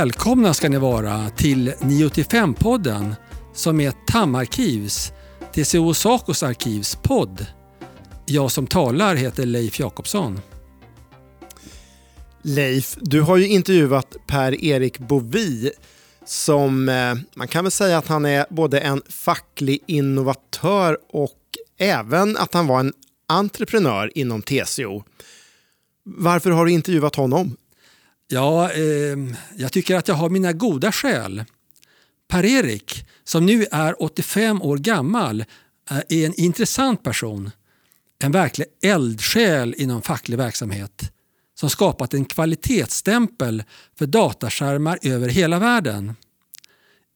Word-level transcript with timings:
Välkomna 0.00 0.54
ska 0.54 0.68
ni 0.68 0.78
vara 0.78 1.30
till 1.30 1.70
985-podden 1.70 3.14
som 3.54 3.80
är 3.80 3.92
TAM 4.06 4.34
Arkivs, 4.34 5.12
TCO 5.52 5.94
Sacos 5.94 6.42
arkivs 6.42 6.96
podd. 7.02 7.46
Jag 8.26 8.50
som 8.50 8.66
talar 8.66 9.14
heter 9.14 9.46
Leif 9.46 9.80
Jakobsson. 9.80 10.40
Leif, 12.42 12.96
du 13.00 13.20
har 13.20 13.36
ju 13.36 13.48
intervjuat 13.48 14.16
Per-Erik 14.26 14.98
Bovi 14.98 15.72
som 16.24 16.88
eh, 16.88 17.14
man 17.34 17.48
kan 17.48 17.64
väl 17.64 17.70
säga 17.70 17.98
att 17.98 18.08
han 18.08 18.24
är 18.24 18.46
både 18.50 18.80
en 18.80 19.02
facklig 19.08 19.82
innovatör 19.86 20.98
och 21.08 21.40
även 21.78 22.36
att 22.36 22.54
han 22.54 22.66
var 22.66 22.80
en 22.80 22.92
entreprenör 23.28 24.10
inom 24.14 24.42
TCO. 24.42 25.04
Varför 26.04 26.50
har 26.50 26.66
du 26.66 26.72
intervjuat 26.72 27.16
honom? 27.16 27.56
Ja, 28.32 28.72
eh, 28.72 29.16
jag 29.56 29.72
tycker 29.72 29.96
att 29.96 30.08
jag 30.08 30.14
har 30.14 30.30
mina 30.30 30.52
goda 30.52 30.92
skäl. 30.92 31.44
Per-Erik, 32.28 33.06
som 33.24 33.46
nu 33.46 33.66
är 33.70 34.02
85 34.02 34.62
år 34.62 34.76
gammal, 34.76 35.44
eh, 35.90 35.96
är 36.08 36.26
en 36.26 36.40
intressant 36.40 37.02
person. 37.02 37.50
En 38.22 38.32
verklig 38.32 38.66
eldsjäl 38.82 39.74
inom 39.78 40.02
facklig 40.02 40.36
verksamhet 40.36 41.12
som 41.54 41.70
skapat 41.70 42.14
en 42.14 42.24
kvalitetsstämpel 42.24 43.62
för 43.98 44.06
dataskärmar 44.06 44.98
över 45.02 45.28
hela 45.28 45.58
världen. 45.58 46.14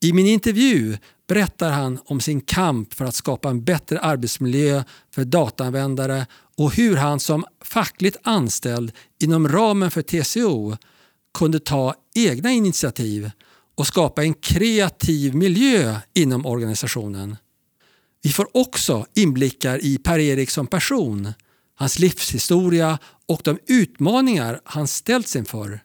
I 0.05 0.13
min 0.13 0.27
intervju 0.27 0.99
berättar 1.29 1.71
han 1.71 1.99
om 2.05 2.21
sin 2.21 2.41
kamp 2.41 2.95
för 2.95 3.05
att 3.05 3.15
skapa 3.15 3.51
en 3.51 3.65
bättre 3.65 4.01
arbetsmiljö 4.01 4.85
för 5.15 5.25
dataanvändare 5.25 6.27
och 6.57 6.75
hur 6.75 6.97
han 6.97 7.21
som 7.21 7.45
fackligt 7.65 8.17
anställd 8.23 8.93
inom 9.23 9.49
ramen 9.49 9.91
för 9.91 10.03
TCO 10.03 10.77
kunde 11.35 11.59
ta 11.59 11.95
egna 12.15 12.53
initiativ 12.53 13.31
och 13.75 13.87
skapa 13.87 14.23
en 14.23 14.35
kreativ 14.35 15.35
miljö 15.35 15.97
inom 16.15 16.47
organisationen. 16.47 17.37
Vi 18.23 18.31
får 18.31 18.57
också 18.57 19.07
inblickar 19.15 19.85
i 19.85 19.99
Per-Erik 19.99 20.51
som 20.51 20.67
person, 20.67 21.33
hans 21.75 21.99
livshistoria 21.99 22.99
och 23.29 23.41
de 23.45 23.59
utmaningar 23.67 24.61
han 24.65 24.89
ställts 24.89 25.37
inför. 25.37 25.81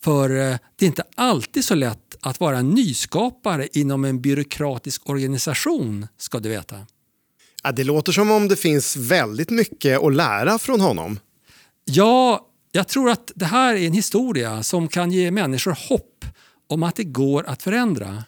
För 0.00 0.30
eh, 0.30 0.56
det 0.76 0.84
är 0.84 0.86
inte 0.86 1.04
alltid 1.16 1.64
så 1.64 1.74
lätt 1.74 2.16
att 2.20 2.40
vara 2.40 2.62
nyskapare 2.62 3.68
inom 3.72 4.04
en 4.04 4.20
byråkratisk 4.20 5.08
organisation, 5.08 6.06
ska 6.18 6.38
du 6.38 6.48
veta. 6.48 6.86
Ja, 7.62 7.72
det 7.72 7.84
låter 7.84 8.12
som 8.12 8.30
om 8.30 8.48
det 8.48 8.56
finns 8.56 8.96
väldigt 8.96 9.50
mycket 9.50 10.02
att 10.02 10.14
lära 10.14 10.58
från 10.58 10.80
honom. 10.80 11.18
Ja, 11.84 12.47
jag 12.72 12.88
tror 12.88 13.10
att 13.10 13.32
det 13.34 13.44
här 13.44 13.74
är 13.74 13.86
en 13.86 13.92
historia 13.92 14.62
som 14.62 14.88
kan 14.88 15.10
ge 15.10 15.30
människor 15.30 15.76
hopp 15.88 16.24
om 16.68 16.82
att 16.82 16.96
det 16.96 17.04
går 17.04 17.44
att 17.46 17.62
förändra. 17.62 18.24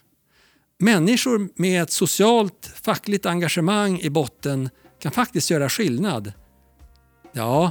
Människor 0.79 1.49
med 1.57 1.83
ett 1.83 1.91
socialt 1.91 2.73
fackligt 2.83 3.27
engagemang 3.27 4.01
i 4.01 4.11
botten 4.11 4.71
kan 5.03 5.13
faktiskt 5.13 5.51
göra 5.51 5.69
skillnad. 5.69 6.33
Ja, 7.33 7.71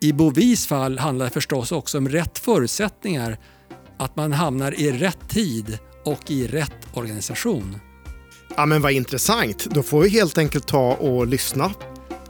i 0.00 0.12
Bovis 0.12 0.66
fall 0.66 0.98
handlar 0.98 1.24
det 1.24 1.30
förstås 1.30 1.72
också 1.72 1.98
om 1.98 2.08
rätt 2.08 2.38
förutsättningar, 2.38 3.38
att 3.98 4.16
man 4.16 4.32
hamnar 4.32 4.80
i 4.80 4.92
rätt 4.92 5.28
tid 5.28 5.78
och 6.04 6.30
i 6.30 6.46
rätt 6.46 6.88
organisation. 6.94 7.78
Ja, 8.56 8.66
men 8.66 8.82
vad 8.82 8.92
intressant. 8.92 9.66
Då 9.70 9.82
får 9.82 10.02
vi 10.02 10.08
helt 10.08 10.38
enkelt 10.38 10.66
ta 10.66 10.94
och 10.94 11.26
lyssna. 11.26 11.72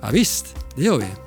Ja, 0.00 0.08
visst, 0.12 0.56
det 0.76 0.82
gör 0.82 0.98
vi. 0.98 1.25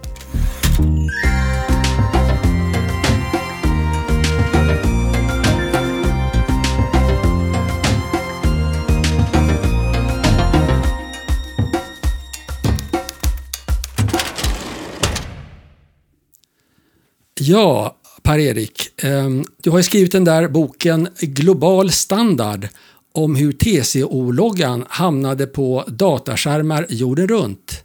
Ja, 17.40 17.98
Per-Erik. 18.22 18.90
Ehm, 19.04 19.46
du 19.64 19.70
har 19.70 19.82
skrivit 19.82 20.12
den 20.12 20.24
där 20.24 20.48
boken 20.48 21.08
Global 21.20 21.92
standard 21.92 22.68
om 23.12 23.36
hur 23.36 23.52
TCO-loggan 23.52 24.86
hamnade 24.90 25.48
på 25.48 25.84
dataskärmar 25.88 26.86
jorden 26.90 27.28
runt. 27.28 27.84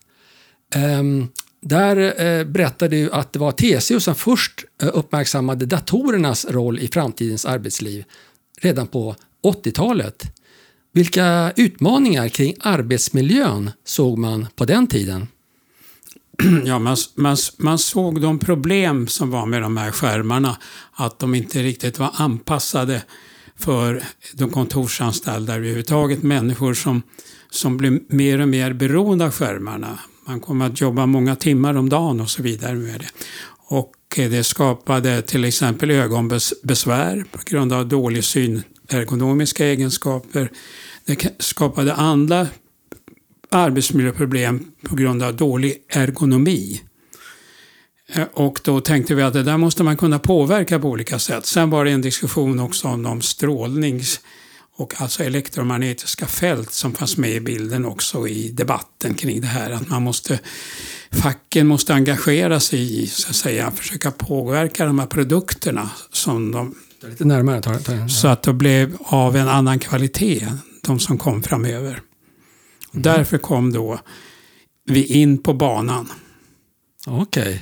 Ehm, 0.75 1.29
där 1.61 1.97
eh, 1.97 2.13
berättade 2.13 2.45
berättar 2.45 2.89
du 2.89 3.11
att 3.11 3.33
det 3.33 3.39
var 3.39 3.53
TCO 3.53 4.01
som 4.01 4.15
först 4.15 4.65
eh, 4.83 4.89
uppmärksammade 4.93 5.67
datorernas 5.67 6.47
roll 6.51 6.79
i 6.79 6.89
framtidens 6.89 7.47
arbetsliv 7.47 8.05
redan 8.61 8.87
på 8.87 9.17
80-talet. 9.43 10.23
Vilka 10.93 11.53
utmaningar 11.57 12.29
kring 12.29 12.55
arbetsmiljön 12.61 13.71
såg 13.85 14.19
man 14.19 14.47
på 14.57 14.65
den 14.65 14.87
tiden? 14.87 15.27
ja, 16.65 16.79
man, 16.79 16.97
man, 17.15 17.37
man 17.59 17.79
såg 17.79 18.21
de 18.21 18.39
problem 18.39 19.07
som 19.07 19.31
var 19.31 19.47
med 19.47 19.63
de 19.63 19.77
här 19.77 19.91
skärmarna. 19.91 20.57
Att 20.93 21.19
de 21.19 21.35
inte 21.35 21.63
riktigt 21.63 21.99
var 21.99 22.11
anpassade 22.15 23.03
för 23.57 24.03
de 24.33 24.51
kontorsanställda 24.51 25.55
överhuvudtaget. 25.55 26.23
Människor 26.23 26.75
som, 26.75 27.03
som 27.51 27.77
blev 27.77 28.01
mer 28.09 28.41
och 28.41 28.49
mer 28.49 28.73
beroende 28.73 29.25
av 29.25 29.31
skärmarna. 29.31 29.99
Man 30.27 30.41
kom 30.41 30.61
att 30.61 30.81
jobba 30.81 31.07
många 31.07 31.37
timmar 31.37 31.77
om 31.77 31.89
dagen 31.89 32.21
och 32.21 32.31
så 32.31 32.43
vidare 32.43 32.75
med 32.75 33.01
det. 33.01 33.09
Och 33.69 33.95
eh, 34.17 34.31
det 34.31 34.45
skapade 34.45 35.23
till 35.23 35.45
exempel 35.45 35.91
ögonbesvär 35.91 37.25
på 37.33 37.39
grund 37.45 37.73
av 37.73 37.89
dålig 37.89 38.25
syn, 38.25 38.63
ergonomiska 38.89 39.67
egenskaper. 39.67 40.51
Det 41.05 41.43
skapade 41.43 41.95
andra 41.95 42.47
arbetsmiljöproblem 43.55 44.65
på 44.89 44.97
grund 44.97 45.23
av 45.23 45.37
dålig 45.37 45.77
ergonomi. 45.89 46.81
Eh, 48.13 48.27
och 48.33 48.61
då 48.65 48.81
tänkte 48.81 49.15
vi 49.15 49.23
att 49.23 49.33
det 49.33 49.43
där 49.43 49.57
måste 49.57 49.83
man 49.83 49.97
kunna 49.97 50.19
påverka 50.19 50.79
på 50.79 50.89
olika 50.89 51.19
sätt. 51.19 51.47
Sen 51.47 51.71
var 51.71 51.85
det 51.85 51.91
en 51.91 52.01
diskussion 52.01 52.61
också 52.61 52.89
om 52.89 53.03
de 53.03 53.23
strålnings 53.23 54.21
och 54.77 55.01
alltså 55.01 55.23
elektromagnetiska 55.23 56.27
fält 56.27 56.73
som 56.73 56.95
fanns 56.95 57.17
med 57.17 57.31
i 57.31 57.41
bilden 57.41 57.85
också 57.85 58.29
i 58.29 58.49
debatten 58.49 59.15
kring 59.15 59.41
det 59.41 59.47
här. 59.47 59.71
Att 59.71 59.89
man 59.89 60.03
måste, 60.03 60.39
facken 61.11 61.67
måste 61.67 61.95
engagera 61.95 62.61
sig 62.61 63.03
i, 63.03 63.07
så 63.07 63.29
att 63.29 63.37
säga, 63.37 63.71
försöka 63.71 64.11
påverka 64.11 64.87
de 64.87 64.99
här 64.99 65.07
produkterna 65.07 65.91
som 66.13 66.53
de... 66.53 66.75
Lite 67.09 67.25
närmare. 67.25 67.63
Tar, 67.63 67.75
tar, 67.75 68.09
så 68.09 68.29
att 68.29 68.43
de 68.43 68.59
blev 68.59 68.97
av 69.01 69.37
en 69.37 69.49
annan 69.49 69.79
kvalitet, 69.79 70.49
de 70.83 70.99
som 70.99 71.19
kom 71.19 71.43
framöver. 71.43 72.01
Mm. 72.95 73.03
Därför 73.03 73.39
kom 73.39 73.73
då 73.73 74.01
vi 74.85 75.05
in 75.05 75.39
på 75.39 75.53
banan. 75.55 76.13
Okej. 77.07 77.43
Okay. 77.43 77.59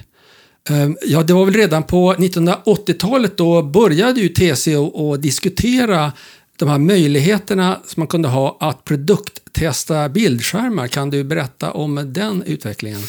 Ehm, 0.78 0.97
ja, 1.03 1.22
det 1.22 1.32
var 1.32 1.44
väl 1.44 1.54
redan 1.54 1.82
på 1.82 2.15
1980-talet 2.15 3.37
då 3.37 3.62
började 3.62 4.20
ju 4.20 4.28
TCO 4.28 5.15
att 5.15 5.22
diskutera 5.22 6.12
de 6.56 6.69
här 6.69 6.78
möjligheterna 6.78 7.81
som 7.87 8.00
man 8.00 8.06
kunde 8.06 8.28
ha 8.28 8.56
att 8.60 8.84
produkttesta 8.84 10.08
bildskärmar. 10.08 10.88
Kan 10.88 11.11
du 11.11 11.25
berätta 11.25 11.70
om 11.70 12.12
den 12.12 12.43
utvecklingen? 12.43 13.02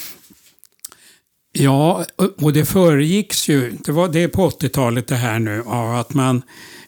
Ja, 1.52 2.06
och 2.42 2.54
det 2.54 2.66
föregicks 2.66 3.50
ju, 3.50 3.78
det 3.86 3.92
var 3.92 4.08
det 4.08 4.28
på 4.28 4.50
80-talet 4.50 5.08
det 5.08 5.16
här 5.16 5.40
nu, 5.40 5.64
av 5.66 5.96
att 5.96 6.14
man, 6.14 6.42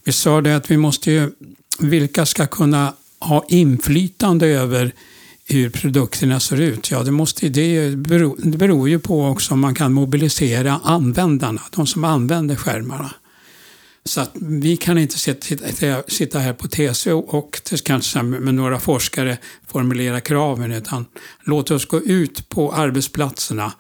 vi 0.04 0.12
sa 0.12 0.42
det 0.42 0.56
att 0.56 0.72
vi 0.72 0.78
måste 0.78 1.12
ju, 1.12 1.32
vilka 1.80 2.26
ska 2.26 2.48
kunna 2.48 2.94
ha 3.20 3.46
inflytande 3.50 4.48
över 4.48 4.94
hur 5.48 5.70
produkterna 5.70 6.40
ser 6.40 6.62
ut? 6.62 6.92
Ja, 6.92 7.04
det, 7.04 7.12
måste, 7.12 7.50
det, 7.50 7.98
beror, 7.98 8.36
det 8.38 8.58
beror 8.58 8.90
ju 8.90 9.00
på 9.00 9.26
också 9.26 9.54
om 9.54 9.60
man 9.60 9.76
kan 9.76 9.94
mobilisera 9.94 10.80
användarna, 10.84 11.62
de 11.76 11.88
som 11.88 12.04
använder 12.04 12.56
skärmarna. 12.56 13.14
Så 14.06 14.22
att 14.22 14.32
vi 14.42 14.78
kan 14.78 14.98
inte 14.98 15.20
sitta, 15.20 16.04
sitta 16.08 16.40
här 16.40 16.54
på 16.54 16.68
TCO 16.68 17.20
och 17.20 17.62
kanske 17.84 18.24
med 18.24 18.54
några 18.54 18.80
forskare 18.80 19.38
formulera 19.68 20.22
kraven, 20.22 20.72
utan 20.72 21.06
låt 21.44 21.72
oss 21.72 21.86
gå 21.86 22.02
ut 22.02 22.50
på 22.50 22.74
arbetsplatserna 22.74 23.74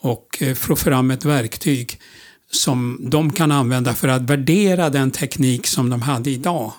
och 0.00 0.42
eh, 0.42 0.54
få 0.54 0.76
fram 0.76 1.10
ett 1.10 1.24
verktyg 1.24 2.00
som 2.50 2.98
de 3.10 3.32
kan 3.32 3.52
använda 3.52 3.94
för 3.94 4.08
att 4.08 4.22
värdera 4.22 4.90
den 4.90 5.10
teknik 5.10 5.66
som 5.66 5.90
de 5.90 6.02
hade 6.02 6.30
idag. 6.30 6.72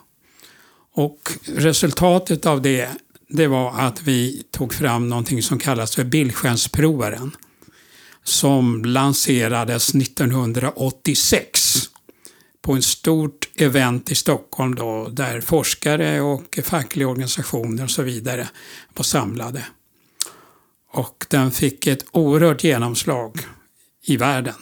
Och 0.94 1.32
resultatet 1.56 2.46
av 2.46 2.62
det 2.62 2.90
det 3.30 3.48
var 3.48 3.80
att 3.80 4.02
vi 4.02 4.44
tog 4.52 4.74
fram 4.74 5.10
någonting 5.10 5.44
som 5.44 5.60
kallas 5.60 5.96
för 5.96 6.04
bildskärmsprovaren. 6.04 7.32
Som 8.24 8.86
lanserades 8.86 9.96
1986 9.96 11.90
på 12.62 12.76
ett 12.76 12.84
stort 12.84 13.50
event 13.56 14.12
i 14.12 14.16
Stockholm 14.16 14.76
då, 14.76 15.10
där 15.12 15.42
forskare 15.42 16.22
och 16.22 16.60
fackliga 16.64 17.08
organisationer 17.08 17.84
och 17.84 17.92
så 17.92 18.04
vidare 18.04 18.50
var 18.96 19.04
samlade. 19.04 19.66
Och 20.92 21.26
den 21.30 21.52
fick 21.52 21.88
ett 21.88 22.06
oerhört 22.12 22.64
genomslag 22.64 23.40
i 24.04 24.18
världen 24.18 24.56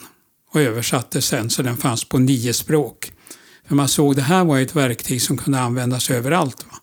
och 0.50 0.60
översattes 0.60 1.26
sen 1.26 1.50
så 1.50 1.62
den 1.62 1.76
fanns 1.76 2.04
på 2.04 2.18
nio 2.18 2.52
språk. 2.52 3.12
För 3.68 3.74
man 3.74 3.88
såg 3.88 4.16
det 4.16 4.22
här 4.22 4.44
var 4.44 4.60
ett 4.60 4.76
verktyg 4.76 5.22
som 5.22 5.36
kunde 5.36 5.60
användas 5.60 6.10
överallt. 6.10 6.66
Va? 6.70 6.78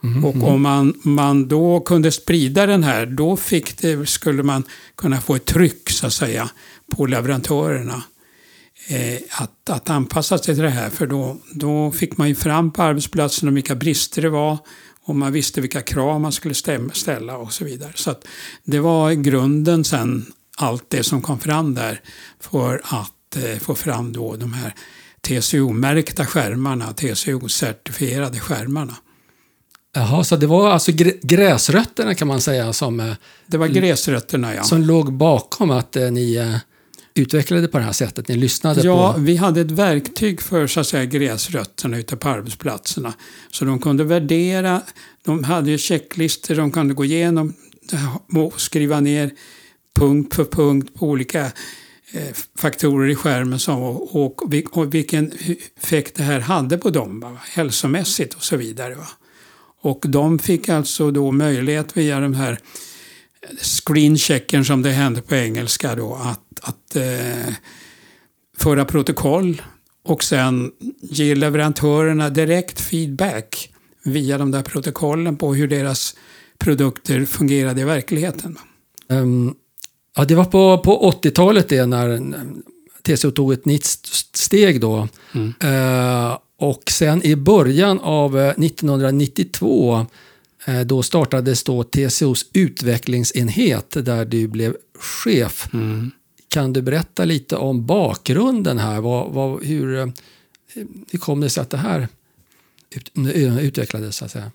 Mm-hmm. 0.00 0.24
Och 0.24 0.48
om 0.52 0.62
man, 0.62 0.94
man 1.02 1.48
då 1.48 1.80
kunde 1.80 2.12
sprida 2.12 2.66
den 2.66 2.84
här, 2.84 3.06
då 3.06 3.36
fick 3.36 3.78
det, 3.78 4.08
skulle 4.08 4.42
man 4.42 4.64
kunna 4.96 5.20
få 5.20 5.34
ett 5.34 5.44
tryck 5.44 5.90
så 5.90 6.06
att 6.06 6.12
säga 6.12 6.50
på 6.96 7.06
leverantörerna. 7.06 8.02
Eh, 8.88 9.42
att, 9.42 9.70
att 9.70 9.90
anpassa 9.90 10.38
sig 10.38 10.54
till 10.54 10.64
det 10.64 10.70
här, 10.70 10.90
för 10.90 11.06
då, 11.06 11.36
då 11.52 11.90
fick 11.90 12.16
man 12.16 12.28
ju 12.28 12.34
fram 12.34 12.72
på 12.72 12.82
arbetsplatsen 12.82 13.54
vilka 13.54 13.74
brister 13.74 14.22
det 14.22 14.28
var 14.28 14.58
och 15.06 15.16
man 15.16 15.32
visste 15.32 15.60
vilka 15.60 15.82
krav 15.82 16.20
man 16.20 16.32
skulle 16.32 16.54
ställa 16.92 17.36
och 17.36 17.52
så 17.52 17.64
vidare. 17.64 17.92
Så 17.94 18.10
att 18.10 18.26
det 18.64 18.80
var 18.80 19.12
grunden 19.12 19.84
sen, 19.84 20.26
allt 20.56 20.84
det 20.88 21.02
som 21.02 21.22
kom 21.22 21.40
fram 21.40 21.74
där 21.74 22.00
för 22.40 22.80
att 22.84 23.36
eh, 23.36 23.58
få 23.58 23.74
fram 23.74 24.12
då 24.12 24.36
de 24.36 24.52
här 24.52 24.74
TCO-märkta 25.20 26.26
skärmarna, 26.26 26.92
TCO-certifierade 26.92 28.38
skärmarna. 28.38 28.96
Jaha, 29.96 30.24
så 30.24 30.36
det 30.36 30.46
var 30.46 30.70
alltså 30.70 30.90
grä- 30.92 31.18
gräsrötterna 31.22 32.14
kan 32.14 32.28
man 32.28 32.40
säga 32.40 32.72
som, 32.72 33.00
eh, 33.00 33.12
Det 33.46 33.56
var 33.58 33.66
gräsrötterna 33.66 34.54
ja. 34.54 34.62
som 34.64 34.82
låg 34.82 35.12
bakom 35.12 35.70
att 35.70 35.96
eh, 35.96 36.10
ni 36.10 36.34
eh, 36.34 36.56
utvecklade 37.14 37.68
på 37.68 37.78
det 37.78 37.84
här 37.84 37.92
sättet. 37.92 38.28
Ni 38.28 38.36
lyssnade 38.36 38.80
Ja, 38.80 39.12
på... 39.12 39.20
vi 39.20 39.36
hade 39.36 39.60
ett 39.60 39.70
verktyg 39.70 40.40
för 40.42 40.66
så 40.66 40.80
att 40.80 40.86
säga, 40.86 41.04
gräsrötterna 41.04 41.98
ute 41.98 42.16
på 42.16 42.28
arbetsplatserna. 42.28 43.12
Så 43.50 43.64
de 43.64 43.78
kunde 43.78 44.04
värdera, 44.04 44.82
de 45.24 45.44
hade 45.44 45.70
ju 45.70 45.78
checklistor, 45.78 46.54
de 46.54 46.70
kunde 46.70 46.94
gå 46.94 47.04
igenom 47.04 47.54
och 48.32 48.60
skriva 48.60 49.00
ner 49.00 49.30
punkt 49.98 50.34
för 50.34 50.44
punkt 50.44 50.94
på 50.94 51.06
olika 51.06 51.52
faktorer 52.58 53.08
i 53.08 53.14
skärmen 53.14 53.58
som, 53.58 53.82
och, 53.82 54.16
och, 54.16 54.42
och 54.72 54.94
vilken 54.94 55.32
effekt 55.82 56.14
det 56.16 56.22
här 56.22 56.40
hade 56.40 56.78
på 56.78 56.90
dem, 56.90 57.20
va? 57.20 57.38
hälsomässigt 57.42 58.34
och 58.34 58.44
så 58.44 58.56
vidare. 58.56 58.94
Va? 58.94 59.06
Och 59.86 60.04
de 60.08 60.38
fick 60.38 60.68
alltså 60.68 61.10
då 61.10 61.32
möjlighet 61.32 61.96
via 61.96 62.20
de 62.20 62.34
här 62.34 62.58
screenchecken 63.60 64.64
som 64.64 64.82
det 64.82 64.90
hände 64.90 65.22
på 65.22 65.34
engelska 65.34 65.94
då 65.94 66.14
att, 66.14 66.60
att 66.62 66.96
eh, 66.96 67.54
föra 68.56 68.84
protokoll 68.84 69.62
och 70.04 70.24
sen 70.24 70.70
ge 71.00 71.34
leverantörerna 71.34 72.30
direkt 72.30 72.80
feedback 72.80 73.72
via 74.04 74.38
de 74.38 74.50
där 74.50 74.62
protokollen 74.62 75.36
på 75.36 75.54
hur 75.54 75.68
deras 75.68 76.16
produkter 76.58 77.24
fungerade 77.24 77.80
i 77.80 77.84
verkligheten. 77.84 78.58
Ehm, 79.10 79.54
ja, 80.16 80.24
det 80.24 80.34
var 80.34 80.44
på, 80.44 80.78
på 80.78 81.12
80-talet 81.22 81.68
det 81.68 81.86
när 81.86 82.34
TCO 83.02 83.30
tog 83.30 83.52
ett 83.52 83.64
nytt 83.64 83.84
st- 83.84 84.38
steg 84.38 84.80
då. 84.80 85.08
Mm. 85.34 85.54
Eh, 85.60 86.38
och 86.58 86.90
sen 86.90 87.26
i 87.26 87.36
början 87.36 88.00
av 88.00 88.38
eh, 88.38 88.48
1992 88.48 90.06
eh, 90.66 90.80
då 90.80 91.02
startades 91.02 91.64
då 91.64 91.82
TCOs 91.82 92.46
utvecklingsenhet 92.52 93.90
där 93.90 94.24
du 94.24 94.48
blev 94.48 94.76
chef. 94.98 95.68
Mm. 95.72 96.10
Kan 96.48 96.72
du 96.72 96.82
berätta 96.82 97.24
lite 97.24 97.56
om 97.56 97.86
bakgrunden 97.86 98.78
här? 98.78 99.00
Vad, 99.00 99.32
vad, 99.32 99.64
hur, 99.64 99.98
eh, 99.98 100.06
hur 101.10 101.18
kom 101.18 101.40
det 101.40 101.50
sig 101.50 101.60
att 101.60 101.70
det 101.70 101.76
här 101.76 102.08
ut, 102.90 103.10
utvecklades? 103.60 104.16
Så 104.16 104.24
att 104.24 104.30
säga? 104.30 104.50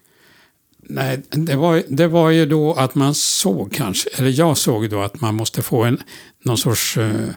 Nej, 0.84 1.22
det 1.30 1.56
var, 1.56 1.84
det 1.88 2.08
var 2.08 2.30
ju 2.30 2.46
då 2.46 2.74
att 2.74 2.96
man 2.96 3.16
såg 3.16 3.74
kanske, 3.74 4.10
eller 4.10 4.40
jag 4.40 4.58
såg 4.58 4.90
då 4.90 5.02
att 5.02 5.22
man 5.22 5.36
måste 5.36 5.62
få 5.62 5.84
en, 5.84 6.02
någon 6.44 6.58
sorts 6.58 6.98
eh, 6.98 7.30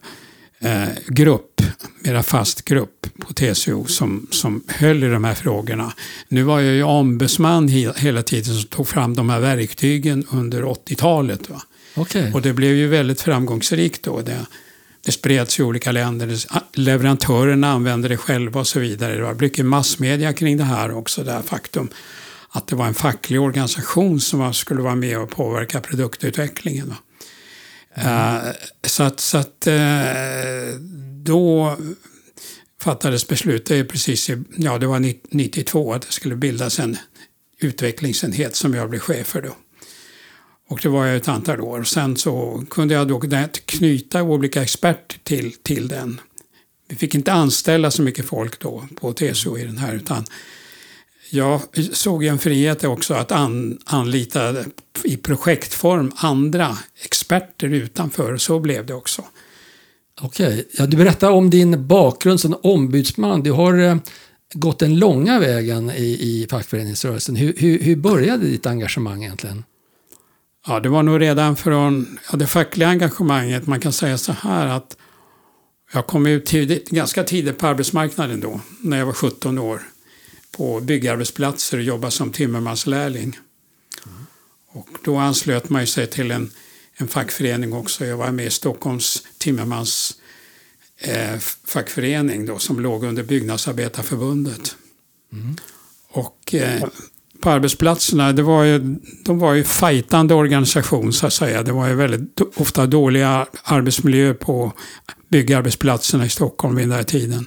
eh, 0.64 0.88
grupp, 1.06 1.62
mera 2.00 2.22
fast 2.22 2.64
grupp 2.64 3.06
på 3.18 3.32
TCO 3.32 3.84
som, 3.84 4.26
som 4.30 4.62
höll 4.68 5.04
i 5.04 5.08
de 5.08 5.24
här 5.24 5.34
frågorna. 5.34 5.92
Nu 6.28 6.42
var 6.42 6.60
jag 6.60 6.74
ju 6.74 6.82
ombudsman 6.82 7.68
he, 7.68 7.92
hela 7.96 8.22
tiden 8.22 8.54
som 8.54 8.68
tog 8.68 8.88
fram 8.88 9.14
de 9.14 9.30
här 9.30 9.40
verktygen 9.40 10.26
under 10.30 10.62
80-talet. 10.62 11.50
Va? 11.50 11.62
Okej. 11.94 12.32
Och 12.32 12.42
det 12.42 12.52
blev 12.52 12.74
ju 12.74 12.88
väldigt 12.88 13.20
framgångsrikt 13.20 14.02
då. 14.02 14.20
Det, 14.20 14.46
det 15.04 15.12
spreds 15.12 15.58
i 15.60 15.62
olika 15.62 15.92
länder, 15.92 16.38
leverantörerna 16.72 17.72
använde 17.72 18.08
det 18.08 18.16
själva 18.16 18.60
och 18.60 18.66
så 18.66 18.80
vidare. 18.80 19.16
Det 19.16 19.22
var 19.22 19.34
mycket 19.34 19.66
massmedia 19.66 20.32
kring 20.32 20.56
det 20.56 20.64
här 20.64 20.96
också, 20.96 21.24
det 21.24 21.32
här 21.32 21.42
faktum 21.42 21.88
att 22.56 22.66
det 22.66 22.76
var 22.76 22.86
en 22.86 22.94
facklig 22.94 23.40
organisation 23.40 24.20
som 24.20 24.54
skulle 24.54 24.82
vara 24.82 24.94
med 24.94 25.18
och 25.18 25.30
påverka 25.30 25.80
produktutvecklingen. 25.80 26.88
Va? 26.88 26.96
Eh, 27.94 28.38
så 28.86 29.02
att, 29.02 29.20
så 29.20 29.38
att 29.38 29.66
eh, 29.66 30.74
då 31.22 31.76
fattades 32.80 33.28
beslut, 33.28 33.66
det 33.66 33.76
är 33.76 33.84
precis 33.84 34.30
i, 34.30 34.42
ja 34.56 34.78
det 34.78 34.86
var 34.86 35.14
92, 35.30 35.92
att 35.92 36.02
det 36.02 36.12
skulle 36.12 36.36
bildas 36.36 36.78
en 36.78 36.96
utvecklingsenhet 37.58 38.56
som 38.56 38.74
jag 38.74 38.90
blev 38.90 39.00
chef 39.00 39.26
för 39.26 39.42
då. 39.42 39.56
Och 40.68 40.80
det 40.82 40.88
var 40.88 41.06
jag 41.06 41.16
ett 41.16 41.28
antal 41.28 41.60
år. 41.60 41.84
Sen 41.84 42.16
så 42.16 42.64
kunde 42.70 42.94
jag 42.94 43.08
då 43.08 43.22
knyta 43.66 44.22
olika 44.22 44.62
experter 44.62 45.18
till, 45.22 45.52
till 45.52 45.88
den. 45.88 46.20
Vi 46.88 46.96
fick 46.96 47.14
inte 47.14 47.32
anställa 47.32 47.90
så 47.90 48.02
mycket 48.02 48.26
folk 48.26 48.60
då 48.60 48.88
på 49.00 49.12
TCO 49.12 49.58
i 49.58 49.64
den 49.64 49.78
här 49.78 49.94
utan 49.94 50.24
jag 51.30 51.60
såg 51.92 52.24
en 52.24 52.38
frihet 52.38 52.84
också 52.84 53.14
att 53.14 53.32
an, 53.32 53.78
anlita 53.84 54.54
i 55.04 55.16
projektform 55.16 56.12
andra 56.16 56.78
experter 57.04 57.68
utanför 57.68 58.32
och 58.32 58.40
så 58.40 58.60
blev 58.60 58.86
det 58.86 58.94
också. 58.94 59.24
Okej, 60.20 60.68
ja, 60.78 60.86
du 60.86 60.96
berättar 60.96 61.30
om 61.30 61.50
din 61.50 61.86
bakgrund 61.86 62.40
som 62.40 62.56
ombudsman. 62.62 63.42
Du 63.42 63.52
har 63.52 63.78
eh, 63.78 63.96
gått 64.54 64.78
den 64.78 64.98
långa 64.98 65.38
vägen 65.38 65.90
i, 65.90 66.02
i 66.04 66.46
fackföreningsrörelsen. 66.50 67.36
Hur, 67.36 67.54
hur, 67.56 67.78
hur 67.78 67.96
började 67.96 68.46
ditt 68.46 68.66
engagemang 68.66 69.24
egentligen? 69.24 69.64
Ja, 70.66 70.80
det 70.80 70.88
var 70.88 71.02
nog 71.02 71.20
redan 71.20 71.56
från 71.56 72.18
ja, 72.30 72.36
det 72.36 72.46
fackliga 72.46 72.88
engagemanget. 72.88 73.66
Man 73.66 73.80
kan 73.80 73.92
säga 73.92 74.18
så 74.18 74.32
här 74.32 74.66
att 74.66 74.96
jag 75.92 76.06
kom 76.06 76.26
ut 76.26 76.46
tidigt, 76.46 76.90
ganska 76.90 77.24
tidigt 77.24 77.58
på 77.58 77.66
arbetsmarknaden 77.66 78.40
då, 78.40 78.60
när 78.80 78.98
jag 78.98 79.06
var 79.06 79.12
17 79.12 79.58
år. 79.58 79.82
På 80.56 80.80
byggarbetsplatser 80.80 81.76
och 81.76 81.82
jobbade 81.82 82.10
som 82.10 82.32
timmermanslärling. 82.32 83.38
Och 84.68 84.88
då 85.04 85.16
anslöt 85.16 85.68
man 85.70 85.86
sig 85.86 86.06
till 86.06 86.30
en, 86.30 86.50
en 86.96 87.08
fackförening 87.08 87.72
också. 87.72 88.06
Jag 88.06 88.16
var 88.16 88.30
med 88.30 88.46
i 88.46 88.50
Stockholms 88.50 89.22
timmermans 89.38 90.14
eh, 90.98 91.38
fackförening 91.64 92.46
då, 92.46 92.58
som 92.58 92.80
låg 92.80 93.04
under 93.04 93.22
Byggnadsarbetarförbundet. 93.22 94.76
Och 96.10 96.54
eh, 96.54 96.84
på 97.40 97.50
arbetsplatserna, 97.50 98.32
det 98.32 98.42
var 98.42 98.64
ju, 98.64 98.96
de 99.24 99.38
var 99.38 99.54
ju 99.54 99.64
fajtande 99.64 100.34
organisation 100.34 101.12
så 101.12 101.26
att 101.26 101.32
säga. 101.32 101.62
Det 101.62 101.72
var 101.72 101.88
ju 101.88 101.94
väldigt 101.94 102.40
ofta 102.56 102.86
dåliga 102.86 103.46
arbetsmiljö 103.62 104.34
på 104.34 104.72
byggarbetsplatserna 105.28 106.26
i 106.26 106.28
Stockholm 106.28 106.76
vid 106.76 106.84
den 106.84 106.96
här 106.96 107.02
tiden. 107.02 107.46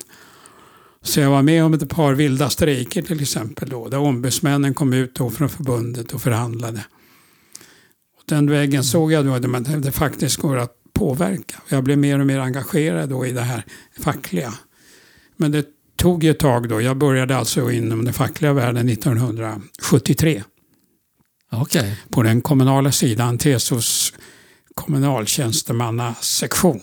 Så 1.08 1.20
jag 1.20 1.30
var 1.30 1.42
med 1.42 1.64
om 1.64 1.74
ett 1.74 1.90
par 1.90 2.14
vilda 2.14 2.50
strejker 2.50 3.02
till 3.02 3.22
exempel 3.22 3.70
då, 3.70 3.88
där 3.88 3.98
ombudsmännen 3.98 4.74
kom 4.74 4.94
ut 4.94 5.16
då 5.16 5.30
från 5.30 5.50
förbundet 5.50 6.14
och 6.14 6.22
förhandlade. 6.22 6.86
Och 8.18 8.24
den 8.26 8.50
vägen 8.50 8.84
såg 8.84 9.12
jag 9.12 9.26
då 9.26 9.34
att 9.34 9.84
det, 9.84 9.92
faktiskt 9.92 10.38
går 10.38 10.58
att 10.58 10.74
påverka. 10.94 11.56
Jag 11.70 11.84
blev 11.84 11.98
mer 11.98 12.20
och 12.20 12.26
mer 12.26 12.40
engagerad 12.40 13.10
då 13.10 13.26
i 13.26 13.32
det 13.32 13.42
här 13.42 13.64
fackliga. 14.00 14.54
Men 15.38 15.52
det 15.52 15.66
tog 15.96 16.24
ju 16.24 16.32
ett 16.32 16.40
tag 16.40 16.70
då. 16.70 16.82
Jag 16.82 16.98
började 16.98 17.38
alltså 17.38 17.72
inom 17.72 18.06
den 18.06 18.14
fackliga 18.14 18.54
världen 18.54 18.90
1973 18.90 20.44
Okej, 21.52 22.00
på 22.10 22.24
den 22.24 22.42
kommunala 22.42 22.92
sidan, 22.92 23.38
TCOs 23.38 24.14
kommunaltjänstemannasektion. 24.74 26.82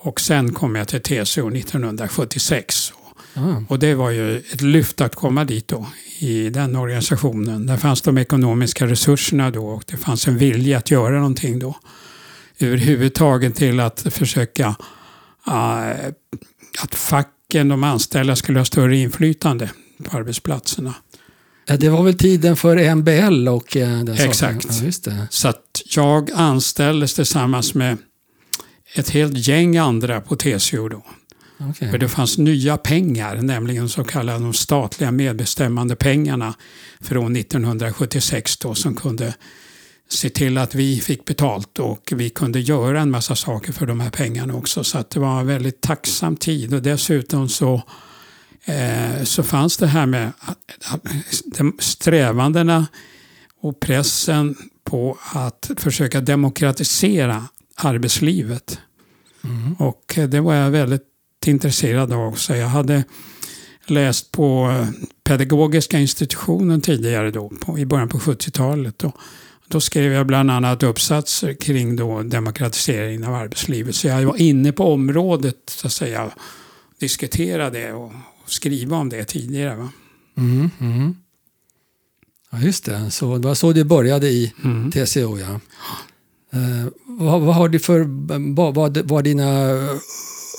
Och 0.00 0.20
sen 0.20 0.52
kom 0.54 0.74
jag 0.74 0.88
till 0.88 1.00
TCO 1.02 1.48
1976. 1.50 2.92
ah, 3.34 3.40
Och 3.68 3.78
det 3.78 3.94
var 3.94 4.10
ju 4.10 4.38
ett 4.38 4.62
lyft 4.62 5.00
att 5.00 5.14
komma 5.14 5.44
dit 5.44 5.68
då, 5.68 5.86
i 6.18 6.50
den 6.50 6.76
organisationen. 6.76 7.66
Där 7.66 7.76
fanns 7.76 8.02
de 8.02 8.18
ekonomiska 8.18 8.86
resurserna 8.86 9.50
då 9.50 9.66
och 9.66 9.84
det 9.86 9.96
fanns 9.96 10.28
en 10.28 10.38
vilja 10.38 10.78
att 10.78 10.90
göra 10.90 11.16
någonting 11.16 11.58
då. 11.58 11.76
Överhuvudtaget 12.58 13.54
till 13.56 13.80
att 13.80 14.00
försöka 14.10 14.76
eh, 15.46 16.06
att 16.82 16.94
facken, 16.94 17.68
de 17.68 17.84
anställda, 17.84 18.36
skulle 18.36 18.60
ha 18.60 18.64
större 18.64 18.96
inflytande 18.96 19.70
på 20.04 20.16
arbetsplatserna. 20.16 20.94
Det 21.78 21.88
var 21.88 22.02
väl 22.02 22.14
tiden 22.14 22.56
för 22.56 22.94
MBL 22.94 23.48
och 23.48 23.76
eh, 23.76 24.04
den. 24.04 24.16
Exakt. 24.16 24.66
Ja. 25.06 25.12
Så 25.30 25.48
att 25.48 25.82
jag 25.96 26.30
anställdes 26.34 27.14
tillsammans 27.14 27.74
med 27.74 27.96
ett 28.94 29.10
helt 29.10 29.48
gäng 29.48 29.76
andra 29.76 30.20
på 30.20 30.36
TCO 30.36 30.88
då. 30.88 31.02
Okej. 31.60 31.90
För 31.90 31.98
det 31.98 32.08
fanns 32.08 32.38
nya 32.38 32.76
pengar, 32.76 33.36
nämligen 33.36 33.88
så 33.88 34.04
kallade 34.04 34.38
de 34.38 34.52
statliga 34.52 35.10
medbestämmande 35.10 35.96
pengarna 35.96 36.54
från 37.00 37.36
1976 37.36 38.56
då, 38.56 38.74
som 38.74 38.94
kunde 38.94 39.34
se 40.10 40.30
till 40.30 40.58
att 40.58 40.74
vi 40.74 41.00
fick 41.00 41.24
betalt 41.24 41.78
och 41.78 42.12
vi 42.16 42.30
kunde 42.30 42.60
göra 42.60 43.00
en 43.00 43.10
massa 43.10 43.36
saker 43.36 43.72
för 43.72 43.86
de 43.86 44.00
här 44.00 44.10
pengarna 44.10 44.54
också. 44.54 44.84
Så 44.84 44.98
att 44.98 45.10
det 45.10 45.20
var 45.20 45.40
en 45.40 45.46
väldigt 45.46 45.80
tacksam 45.80 46.36
tid 46.36 46.74
och 46.74 46.82
dessutom 46.82 47.48
så 47.48 47.82
eh, 48.64 49.24
så 49.24 49.42
fanns 49.42 49.76
det 49.76 49.86
här 49.86 50.06
med 50.06 50.32
att, 50.38 50.58
att, 50.92 51.02
dem- 51.44 51.76
strävandena 51.78 52.86
och 53.60 53.80
pressen 53.80 54.56
på 54.84 55.18
att 55.34 55.70
försöka 55.76 56.20
demokratisera 56.20 57.48
arbetslivet. 57.78 58.78
Och 59.78 60.18
eh, 60.18 60.28
det 60.28 60.40
var 60.40 60.54
jag 60.54 60.70
väldigt 60.70 61.02
intresserad 61.46 62.12
av 62.12 62.20
också. 62.20 62.56
Jag 62.56 62.66
hade 62.68 63.04
läst 63.86 64.32
på 64.32 64.70
eh, 64.70 64.88
pedagogiska 65.24 65.98
institutionen 65.98 66.80
tidigare 66.80 67.30
då, 67.30 67.48
på, 67.60 67.78
i 67.78 67.86
början 67.86 68.08
på 68.08 68.18
70-talet. 68.18 68.98
Då, 68.98 69.12
då 69.68 69.80
skrev 69.80 70.12
jag 70.12 70.26
bland 70.26 70.50
annat 70.50 70.82
uppsatser 70.82 71.54
kring 71.54 71.96
då 71.96 72.22
demokratiseringen 72.22 73.24
av 73.24 73.34
arbetslivet. 73.34 73.94
Så 73.94 74.06
jag 74.06 74.22
var 74.26 74.36
inne 74.36 74.72
på 74.72 74.92
området, 74.92 75.56
så 75.66 75.86
att 75.86 75.92
säga, 75.92 76.30
diskutera 77.00 77.70
det 77.70 77.92
och, 77.92 78.12
och 78.44 78.50
skriva 78.50 78.96
om 78.96 79.08
det 79.08 79.24
tidigare. 79.24 79.76
Va? 79.76 79.88
Mm, 80.36 80.70
mm. 80.80 81.16
Ja, 82.50 82.58
just 82.58 82.84
det. 82.84 83.10
Så 83.10 83.38
det 83.38 83.48
var 83.48 83.54
så 83.54 83.72
det 83.72 83.84
började 83.84 84.28
i 84.28 84.52
Mm. 84.64 84.90
TCO. 84.90 85.38
Ja. 85.38 85.60
Eh, 86.50 86.86
vad, 87.04 87.40
vad 87.40 87.54
har 87.54 87.68
du 87.68 87.78
för, 87.78 88.04
vad, 88.54 88.74
vad 88.74 88.96
var 89.08 89.22
dina 89.22 89.76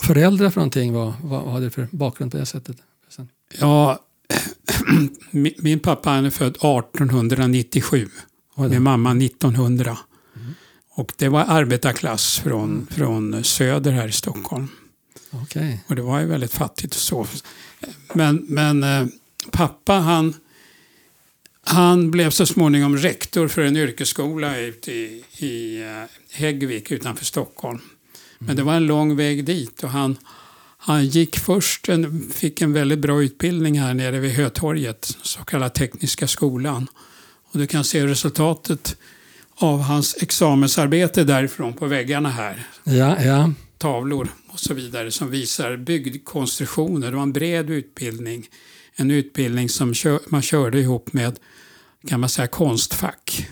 föräldrar 0.03 0.49
för 0.49 0.59
någonting? 0.59 0.93
Vad, 0.93 1.13
vad 1.23 1.51
hade 1.51 1.65
du 1.65 1.69
för 1.69 1.87
bakgrund 1.91 2.31
på 2.31 2.37
det 2.37 2.45
sättet? 2.45 2.77
Ja, 3.59 3.99
min, 5.31 5.53
min 5.57 5.79
pappa 5.79 6.13
är 6.13 6.29
född 6.29 6.55
1897. 6.55 8.09
Oj 8.55 8.63
då. 8.67 8.69
Min 8.69 8.83
mamma 8.83 9.11
1900. 9.11 9.97
Och 10.91 11.11
det 11.17 11.29
var 11.29 11.45
arbetarklass 11.47 12.39
från, 12.39 12.87
från 12.91 13.43
söder 13.43 13.91
här 13.91 14.07
i 14.07 14.11
Stockholm. 14.11 14.67
Okej. 15.31 15.83
Och 15.87 15.95
det 15.95 16.01
var 16.01 16.19
ju 16.19 16.25
väldigt 16.25 16.53
fattigt 16.53 16.93
och 16.93 17.01
så. 17.01 17.27
Men, 18.13 18.45
men 18.49 18.83
eh, 18.83 19.07
pappa 19.51 19.93
han, 19.93 20.33
han 21.69 22.11
blev 22.11 22.29
så 22.29 22.45
småningom 22.45 22.97
rektor 22.97 23.47
för 23.47 23.61
en 23.61 23.77
yrkesskola 23.77 24.57
ute 24.57 24.91
i, 24.91 25.23
i 25.37 25.81
eh, 25.81 26.03
Häggvik 26.31 26.91
utanför 26.91 27.25
Stockholm. 27.25 27.79
Men 28.39 28.55
det 28.55 28.63
var 28.63 28.73
en 28.73 28.85
lång 28.85 29.15
väg 29.15 29.45
dit 29.45 29.83
och 29.83 29.89
han, 29.89 30.17
han 30.77 31.05
gick 31.05 31.39
först, 31.39 31.89
en, 31.89 32.29
fick 32.33 32.61
en 32.61 32.73
väldigt 32.73 32.99
bra 32.99 33.23
utbildning 33.23 33.79
här 33.79 33.93
nere 33.93 34.19
vid 34.19 34.31
Hötorget, 34.31 35.17
så 35.21 35.43
kallad 35.43 35.73
Tekniska 35.73 36.27
skolan. 36.27 36.87
Och 37.51 37.59
du 37.59 37.67
kan 37.67 37.83
se 37.83 38.07
resultatet 38.07 38.97
av 39.55 39.81
hans 39.81 40.17
examensarbete 40.21 41.23
därifrån 41.23 41.73
på 41.73 41.85
väggarna 41.85 42.29
här 42.29 42.67
Ja, 42.83 43.23
ja. 43.23 43.53
tavlor 43.77 44.27
och 44.47 44.59
så 44.59 44.73
vidare 44.73 45.11
som 45.11 45.31
visar 45.31 45.77
byggkonstruktioner. 45.77 47.09
Det 47.09 47.15
var 47.15 47.23
en 47.23 47.33
bred 47.33 47.69
utbildning. 47.69 48.47
En 48.95 49.11
utbildning 49.11 49.69
som 49.69 49.93
man 50.27 50.41
körde 50.41 50.79
ihop 50.79 51.13
med 51.13 51.39
kan 52.07 52.19
man 52.19 52.29
säga, 52.29 52.47
konstfack. 52.47 53.47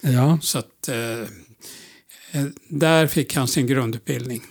ja. 0.00 0.38
Så 0.42 0.58
att, 0.58 0.88
eh, 0.88 1.20
eh, 2.32 2.46
där 2.68 3.06
fick 3.06 3.36
han 3.36 3.48
sin 3.48 3.66
grundutbildning. 3.66 4.42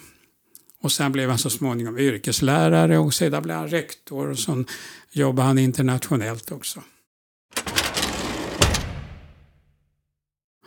Och 0.84 0.92
sen 0.92 1.12
blev 1.12 1.30
han 1.30 1.38
så 1.38 1.50
småningom 1.50 1.98
yrkeslärare 2.00 2.98
och 2.98 3.14
sedan 3.14 3.44
blev 3.44 3.56
han 3.58 3.68
rektor 3.68 4.30
och 4.30 4.40
så 4.40 4.64
jobbade 5.12 5.48
han 5.48 5.58
internationellt 5.58 6.52
också. 6.52 6.82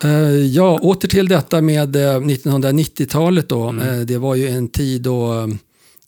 Eh, 0.02 0.10
Ja, 0.30 0.78
åter 0.82 1.08
till 1.08 1.28
detta 1.28 1.60
med 1.60 1.96
eh, 1.96 2.20
1990-talet 2.20 3.48
då. 3.48 3.68
Mm. 3.68 3.88
Eh, 3.88 4.00
Det 4.06 4.18
var 4.18 4.34
ju 4.34 4.48
en 4.48 4.68
tid 4.68 5.02
då, 5.02 5.32
eh, 5.40 5.46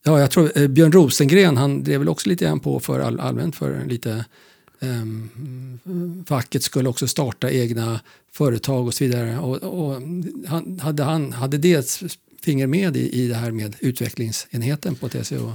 ja 0.05 0.21
jag 0.21 0.31
tror 0.31 0.59
eh, 0.59 0.69
Björn 0.69 0.93
Rosengren, 0.93 1.57
han 1.57 1.85
drev 1.85 1.99
väl 1.99 2.09
också 2.09 2.29
lite 2.29 2.45
grann 2.45 2.61
på 2.61 2.81
för 2.81 3.01
all, 3.01 3.21
allmänt 3.21 3.57
för 3.57 3.85
lite 3.85 4.25
um, 4.81 6.25
facket 6.29 6.63
skulle 6.63 6.89
också 6.89 7.09
starta 7.09 7.51
egna 7.51 8.01
företag 8.33 8.87
och 8.87 8.95
så 8.95 9.05
vidare. 9.05 9.39
Och, 9.39 9.57
och 9.57 10.03
han, 10.47 10.81
hade, 10.83 11.03
han, 11.03 11.33
hade 11.33 11.59
det 11.59 11.75
ett 11.75 12.17
finger 12.43 12.67
med 12.67 12.97
i, 12.97 13.23
i 13.23 13.29
det 13.29 13.35
här 13.35 13.51
med 13.51 13.77
utvecklingsenheten 13.81 14.95
på 14.95 15.09
TCO? 15.09 15.53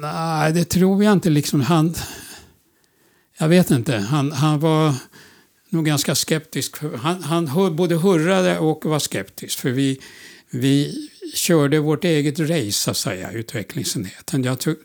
Nej, 0.00 0.52
det 0.52 0.64
tror 0.64 1.04
jag 1.04 1.12
inte. 1.12 1.30
Liksom 1.30 1.60
han, 1.60 1.94
jag 3.38 3.48
vet 3.48 3.70
inte. 3.70 3.96
Han, 3.96 4.32
han 4.32 4.60
var 4.60 4.94
nog 5.68 5.86
ganska 5.86 6.14
skeptisk. 6.14 6.76
Han, 7.02 7.22
han 7.22 7.76
både 7.76 7.94
hurrade 7.94 8.58
och 8.58 8.84
var 8.84 8.98
skeptisk. 8.98 9.58
För 9.58 9.70
vi, 9.70 10.00
vi 10.50 11.08
körde 11.34 11.78
vårt 11.78 12.04
eget 12.04 12.38
race, 12.38 12.72
så 12.72 12.90
att 12.90 12.96
säga, 12.96 13.32
utvecklingsenheten. 13.32 14.44
Jag, 14.44 14.58
tog, 14.58 14.76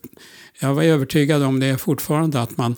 jag 0.62 0.74
var 0.74 0.84
övertygad 0.84 1.44
om 1.44 1.60
det 1.60 1.78
fortfarande, 1.78 2.42
att 2.42 2.58
man, 2.58 2.76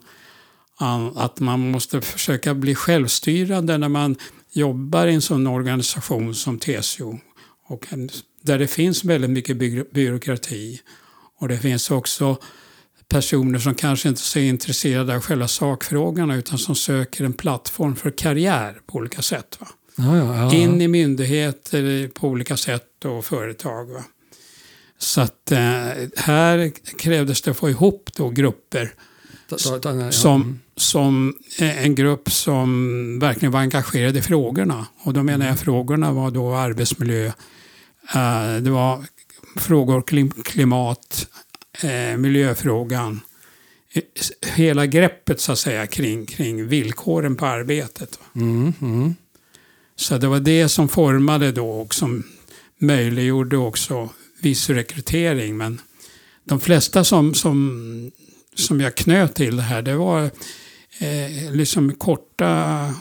att 1.15 1.39
man 1.39 1.72
måste 1.72 2.01
försöka 2.01 2.53
bli 2.53 2.75
självstyrande 2.75 3.77
när 3.77 3.89
man 3.89 4.15
jobbar 4.51 5.07
i 5.07 5.13
en 5.13 5.22
sån 5.22 5.48
organisation 5.48 6.36
som 6.36 6.60
TCO. 6.60 7.19
Och 7.67 7.86
där 8.41 8.60
det 8.60 8.67
finns 8.67 9.03
väldigt 9.03 9.29
mycket 9.29 9.57
by- 9.57 9.84
byråkrati. 9.93 10.81
Och 11.39 11.48
det 11.48 11.57
finns 11.57 11.91
också 11.91 12.38
personer 13.10 13.60
som 13.60 13.75
kanske 13.75 14.10
inte 14.10 14.19
är 14.19 14.24
så 14.24 14.39
intresserade 14.39 15.15
av 15.15 15.22
själva 15.22 15.48
sakfrågorna 15.48 16.36
utan 16.36 16.57
som 16.57 16.75
söker 16.75 17.24
en 17.24 17.34
plattform 17.34 17.96
för 17.96 18.12
karriär 18.12 18.79
på 18.86 18.98
olika 18.98 19.22
sätt. 19.22 19.57
Va? 19.60 19.67
Ja, 19.96 20.17
ja, 20.17 20.36
ja. 20.36 20.53
In 20.55 20.81
i 20.81 20.88
myndigheter 20.88 22.07
på 22.07 22.27
olika 22.27 22.57
sätt 22.57 23.05
och 23.05 23.25
företag. 23.25 23.86
Va? 23.86 24.03
Så 24.98 25.22
att 25.22 25.51
eh, 25.51 25.60
här 26.15 26.72
krävdes 26.98 27.41
det 27.41 27.51
att 27.51 27.57
få 27.57 27.69
ihop 27.69 28.10
då 28.15 28.29
grupper. 28.29 28.93
Som, 30.12 30.60
som 30.75 31.34
eh, 31.60 31.86
en 31.86 31.96
grupp 31.96 32.32
som 32.32 33.20
verkligen 33.20 33.51
var 33.51 33.60
engagerade 33.60 34.20
i 34.20 34.22
frågorna. 34.22 34.88
Och 35.04 35.13
då 35.13 35.24
menar 35.24 35.48
jag 35.48 35.60
frågorna 35.60 36.12
var 36.12 36.32
då 36.32 36.56
arbetsmiljö, 36.56 37.32
det 38.62 38.70
var 38.70 39.06
frågor 39.56 40.01
klim, 40.01 40.32
klimat, 40.32 41.27
miljöfrågan. 42.18 43.22
Hela 44.48 44.86
greppet 44.86 45.42
så 45.42 45.51
att 45.51 45.60
säga 45.60 45.88
kring, 45.88 46.25
kring 46.25 46.68
villkoren 46.68 47.36
på 47.36 47.46
arbetet. 47.46 48.20
Mm, 48.36 48.74
mm. 48.82 49.16
Så 49.96 50.18
det 50.18 50.27
var 50.27 50.39
det 50.39 50.70
som 50.70 50.89
formade 50.89 51.51
då 51.51 51.70
och 51.70 51.96
som 51.96 52.24
möjliggjorde 52.77 53.58
också 53.58 54.10
viss 54.42 54.70
rekrytering. 54.70 55.58
Men 55.58 55.82
de 56.44 56.60
flesta 56.60 57.04
som, 57.04 57.34
som, 57.34 58.12
som 58.58 58.82
jag 58.82 58.96
knöt 58.96 59.36
till 59.36 59.56
det 59.56 59.62
här, 59.64 59.82
det 59.82 59.96
var 59.96 60.24
eh, 61.00 61.52
liksom 61.52 61.94
korta, 61.96 62.94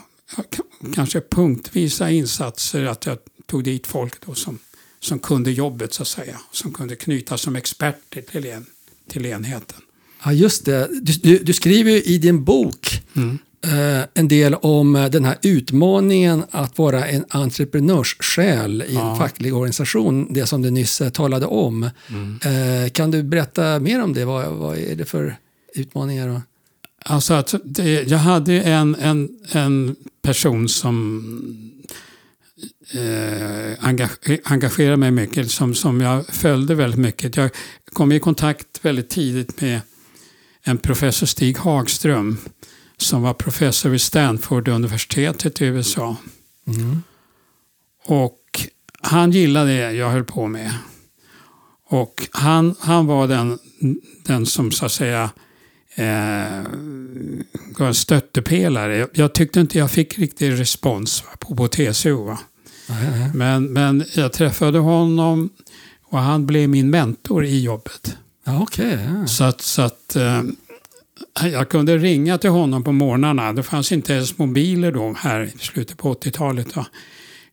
kanske 0.95 1.21
punktvisa 1.21 2.09
insatser. 2.11 2.83
Att 2.85 3.05
jag 3.05 3.17
tog 3.45 3.63
dit 3.63 3.87
folk 3.87 4.13
då 4.25 4.33
som, 4.33 4.59
som 4.99 5.19
kunde 5.19 5.51
jobbet 5.51 5.93
så 5.93 6.01
att 6.01 6.07
säga. 6.07 6.39
Som 6.51 6.73
kunde 6.73 6.95
knytas 6.95 7.41
som 7.41 7.55
experter 7.55 8.21
till, 8.21 8.45
en, 8.45 8.65
till 9.09 9.25
enheten. 9.25 9.77
Ja, 10.25 10.31
just 10.33 10.65
det. 10.65 10.87
Du, 11.01 11.13
du, 11.13 11.37
du 11.37 11.53
skriver 11.53 11.91
ju 11.91 12.01
i 12.03 12.17
din 12.17 12.43
bok 12.43 13.01
Mm. 13.15 13.37
eh, 13.65 14.05
en 14.13 14.27
del 14.27 14.53
om 14.55 14.95
eh, 14.95 15.05
den 15.09 15.25
här 15.25 15.37
utmaningen 15.41 16.43
att 16.51 16.77
vara 16.77 17.07
en 17.07 17.25
entreprenörssjäl 17.29 18.81
i 18.81 18.85
en 18.89 18.93
Ja. 18.95 19.15
facklig 19.15 19.53
organisation, 19.55 20.33
det 20.33 20.45
som 20.45 20.61
du 20.61 20.69
nyss 20.71 21.01
eh, 21.01 21.09
talade 21.09 21.45
om. 21.45 21.83
Eh, 21.83 22.89
kan 22.91 23.11
du 23.11 23.23
berätta 23.23 23.79
mer 23.79 24.03
om 24.03 24.13
det? 24.13 24.25
Vad, 24.25 24.51
vad 24.53 24.77
är 24.77 24.95
det 24.95 25.05
för 25.05 25.35
utmaningar? 25.73 26.27
Och... 26.27 26.41
Alltså 27.05 27.33
att 27.33 27.55
det, 27.63 28.03
jag 28.03 28.17
hade 28.17 28.61
en, 28.61 28.95
en, 28.95 29.29
en 29.51 29.95
person 30.21 30.69
som 30.69 31.23
eh, 32.91 33.85
engage, 33.85 34.39
engagerade 34.43 34.97
mig 34.97 35.11
mycket, 35.11 35.51
som, 35.51 35.75
som 35.75 36.01
jag 36.01 36.25
följde 36.25 36.75
väldigt 36.75 36.99
mycket. 36.99 37.35
Jag 37.35 37.49
kom 37.93 38.11
i 38.11 38.19
kontakt 38.19 38.67
väldigt 38.81 39.09
tidigt 39.09 39.61
med 39.61 39.81
en 40.61 40.77
professor 40.77 41.27
Stig 41.27 41.57
Hagström 41.57 42.37
som 42.97 43.21
var 43.21 43.33
professor 43.33 43.89
vid 43.89 44.01
Stanford-universitetet 44.01 45.61
i 45.61 45.65
USA. 45.65 46.15
Mm. 46.67 47.03
Och 48.05 48.39
han 49.01 49.31
gillade 49.31 49.77
det 49.77 49.91
jag 49.91 50.09
höll 50.09 50.23
på 50.23 50.47
med. 50.47 50.73
Och 51.89 52.27
han, 52.31 52.75
han 52.79 53.05
var 53.05 53.27
den, 53.27 53.59
den 54.25 54.45
som 54.45 54.71
så 54.71 54.85
att 54.85 54.91
säga 54.91 55.29
eh, 55.97 57.91
stöttepelare. 57.91 59.07
Jag, 59.13 59.33
tyckte 59.33 59.59
inte 59.59 59.77
jag 59.77 59.91
fick 59.91 60.19
riktig 60.19 60.59
respons 60.59 61.23
på, 61.39 61.55
på 61.55 61.67
TCO. 61.67 62.37
Nej. 62.89 63.31
Men, 63.33 63.73
men 63.73 64.05
jag 64.15 64.33
träffade 64.33 64.79
honom 64.79 65.49
och 66.03 66.19
han 66.19 66.45
blev 66.45 66.69
min 66.69 66.89
mentor 66.89 67.45
i 67.45 67.61
jobbet. 67.63 68.17
Ja, 68.45 68.61
okej. 68.61 68.99
ja. 69.19 69.27
Så 69.27 69.43
att, 69.43 69.61
så 69.61 69.81
att 69.81 70.15
eh, 70.15 70.41
jag 71.51 71.69
kunde 71.69 71.97
ringa 71.97 72.37
till 72.37 72.49
honom 72.49 72.83
på 72.83 72.91
morgnarna. 72.91 73.53
Det 73.53 73.63
fanns 73.63 73.91
inte 73.91 74.13
ens 74.13 74.37
mobiler 74.37 74.91
då 74.91 75.13
här 75.17 75.41
i 75.55 75.59
slutet 75.59 75.97
på 75.97 76.13
80-talet. 76.13 76.75
Va? 76.75 76.85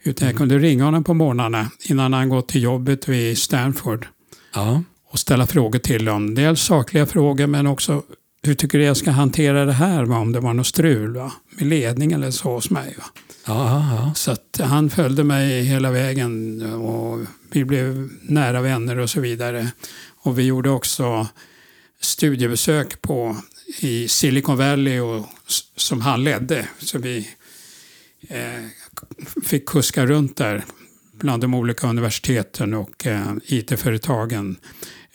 Utan 0.03 0.29
jag 0.29 0.37
kunde 0.37 0.59
ringa 0.59 0.85
honom 0.85 1.05
på 1.05 1.15
morgnarna 1.15 1.71
innan 1.85 2.13
han 2.13 2.29
gått 2.29 2.49
till 2.49 2.63
jobbet 2.63 3.09
vid 3.09 3.39
Stanford 3.39 4.07
Ja. 4.55 4.83
och 5.11 5.19
ställa 5.19 5.47
frågor 5.47 5.79
till 5.79 6.09
honom. 6.09 6.35
Dels 6.35 6.61
sakliga 6.63 7.07
frågor 7.07 7.47
men 7.47 7.67
också 7.67 8.03
hur 8.47 8.55
tycker 8.55 8.79
du 8.79 8.85
jag 8.85 8.97
ska 8.97 9.11
hantera 9.11 9.65
det 9.65 9.73
här 9.73 10.05
va? 10.05 10.19
om 10.19 10.33
det 10.33 10.41
var 10.41 10.55
något 10.55 10.67
strul 10.67 11.17
va? 11.17 11.33
med 11.51 11.67
ledning 11.67 12.13
eller 12.13 12.31
så 12.31 12.55
hos 12.55 12.71
mig. 12.71 12.95
Va? 12.99 13.05
Ja, 13.47 13.97
ja. 13.97 14.15
Så 14.15 14.37
han 14.65 14.91
följde 14.91 15.25
mig 15.25 15.63
hela 15.63 15.91
vägen 15.91 16.63
och 16.73 17.21
vi 17.51 17.65
blev 17.65 18.11
nära 18.23 18.61
vänner 18.61 18.99
och 18.99 19.11
så 19.11 19.21
vidare. 19.21 19.69
Och 20.17 20.39
vi 20.39 20.43
gjorde 20.43 20.71
också 20.71 21.29
studiebesök 22.01 23.03
på, 23.03 23.37
i 23.81 24.09
Silicon 24.09 24.57
Valley 24.57 25.01
och, 25.01 25.27
som 25.77 26.01
han 26.01 26.25
ledde. 26.25 26.69
Så 26.79 26.99
vi 26.99 27.29
eh, 28.29 28.65
fick 29.45 29.67
kuska 29.67 30.07
runt 30.07 30.37
där 30.37 30.65
bland 31.19 31.43
de 31.43 31.55
olika 31.55 31.87
universiteten 31.87 32.75
och 32.75 33.07
eh, 33.07 33.33
IT-företagen. 33.47 34.57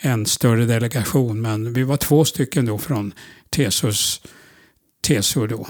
En 0.02 0.26
större 0.26 0.66
delegation, 0.66 1.42
men 1.42 1.74
vi 1.74 1.84
var 1.84 1.98
två 1.98 2.26
stycken 2.26 2.66
då 2.66 2.78
från 2.78 3.14
Tesos, 3.50 4.22
Teso 5.02 5.48
då 5.48 5.68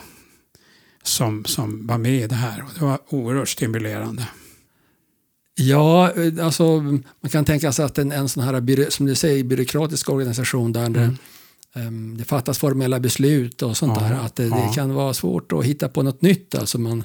som, 1.04 1.46
som 1.46 1.88
var 1.88 1.98
med 1.98 2.22
i 2.22 2.28
det 2.28 2.36
här. 2.36 2.64
Och 2.64 2.70
det 2.80 2.86
var 2.86 3.00
oerhört 3.10 3.50
stimulerande. 3.50 4.28
Ja, 5.56 6.12
alltså 6.42 6.82
man 7.22 7.30
kan 7.32 7.46
tänka 7.46 7.72
sig 7.72 7.86
att 7.86 7.98
en, 7.98 8.12
en 8.12 8.30
sån 8.30 8.44
här, 8.44 8.90
som 8.90 9.06
du 9.06 9.16
säger, 9.16 9.44
byråkratisk 9.44 10.10
organisation 10.10 10.74
där 10.74 10.86
mm. 10.86 11.18
det, 11.74 11.82
um, 11.82 12.18
det 12.18 12.24
fattas 12.24 12.58
formella 12.58 13.00
beslut 13.00 13.62
och 13.62 13.78
sånt 13.78 13.98
Ja, 14.02 14.08
där, 14.08 14.16
att 14.16 14.36
det, 14.36 14.46
ja. 14.46 14.56
det 14.56 14.76
kan 14.76 14.94
vara 14.94 15.14
svårt 15.14 15.52
att 15.52 15.66
hitta 15.66 15.90
på 15.90 16.04
något 16.04 16.22
nytt. 16.22 16.56
Alltså 16.56 16.80
man, 16.80 17.04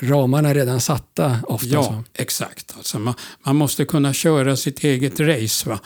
ramarna 0.00 0.48
är 0.48 0.54
redan 0.54 0.80
satta 0.80 1.38
ofta. 1.46 1.68
Ja, 1.68 1.82
Så. 1.82 2.04
exakt. 2.14 2.74
Alltså 2.76 2.98
man, 2.98 3.14
man 3.46 3.56
måste 3.56 3.84
kunna 3.84 4.12
köra 4.12 4.56
sitt 4.56 4.84
eget 4.84 5.20
race. 5.20 5.68
Va? 5.68 5.80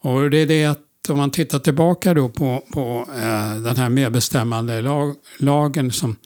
Och 0.00 0.30
det 0.30 0.38
är 0.38 0.46
det 0.46 0.64
att 0.64 0.84
om 1.08 1.16
man 1.16 1.30
tittar 1.30 1.58
tillbaka 1.58 2.14
då 2.14 2.28
på, 2.28 2.64
på 2.72 3.08
eh, 3.16 3.56
den 3.56 3.76
här 3.76 3.88
medbestämmande 3.88 4.80
lag, 4.82 5.14
lagen 5.38 5.92
som, 5.92 6.16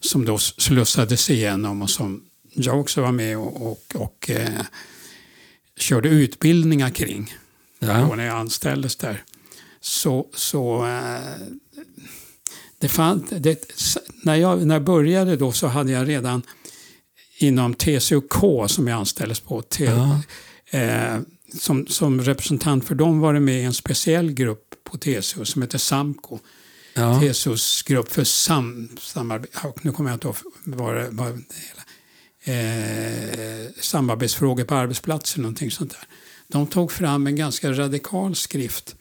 som 0.00 0.24
då 0.24 0.38
slussades 0.38 1.30
igenom 1.30 1.82
och 1.82 1.90
som 1.90 2.22
jag 2.54 2.80
också 2.80 3.02
var 3.02 3.12
med 3.12 3.38
och, 3.38 3.70
och, 3.70 3.82
och 3.94 4.30
eh, 4.30 4.48
körde 5.76 6.08
utbildningar 6.08 6.90
kring 6.90 7.34
Ja. 7.78 8.14
när 8.16 8.24
jag 8.26 8.36
anställdes 8.36 8.96
där. 8.96 9.22
Så, 9.80 10.26
så 10.34 10.86
eh, 10.86 11.46
det 12.78 12.88
fann, 12.88 13.26
det, 13.30 13.64
när, 14.24 14.34
jag, 14.34 14.66
när 14.66 14.74
jag 14.74 14.84
började 14.84 15.36
då 15.36 15.52
så 15.52 15.66
hade 15.66 15.92
jag 15.92 16.08
redan 16.08 16.42
inom 17.38 17.74
TCOK 17.74 18.70
som 18.70 18.88
jag 18.88 18.98
anställdes 18.98 19.40
på, 19.40 19.62
T, 19.62 19.84
Ja. 19.84 20.20
eh, 20.78 21.18
som, 21.58 21.86
som 21.86 22.20
representant 22.20 22.84
för 22.84 22.94
dem 22.94 23.20
var 23.20 23.34
det 23.34 23.40
med 23.40 23.60
i 23.60 23.64
en 23.64 23.74
speciell 23.74 24.32
grupp 24.32 24.74
på 24.84 24.98
TCO 24.98 25.44
som 25.44 25.62
heter 25.62 25.78
SAMKO. 25.78 26.38
Ja. 26.94 27.20
TCOs 27.20 27.82
grupp 27.82 28.12
för 28.12 28.24
sam, 28.24 28.88
samarbete, 29.00 29.58
nu 29.82 29.92
kommer 29.92 30.10
jag 30.10 30.16
inte 30.16 30.26
ihåg 30.26 30.36
vad 30.64 30.94
det 30.96 31.02
hela, 31.04 31.84
eh, 32.44 33.70
samarbetsfrågor 33.80 34.64
på 34.64 34.74
arbetsplatser, 34.74 35.40
någonting 35.40 35.70
sånt 35.70 35.90
där. 35.90 36.08
De 36.48 36.66
tog 36.66 36.92
fram 36.92 37.26
en 37.26 37.36
ganska 37.36 37.72
radikal 37.72 38.36
skrift, 38.36 38.96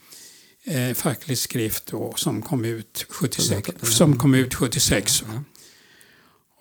eh, 0.64 0.94
facklig 0.94 1.38
skrift 1.38 1.86
då, 1.86 2.14
som 2.16 2.42
kom 2.42 2.66
ut 2.66 3.06
76. 3.10 3.70
Som 3.82 4.18
kom 4.18 4.36
ut 4.36 4.56
76 4.56 5.24
Ja. 5.28 5.44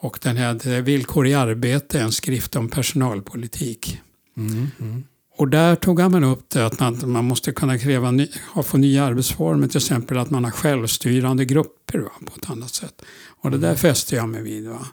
och 0.01 0.19
den 0.23 0.37
hade 0.37 0.81
Villkor 0.81 1.27
i 1.27 1.35
arbete, 1.35 2.01
en 2.01 2.13
skrift 2.13 2.57
om 2.57 2.69
personalpolitik. 2.69 4.01
Mm, 4.37 4.71
mm. 4.81 5.05
Och 5.39 5.49
där 5.49 5.75
tog 5.75 5.99
man 5.99 6.25
upp 6.25 6.51
det 6.51 6.67
att 6.67 6.81
man, 6.81 7.01
man 7.07 7.25
måste 7.25 7.53
kunna 7.53 7.79
kräva 7.79 8.11
ny, 8.11 8.29
få 8.65 8.77
nya 8.77 9.05
arbetsformer, 9.05 9.69
till 9.69 9.77
exempel 9.77 10.19
att 10.19 10.31
man 10.31 10.45
har 10.45 10.51
självstyrande 10.51 11.45
grupper 11.45 11.99
va, 11.99 12.11
på 12.25 12.33
ett 12.37 12.51
annat 12.51 12.75
sätt. 12.75 13.03
Och 13.41 13.51
det 13.51 13.59
där 13.59 13.75
fäste 13.75 14.17
jag 14.17 14.29
mig 14.29 14.43
vid. 14.43 14.69
Va. 14.69 14.87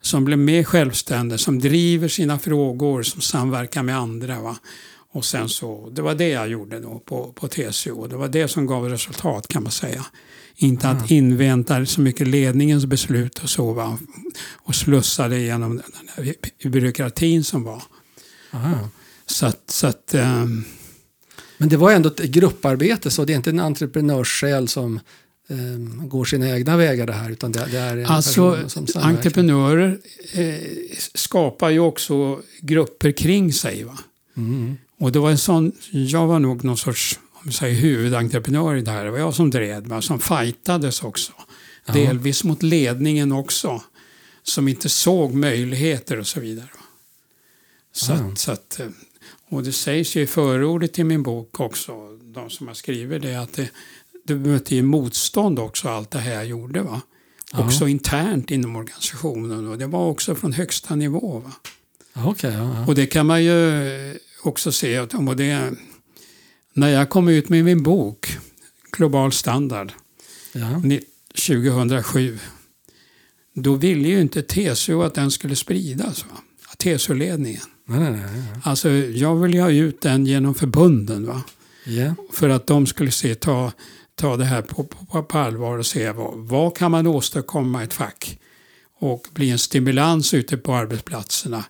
Som 0.00 0.24
blir 0.24 0.36
mer 0.36 0.64
självständiga, 0.64 1.38
som 1.38 1.58
driver 1.58 2.08
sina 2.08 2.38
frågor, 2.38 3.02
som 3.02 3.20
samverkar 3.20 3.82
med 3.82 3.96
andra. 3.96 4.40
Va. 4.40 4.56
Och 5.12 5.24
sen 5.24 5.48
så, 5.48 5.90
det 5.90 6.02
var 6.02 6.14
det 6.14 6.28
jag 6.28 6.48
gjorde 6.48 6.80
då 6.80 6.98
på, 6.98 7.32
på 7.32 7.48
TCO. 7.48 8.06
Det 8.06 8.16
var 8.16 8.28
det 8.28 8.48
som 8.48 8.66
gav 8.66 8.88
resultat 8.88 9.48
kan 9.48 9.62
man 9.62 9.72
säga. 9.72 10.04
Inte 10.56 10.88
att 10.88 11.10
invänta 11.10 11.86
så 11.86 12.00
mycket 12.00 12.28
ledningens 12.28 12.86
beslut 12.86 13.38
och 13.38 13.50
så. 13.50 13.72
Va? 13.72 13.98
Och 14.52 14.74
slussa 14.74 15.28
det 15.28 15.40
genom 15.40 15.82
den 16.60 16.72
byråkratin 16.72 17.44
som 17.44 17.64
var. 17.64 17.82
Aha. 18.52 18.88
Så 19.32 19.46
att, 19.46 19.70
så 19.70 19.86
att 19.86 20.14
ehm, 20.14 20.64
Men 21.58 21.68
det 21.68 21.76
var 21.76 21.92
ändå 21.92 22.08
ett 22.08 22.18
grupparbete 22.18 23.10
så 23.10 23.24
det 23.24 23.32
är 23.32 23.36
inte 23.36 23.50
en 23.50 23.60
entreprenörssjäl 23.60 24.68
som 24.68 25.00
ehm, 25.48 26.08
går 26.08 26.24
sina 26.24 26.48
egna 26.50 26.76
vägar 26.76 27.06
det 27.06 27.12
här 27.12 27.30
utan 27.30 27.52
det, 27.52 27.68
det 27.70 27.78
är 27.78 27.96
en 27.96 28.06
Alltså, 28.06 28.68
som 28.68 28.86
samverkar. 28.86 29.16
entreprenörer 29.16 29.98
eh, 30.32 30.56
skapar 31.14 31.70
ju 31.70 31.80
också 31.80 32.40
grupper 32.60 33.12
kring 33.12 33.52
sig. 33.52 33.84
Va? 33.84 33.98
Mm. 34.36 34.76
Och 34.98 35.12
det 35.12 35.18
var 35.18 35.30
en 35.30 35.38
sån, 35.38 35.72
jag 35.90 36.26
var 36.26 36.38
nog 36.38 36.64
någon 36.64 36.76
sorts 36.76 37.18
om 37.32 37.52
säger, 37.52 37.74
huvudentreprenör 37.74 38.76
i 38.76 38.80
det 38.82 38.90
här. 38.90 39.04
Det 39.04 39.10
var 39.10 39.18
jag 39.18 39.34
som 39.34 39.50
drev, 39.50 39.86
va? 39.86 40.02
som 40.02 40.20
fightades 40.20 41.02
också. 41.02 41.32
Ja. 41.86 41.92
Delvis 41.92 42.44
mot 42.44 42.62
ledningen 42.62 43.32
också. 43.32 43.82
Som 44.42 44.68
inte 44.68 44.88
såg 44.88 45.34
möjligheter 45.34 46.18
och 46.18 46.26
så 46.26 46.40
vidare. 46.40 46.68
Så, 47.94 48.12
att, 48.12 48.38
så 48.38 48.52
att, 48.52 48.80
eh, 48.80 48.86
och 49.52 49.62
det 49.62 49.72
sägs 49.72 50.16
ju 50.16 50.20
i 50.22 50.26
förordet 50.26 50.92
till 50.92 51.04
min 51.06 51.22
bok 51.22 51.60
också, 51.60 51.92
de 52.34 52.50
som 52.50 52.66
har 52.66 52.74
skrivit 52.74 53.22
det, 53.22 53.34
att 53.34 53.52
det, 53.52 53.70
det 54.24 54.34
mötte 54.34 54.74
ju 54.74 54.82
motstånd 54.82 55.58
också 55.58 55.88
allt 55.88 56.10
det 56.10 56.18
här 56.18 56.34
jag 56.34 56.46
gjorde. 56.46 56.82
Va? 56.82 57.00
Också 57.52 57.88
internt 57.88 58.50
inom 58.50 58.76
organisationen 58.76 59.68
och 59.68 59.78
det 59.78 59.86
var 59.86 60.06
också 60.08 60.34
från 60.34 60.52
högsta 60.52 60.94
nivå. 60.96 61.38
Va? 61.44 61.52
Ja. 62.48 62.86
Och 62.86 62.94
det 62.94 63.06
kan 63.06 63.26
man 63.26 63.44
ju 63.44 64.18
också 64.42 64.72
se. 64.72 64.96
att- 64.96 65.14
Och 65.14 65.36
det, 65.36 65.70
när 66.72 66.88
jag 66.88 67.10
kom 67.10 67.28
ut 67.28 67.48
med 67.48 67.64
min 67.64 67.82
bok 67.82 68.38
Global 68.92 69.32
standard 69.32 69.92
ja. 70.52 70.78
ni- 70.78 71.04
2007 71.46 72.38
då 73.54 73.74
ville 73.74 74.08
ju 74.08 74.20
inte 74.20 74.42
TCO 74.42 75.02
att 75.02 75.14
den 75.14 75.30
skulle 75.30 75.56
spridas. 75.56 76.24
Va? 76.24 76.36
TCO-ledningen. 76.78 77.62
Nej, 77.92 78.10
nej, 78.10 78.20
nej. 78.32 78.42
Alltså, 78.62 78.90
jag 78.90 79.36
ville 79.36 79.60
ha 79.60 79.70
ut 79.70 80.00
den 80.00 80.26
genom 80.26 80.54
förbunden. 80.54 81.26
Va? 81.26 81.42
Ja. 81.84 82.14
För 82.32 82.48
att 82.48 82.66
de 82.66 82.86
skulle 82.86 83.10
se, 83.10 83.34
ta, 83.34 83.72
ta 84.14 84.36
det 84.36 84.44
här 84.44 84.62
på, 84.62 84.84
på, 84.84 85.22
på 85.22 85.38
allvar 85.38 85.78
och 85.78 85.86
se 85.86 86.10
vad, 86.10 86.34
vad 86.34 86.76
kan 86.76 86.90
man 86.90 87.06
åstadkomma 87.06 87.80
i 87.80 87.84
ett 87.84 87.94
fack 87.94 88.38
och 88.98 89.28
bli 89.32 89.50
en 89.50 89.58
stimulans 89.58 90.34
ute 90.34 90.56
på 90.56 90.74
arbetsplatserna. 90.74 91.64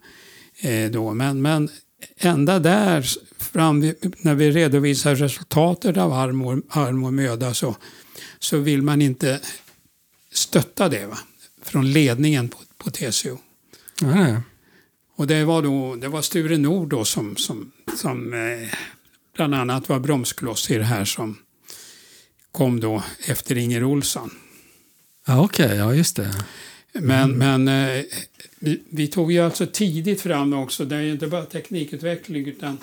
Eh, 0.61 0.91
då. 0.91 1.15
Men, 1.15 1.43
men 1.43 1.69
ända 2.17 2.59
där, 2.59 3.07
fram, 3.39 3.81
när 4.19 4.35
vi 4.35 4.51
redovisar 4.51 5.15
resultatet 5.15 5.97
av 5.97 6.13
arm 6.13 6.43
och, 6.43 6.59
arm 6.69 7.05
och 7.05 7.15
möda 7.15 7.55
så, 7.55 7.77
så 8.39 8.59
vill 8.59 8.83
man 8.83 9.03
inte 9.03 9.41
stötta 10.33 10.89
det 10.89 11.07
va? 11.07 11.19
från 11.63 11.93
ledningen 11.93 12.49
på, 12.49 12.59
på 12.79 12.91
TCO. 12.91 13.39
Nej. 14.01 14.37
Och 15.23 15.29
det 15.29 15.45
var, 15.45 15.63
då, 15.63 15.97
det 15.97 16.09
var 16.09 16.23
Sture 16.23 16.59
Nord 16.59 16.89
då 16.89 17.05
som, 17.05 17.37
som, 17.37 17.73
som 17.97 18.35
eh, 18.35 18.69
bland 19.37 19.55
annat 19.55 19.89
var 19.89 19.99
bromskloss 19.99 20.71
i 20.71 20.79
det 20.79 20.85
här 20.85 21.05
som 21.05 21.39
kom 22.53 22.81
då 22.81 23.03
efter 23.27 23.59
Inger 23.59 23.85
Olsson. 23.85 24.31
Ja, 25.27 25.45
Okej, 25.45 25.77
ja 25.77 25.95
just 25.95 26.17
det. 26.17 26.35
Men, 26.93 27.31
men 27.31 27.69
eh, 27.69 28.05
vi, 28.59 28.83
vi 28.91 29.07
tog 29.07 29.33
ju 29.33 29.41
alltså 29.41 29.67
tidigt 29.67 30.21
fram 30.21 30.53
också, 30.53 30.85
det 30.85 30.97
är 30.97 31.01
ju 31.01 31.13
inte 31.13 31.27
bara 31.27 31.45
teknikutveckling 31.45 32.47
utan 32.47 32.79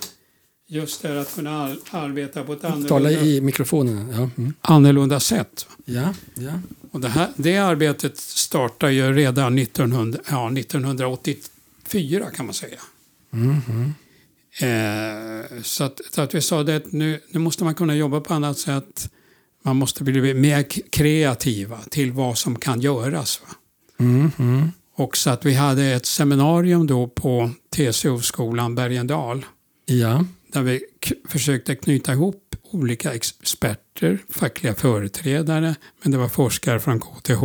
just 0.67 1.01
det 1.01 1.07
här 1.07 1.15
att 1.15 1.35
kunna 1.35 1.63
ar- 1.63 1.77
arbeta 1.91 2.43
på 2.43 2.53
ett 2.53 2.61
Tala 2.61 2.73
annorlunda, 2.73 3.21
i 3.21 3.41
mikrofonen. 3.41 4.09
Ja, 4.09 4.29
mm. 4.37 4.53
annorlunda 4.61 5.19
sätt. 5.19 5.67
ja, 5.85 6.13
ja. 6.33 6.61
Och 6.91 6.99
det, 6.99 7.09
här, 7.09 7.27
det 7.35 7.57
arbetet 7.57 8.17
startade 8.17 8.93
ju 8.93 9.13
redan 9.13 9.57
1900, 9.57 10.19
ja, 10.29 10.49
1984 11.97 12.31
kan 12.31 12.45
man 12.45 12.53
säga. 12.53 12.79
Mm. 13.33 13.93
Eh, 14.59 15.61
så, 15.61 15.83
att, 15.83 16.01
så 16.11 16.21
att 16.21 16.35
vi 16.35 16.41
sa 16.41 16.63
det 16.63 16.75
att 16.75 16.91
nu, 16.91 17.19
nu 17.31 17.39
måste 17.39 17.63
man 17.63 17.75
kunna 17.75 17.95
jobba 17.95 18.21
på 18.21 18.33
annat 18.33 18.57
sätt. 18.57 19.09
Man 19.63 19.75
måste 19.75 20.03
bli 20.03 20.33
mer 20.33 20.63
kreativa 20.91 21.79
till 21.89 22.11
vad 22.11 22.37
som 22.37 22.59
kan 22.59 22.81
göras. 22.81 23.41
Mm. 23.99 24.71
Och 24.95 25.17
så 25.17 25.29
att 25.29 25.45
vi 25.45 25.53
hade 25.53 25.85
ett 25.85 26.05
seminarium 26.05 26.87
då 26.87 27.07
på 27.07 27.51
TCO-skolan 27.75 28.75
Bergendal 28.75 29.45
Ja, 29.85 30.25
där 30.51 30.61
vi 30.61 30.85
försökte 31.27 31.75
knyta 31.75 32.13
ihop 32.13 32.55
olika 32.71 33.13
experter, 33.13 34.17
fackliga 34.29 34.75
företrädare, 34.75 35.75
men 36.01 36.11
det 36.11 36.17
var 36.17 36.29
forskare 36.29 36.79
från 36.79 36.99
KTH, 36.99 37.43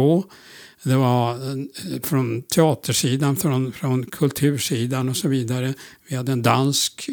det 0.84 0.96
var 0.96 1.32
eh, 1.32 2.00
från 2.02 2.42
teatersidan, 2.42 3.36
från, 3.36 3.72
från 3.72 4.06
kultursidan 4.06 5.08
och 5.08 5.16
så 5.16 5.28
vidare. 5.28 5.74
Vi 6.08 6.16
hade 6.16 6.32
en 6.32 6.42
dansk 6.42 7.08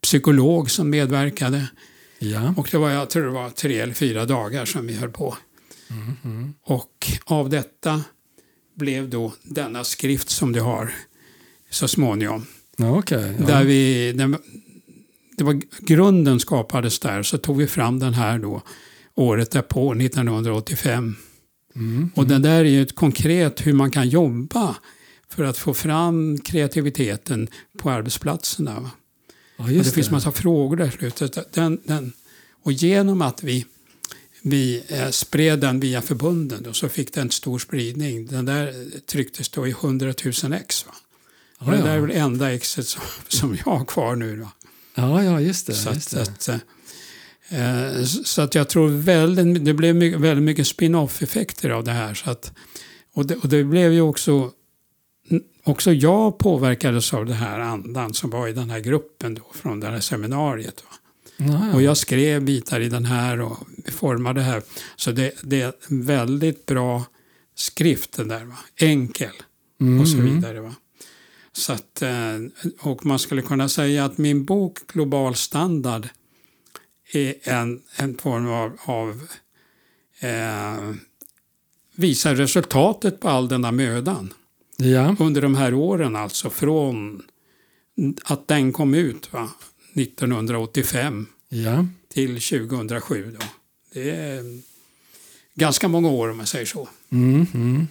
psykolog 0.00 0.70
som 0.70 0.90
medverkade 0.90 1.66
ja. 2.18 2.54
och 2.56 2.68
det 2.70 2.78
var, 2.78 2.90
jag 2.90 3.10
tror 3.10 3.24
det 3.24 3.30
var 3.30 3.50
tre 3.50 3.80
eller 3.80 3.94
fyra 3.94 4.24
dagar 4.24 4.64
som 4.64 4.86
vi 4.86 4.94
höll 4.94 5.10
på. 5.10 5.36
Och 6.64 7.10
av 7.24 7.48
detta 7.48 8.04
blev 8.74 9.08
då 9.08 9.32
denna 9.42 9.84
skrift 9.84 10.28
som 10.28 10.52
du 10.52 10.60
har 10.60 10.94
så 11.70 11.88
småningom. 11.88 12.46
Ja, 12.76 12.98
okej. 12.98 13.36
ja. 13.38 13.46
Där 13.46 13.64
vi, 13.64 14.12
den, 14.12 14.36
det 15.36 15.44
var, 15.44 15.60
grunden 15.78 16.40
skapades 16.40 16.98
där, 16.98 17.22
så 17.22 17.38
tog 17.38 17.58
vi 17.58 17.66
fram 17.66 17.98
den 17.98 18.14
här 18.14 18.38
då 18.38 18.62
året 19.14 19.50
därpå, 19.50 19.92
1985. 19.92 21.16
Mm. 21.74 22.10
Och 22.14 22.26
den 22.26 22.42
där 22.42 22.60
är 22.60 22.64
ju 22.64 22.82
ett 22.82 22.94
konkret 22.94 23.66
hur 23.66 23.72
man 23.72 23.90
kan 23.90 24.08
jobba 24.08 24.76
för 25.28 25.44
att 25.44 25.58
få 25.58 25.74
fram 25.74 26.38
kreativiteten 26.38 27.48
på 27.78 27.90
arbetsplatserna. 27.90 28.80
va. 28.80 28.90
Ja, 29.56 29.64
Och 29.64 29.72
just 29.72 29.90
det 29.90 29.94
finns 29.94 30.10
massa 30.10 30.32
frågor 30.32 30.76
där 30.76 30.88
i 30.88 30.90
slutet. 30.90 31.52
Den, 31.52 31.80
den, 31.84 32.12
och 32.62 32.72
genom 32.72 33.22
att 33.22 33.42
vi, 33.42 33.66
vi 34.42 34.82
eh, 34.88 35.10
spred 35.10 35.60
den 35.60 35.80
via 35.80 36.02
förbunden 36.02 36.62
då, 36.62 36.72
så 36.72 36.88
fick 36.88 37.14
den 37.14 37.30
stor 37.30 37.58
spridning. 37.58 38.26
Den 38.26 38.44
där 38.44 38.74
trycktes 39.06 39.48
då 39.48 39.66
i 39.66 39.70
100 39.70 40.14
000 40.42 40.52
ex. 40.52 40.86
Va? 40.86 40.92
Och 41.58 41.68
Ja, 41.68 41.76
det 41.76 41.82
där 41.82 41.96
är 41.96 42.00
väl 42.00 42.10
enda 42.10 42.52
exet 42.52 42.86
som, 42.86 43.02
som 43.28 43.58
jag 43.64 43.76
har 43.76 43.84
kvar 43.84 44.16
nu. 44.16 44.36
Då. 44.36 44.48
Ja, 44.94 45.24
ja, 45.24 45.40
just 45.40 45.66
det. 45.66 45.74
Så, 45.74 45.88
att, 45.88 45.94
just 45.94 46.10
det. 46.10 46.22
att, 46.22 46.48
eh, 46.48 46.54
eh, 46.54 46.60
så 48.24 48.42
att 48.42 48.54
jag 48.54 48.68
tror 48.68 48.88
väldigt, 48.88 49.64
det 49.64 49.74
blev 49.74 49.96
mycket, 49.96 50.20
väldigt 50.20 50.44
mycket 50.44 50.66
spin-off-effekter 50.66 51.70
av 51.70 51.84
det 51.84 51.92
här. 51.92 52.14
Så 52.14 52.30
att, 52.30 52.52
och, 53.14 53.26
det, 53.26 53.36
och 53.36 53.48
det 53.48 53.64
blev 53.64 53.92
ju 53.92 54.00
också, 54.00 54.50
också 55.64 55.92
jag 55.92 56.38
påverkades 56.38 57.14
av 57.14 57.26
det 57.26 57.34
här 57.34 57.60
andan 57.60 58.14
som 58.14 58.30
var 58.30 58.48
i 58.48 58.52
den 58.52 58.70
här 58.70 58.80
gruppen 58.80 59.34
då, 59.34 59.42
från 59.54 59.80
det 59.80 59.86
här 59.86 60.00
seminariet. 60.00 60.82
Ja. 61.36 61.74
Och 61.74 61.82
jag 61.82 61.96
skrev 61.96 62.42
bitar 62.44 62.80
i 62.80 62.88
den 62.88 63.04
här 63.04 63.40
och 63.40 63.58
formade 63.92 64.40
det 64.40 64.44
här. 64.44 64.62
Så 64.96 65.12
det, 65.12 65.32
det 65.42 65.60
är 65.60 65.72
väldigt 65.88 66.66
bra 66.66 67.04
skrift 67.54 68.16
den 68.16 68.28
där. 68.28 68.44
Va? 68.44 68.58
Enkel 68.76 69.30
och 70.00 70.08
så 70.08 70.18
Mm. 70.18 70.34
vidare. 70.34 70.60
Va? 70.60 70.74
Så 71.52 71.72
att, 71.72 72.02
eh, 72.02 72.10
och 72.80 73.06
man 73.06 73.18
skulle 73.18 73.42
kunna 73.42 73.68
säga 73.68 74.04
att 74.04 74.18
min 74.18 74.44
bok 74.44 74.78
Global 74.92 75.34
standard 75.34 76.08
är 77.12 77.34
en, 77.42 77.82
en 77.96 78.18
form 78.18 78.48
av, 78.48 78.78
av 78.84 79.28
eh, 80.20 80.94
visar 81.94 82.34
resultatet 82.34 83.20
på 83.20 83.28
all 83.28 83.48
denna 83.48 83.72
mödan 83.72 84.34
Ja, 84.76 85.16
under 85.18 85.42
de 85.42 85.54
här 85.54 85.74
åren 85.74 86.16
alltså 86.16 86.50
från 86.50 87.22
att 88.24 88.48
den 88.48 88.72
kom 88.72 88.94
ut 88.94 89.32
va, 89.32 89.50
1985 89.94 91.26
ja. 91.48 91.86
till 92.12 92.40
2007. 92.40 93.36
Då. 93.38 93.46
Det 93.92 94.10
är 94.10 94.60
ganska 95.54 95.88
många 95.88 96.08
år 96.08 96.30
om 96.30 96.36
man 96.36 96.46
säger 96.46 96.66
så. 96.66 96.88
Mm, 97.10 97.46
mm. 97.54 97.86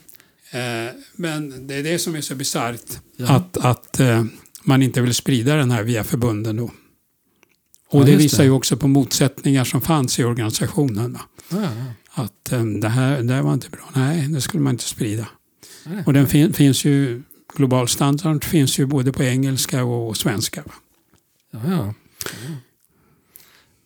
Eh, 0.51 0.93
men 1.15 1.67
det 1.67 1.75
är 1.75 1.83
det 1.83 1.99
som 1.99 2.15
är 2.15 2.21
så 2.21 2.35
bisarrt. 2.35 2.99
Ja. 3.15 3.29
Att, 3.29 3.57
att 3.57 3.99
eh, 3.99 4.25
man 4.63 4.81
inte 4.81 5.01
vill 5.01 5.13
sprida 5.13 5.55
den 5.55 5.71
här 5.71 5.83
via 5.83 6.03
förbunden. 6.03 6.55
Då. 6.55 6.71
Och 7.91 8.01
Ja, 8.01 8.05
det 8.05 8.15
visar 8.15 8.37
det. 8.37 8.43
ju 8.43 8.51
också 8.51 8.77
på 8.77 8.87
motsättningar 8.87 9.63
som 9.63 9.81
fanns 9.81 10.19
i 10.19 10.23
organisationen. 10.23 11.17
Ja, 11.49 11.57
ja. 11.61 11.69
Att 12.23 12.51
eh, 12.51 12.63
det, 12.63 12.89
här, 12.89 13.21
det 13.21 13.33
här 13.33 13.41
var 13.41 13.53
inte 13.53 13.69
bra. 13.69 13.89
Nej, 13.95 14.27
det 14.27 14.41
skulle 14.41 14.63
man 14.63 14.73
inte 14.73 14.83
sprida. 14.83 15.27
Nej. 15.85 16.03
Och 16.05 16.13
den 16.13 16.27
fin, 16.27 16.53
finns 16.53 16.85
ju, 16.85 17.21
global 17.55 17.87
standard 17.87 18.43
finns 18.43 18.79
ju 18.79 18.85
både 18.85 19.11
på 19.11 19.23
engelska 19.23 19.83
och 19.83 20.17
svenska. 20.17 20.63
Va? 20.65 20.73
Ja. 21.51 21.93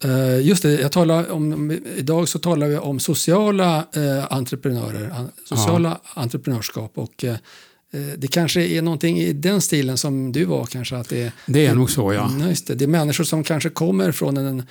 Eh, 0.03 0.47
just 0.47 0.63
det, 0.63 0.81
jag 0.81 0.91
talar 0.91 1.31
om, 1.31 1.71
idag 1.95 2.27
så 2.27 2.39
talar 2.39 2.67
vi 2.67 2.77
om 2.77 2.99
sociala 2.99 3.77
eh, 3.93 4.33
entreprenörer, 4.33 5.09
an, 5.09 5.31
sociala 5.45 5.99
entreprenörskap. 6.13 6.97
Och, 6.97 7.23
eh, 7.23 7.37
det 8.17 8.27
kanske 8.27 8.62
är 8.67 8.81
någonting 8.81 9.19
i 9.19 9.34
den 9.34 9.62
stilen 9.62 9.97
som 9.97 10.31
du 10.31 10.45
var 10.45 10.65
kanske. 10.65 10.97
Att 10.97 11.10
det, 11.10 11.21
är- 11.21 11.31
Det 11.45 11.65
är 11.65 11.75
nog 11.75 11.91
så 11.91 12.13
ja. 12.13 12.27
Mm, 12.29 12.49
just 12.49 12.67
det. 12.67 12.75
det 12.75 12.86
är 12.86 12.88
människor 12.88 13.23
som 13.23 13.43
kanske 13.43 13.69
kommer 13.69 14.12
från 14.12 14.38
en 14.38 14.63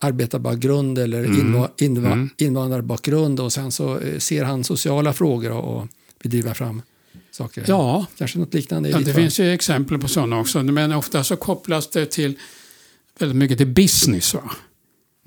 arbetarbakgrund 0.00 0.98
eller 0.98 1.24
inva, 1.24 1.70
inva, 1.78 2.12
Mm. 2.12 2.30
invandrarbakgrund 2.36 3.40
och 3.40 3.52
sen 3.52 3.72
så 3.72 3.98
eh, 3.98 4.18
ser 4.18 4.44
han 4.44 4.64
sociala 4.64 5.12
frågor 5.12 5.50
och, 5.52 5.88
vill 6.22 6.30
driva 6.30 6.54
fram 6.54 6.82
saker. 7.30 7.64
Ja, 7.68 8.06
Kanske 8.18 8.38
något 8.38 8.54
liknande 8.54 8.88
Ja, 8.88 8.98
det 8.98 9.04
fall. 9.04 9.14
finns 9.14 9.40
ju 9.40 9.52
exempel 9.54 9.98
på 9.98 10.08
sådana 10.08 10.40
också, 10.40 10.62
men 10.62 10.92
ofta 10.92 11.24
så 11.24 11.36
kopplas 11.36 11.90
det 11.90 12.06
till 12.06 12.38
väldigt 13.18 13.36
mycket 13.36 13.58
till 13.58 13.66
business. 13.66 14.34
Va? 14.34 14.50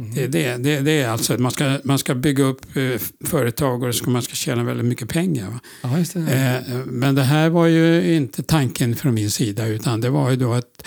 Mm. 0.04 0.32
Det, 0.32 0.46
är 0.46 0.58
det, 0.58 0.80
det, 0.80 0.92
är 0.92 1.10
alltså 1.10 1.34
att 1.34 1.40
man 1.40 1.52
ska, 1.52 1.80
man 1.84 2.00
ska 2.00 2.16
bygga 2.16 2.44
upp 2.44 2.76
eh, 2.76 3.02
företag 3.26 3.84
och 3.84 3.96
ska 3.96 4.10
man 4.10 4.22
ska 4.22 4.34
tjäna 4.34 4.64
väldigt 4.64 4.86
mycket 4.86 5.10
pengar. 5.10 5.60
Ja, 5.82 5.90
det. 6.14 6.64
Eh, 6.68 6.76
men 6.86 7.16
det 7.16 7.24
här 7.24 7.50
var 7.50 7.68
ju 7.68 8.16
inte 8.16 8.44
tanken 8.44 8.96
från 8.96 9.14
min 9.14 9.32
sida 9.32 9.68
utan 9.68 10.02
det 10.02 10.10
var 10.10 10.30
ju 10.30 10.36
då 10.36 10.54
att 10.54 10.86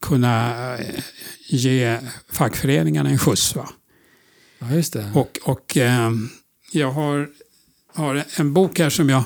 kunna 0.00 0.54
eh, 0.78 1.02
ge 1.48 1.98
fackföreningarna 2.32 3.10
en 3.10 3.18
skjuts. 3.18 3.56
Va? 3.56 3.68
Ja, 4.58 4.74
just 4.74 4.92
det. 4.92 5.10
Och, 5.14 5.38
och 5.42 5.76
jag 6.72 6.90
har, 6.90 7.28
har 7.94 8.24
en 8.36 8.52
bok 8.52 8.78
här 8.78 8.90
som 8.90 9.08
jag 9.08 9.24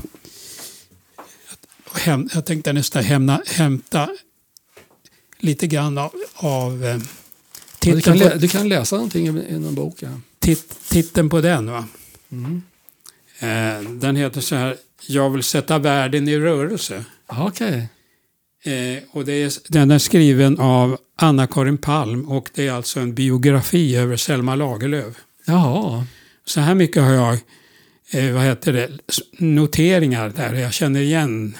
jag 2.33 2.47
tänkte 2.47 2.73
nästan 2.73 3.05
hämna, 3.05 3.43
hämta 3.47 4.09
lite 5.39 5.67
grann 5.67 5.99
av, 5.99 6.15
av 6.35 7.03
du, 7.81 8.01
kan 8.01 8.19
lä- 8.19 8.37
du 8.37 8.49
kan 8.49 8.69
läsa 8.69 8.97
någonting 8.97 9.27
i, 9.27 9.59
någon 9.59 9.75
bok. 9.75 9.95
Ja. 9.99 10.09
tit, 10.39 10.77
titeln 10.89 11.29
på 11.29 11.41
den. 11.41 11.71
Va? 11.71 11.89
Mm. 12.33 12.63
Eh, 13.39 13.91
den 13.91 14.17
heter 14.17 14.41
så 14.41 14.55
här, 14.57 14.77
Jag 15.07 15.31
vill 15.31 15.43
sätta 15.43 15.79
världen 15.79 16.29
i 16.29 16.39
rörelse. 16.39 17.05
Okej. 17.27 17.89
Eh, 18.65 19.03
och 19.11 19.25
det 19.25 19.33
är, 19.33 19.53
den 19.73 19.91
är 19.91 19.99
skriven 19.99 20.59
av 20.59 20.99
Anna-Karin 21.17 21.79
Palm 21.79 22.29
och 22.29 22.51
det 22.55 22.67
är 22.67 22.73
alltså 22.73 23.01
en 23.01 23.15
biografi 23.15 23.97
över 23.97 24.17
Selma 24.17 24.55
Lagerlöf. 24.55 25.15
Jaha. 25.47 26.07
Så 26.45 26.61
här 26.61 26.75
mycket 26.75 27.03
har 27.03 27.13
jag 27.13 27.39
eh, 28.13 28.33
vad 28.35 28.43
heter 28.45 28.73
det, 28.73 28.89
noteringar 29.39 30.29
där 30.29 30.55
jag 30.55 30.73
känner 30.73 31.01
igen 31.01 31.57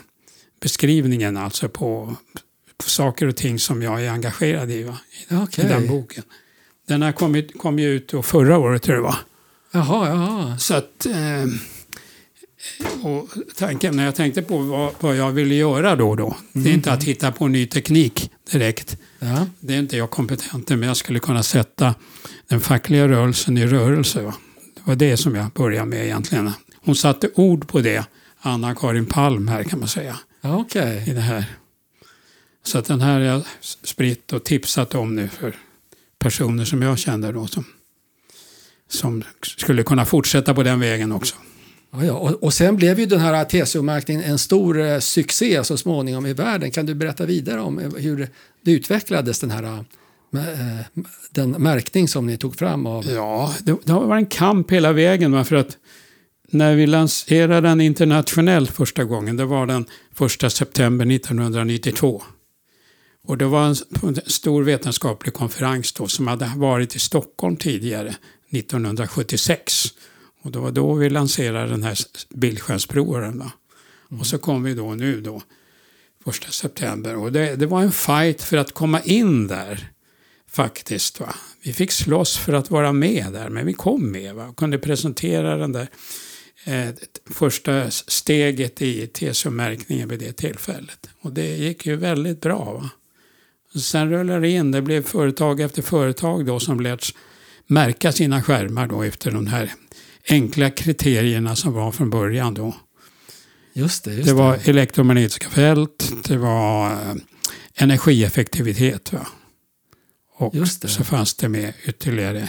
beskrivningen 0.61 1.37
alltså 1.37 1.69
på 1.69 2.17
saker 2.83 3.27
och 3.27 3.37
ting 3.37 3.59
som 3.59 3.83
jag 3.83 4.05
är 4.05 4.11
engagerad 4.11 4.71
i, 4.71 4.83
va? 4.83 4.99
Okej. 5.31 5.65
i 5.65 5.69
den 5.69 5.89
boken. 5.89 6.25
Den 6.89 7.03
här 7.03 7.13
kom, 7.13 7.43
kom 7.59 7.79
ju 7.79 7.89
ut 7.89 8.09
då 8.09 8.23
förra 8.23 8.59
året 8.59 8.83
tror 8.83 8.97
jag 8.97 9.05
det 9.05 9.09
var. 9.09 9.17
Jaha, 9.73 10.09
jaha. 10.09 10.59
Så 10.59 10.75
att, 10.75 11.07
eh, 11.07 11.45
och 13.03 13.29
tanken 13.57 13.97
när 13.97 14.05
jag 14.05 14.15
tänkte 14.15 14.43
på 14.43 14.59
vad, 14.59 14.93
vad 15.01 15.17
jag 15.17 15.33
ville 15.33 15.55
göra 15.55 15.97
då, 15.97 16.15
då 16.15 16.37
det 16.53 16.71
är 16.71 16.75
inte 16.75 16.93
att 16.93 17.05
hitta 17.05 17.33
på 17.33 17.49
ny 17.49 17.67
teknik 17.67 18.31
direkt. 18.53 18.97
Ja. 19.19 19.47
Det 19.61 19.75
är 19.75 19.79
inte 19.79 19.97
jag 19.97 20.11
kompetent 20.11 20.71
i, 20.71 20.77
men 20.77 20.89
jag 20.89 20.97
skulle 20.97 21.19
kunna 21.19 21.43
sätta 21.43 21.95
den 22.49 22.61
fackliga 22.61 23.09
rörelsen 23.09 23.59
i 23.59 23.67
rörelse. 23.67 24.23
Va? 24.23 24.35
Det 24.75 24.81
var 24.85 24.95
det 24.95 25.17
som 25.17 25.35
jag 25.35 25.51
började 25.51 25.87
med 25.87 26.05
egentligen. 26.05 26.53
Hon 26.85 26.97
satte 26.97 27.31
ord 27.35 27.69
på 27.69 27.81
det, 27.81 28.05
Anna-Karin 28.41 29.07
Palm 29.07 29.49
här 29.49 29.65
kan 29.65 29.79
man 29.79 29.89
säga, 29.89 30.17
Okej. 30.43 31.05
i 31.09 31.13
det 31.13 31.21
här. 31.21 31.45
Så 32.63 32.79
att 32.79 32.85
den 32.85 33.01
här 33.01 33.13
har 33.13 33.21
jag 33.21 33.43
spritt 33.83 34.33
och 34.33 34.45
tipsat 34.45 34.95
om 34.95 35.17
nu 35.17 35.29
för 35.29 35.57
personer 36.19 36.65
som 36.65 36.83
jag 36.83 36.99
känner 36.99 37.33
då 37.33 37.47
som, 37.47 37.65
som 38.89 39.25
skulle 39.43 39.83
kunna 39.83 40.05
fortsätta 40.05 40.55
på 40.55 40.63
den 40.63 40.81
vägen 40.81 41.13
också. 41.13 41.37
Ja, 41.93 42.05
ja. 42.05 42.13
Och, 42.13 42.43
och 42.43 42.55
sen 42.55 42.77
blev 42.77 43.01
ju 43.01 43.07
den 43.07 43.21
här 43.21 43.45
TCO-märkningen 43.45 44.23
en 44.23 44.39
stor 44.39 44.81
eh, 44.81 44.99
succé 44.99 45.65
så 45.65 45.77
småningom 45.77 46.27
i 46.27 46.33
världen. 46.33 46.71
Kan 46.71 46.87
du 46.87 46.95
berätta 46.95 47.27
vidare 47.27 47.61
om 47.61 47.79
eh, 47.79 47.91
hur 47.97 48.29
det 48.63 48.73
utvecklades 48.73 49.41
den 49.41 49.51
här 49.51 49.63
eh, 49.63 51.01
den 51.31 51.51
märkning 51.51 52.09
som 52.09 52.27
ni 52.27 52.37
tog 52.37 52.57
fram 52.57 52.87
av? 52.87 53.07
Ja, 53.07 53.55
det, 53.63 53.77
det 53.85 53.93
varit 53.93 54.23
en 54.23 54.27
kamp 54.27 54.73
hela 54.73 54.93
vägen. 54.93 55.33
Va? 55.33 55.45
För 55.45 55.57
att 55.57 55.77
när 56.51 56.75
vi 56.75 56.87
lanserade 56.87 57.69
den 57.69 57.81
internationellt 57.81 58.71
första 58.71 59.05
gången, 59.05 59.37
det 59.37 59.45
var 59.45 59.67
den 59.67 59.85
1 60.45 60.53
september 60.53 61.15
1992. 61.15 62.23
Och 63.23 63.39
det 63.39 63.45
var 63.45 63.67
en 63.67 63.75
stor 64.27 64.63
vetenskaplig 64.63 65.35
konferens 65.35 65.93
då 65.93 66.09
som 66.09 66.27
hade 66.27 66.53
varit 66.57 66.97
i 66.97 66.99
Stockholm 66.99 67.57
tidigare, 67.57 68.15
1976. 68.51 69.85
Och 70.43 70.53
det 70.53 70.59
var 70.59 70.71
då 70.71 70.95
vi 70.95 71.11
lanserade 71.11 71.71
den 71.71 71.83
här 71.83 71.99
bildskärmsprovaren. 72.29 73.51
Och 74.19 74.27
så 74.27 74.39
kom 74.39 74.63
vi 74.63 74.75
då 74.75 74.95
nu 74.95 75.21
då, 75.21 75.43
första 76.25 76.51
september. 76.51 77.17
Och 77.17 77.33
det, 77.33 77.57
det 77.57 77.67
var 77.67 77.83
en 77.83 77.93
fight 77.93 78.43
för 78.43 78.57
att 78.57 78.73
komma 78.73 79.01
in 79.01 79.47
där 79.47 79.91
faktiskt. 80.51 81.21
Va? 81.21 81.35
Vi 81.63 81.73
fick 81.73 81.93
slåss 81.93 82.37
för 82.37 82.53
att 82.53 82.71
vara 82.71 82.93
med 82.93 83.33
där, 83.33 83.49
men 83.49 83.67
vi 83.67 83.73
kom 83.73 84.11
med 84.11 84.35
va? 84.35 84.47
och 84.47 84.57
kunde 84.57 84.79
presentera 84.79 85.57
den 85.57 85.73
där 85.73 85.89
eh, 86.65 86.89
första 87.31 87.91
steget 87.91 88.83
i 88.83 89.07
TCO-märkningen 89.07 90.09
vid 90.09 90.19
det 90.19 90.33
tillfället. 90.33 91.11
Och 91.21 91.33
det 91.33 91.57
gick 91.57 91.87
ju 91.87 91.97
väldigt 91.97 92.41
bra. 92.41 92.73
Va? 92.73 92.91
Sen 93.75 94.11
rullade 94.11 94.41
det 94.41 94.49
in, 94.49 94.71
det 94.71 94.83
blev 94.83 95.03
företag 95.03 95.61
efter 95.61 95.83
företag 95.83 96.47
då 96.47 96.61
som 96.61 96.81
lärt 96.81 97.15
märka 97.67 98.13
sina 98.13 98.43
skärmar 98.43 98.87
då 98.87 99.03
efter 99.03 99.31
den 99.31 99.47
här 99.47 99.73
enkla 100.29 100.71
kriterierna 100.71 101.57
som 101.57 101.73
var 101.73 101.93
från 101.93 102.11
början 102.11 102.55
då. 102.55 102.75
Just 103.73 104.05
det. 104.05 104.15
Just 104.15 104.29
Det 104.29 104.35
var 104.35 104.59
elektromagnetiska 104.65 105.49
fält, 105.49 106.13
det 106.25 106.37
var 106.37 106.91
eh, 106.91 107.15
energieffektivitet. 107.75 109.13
Va? 109.13 109.27
Och 110.37 110.55
det. 110.55 110.89
så 110.89 111.05
fanns 111.05 111.35
det 111.35 111.49
med 111.49 111.73
ytterligare 111.85 112.49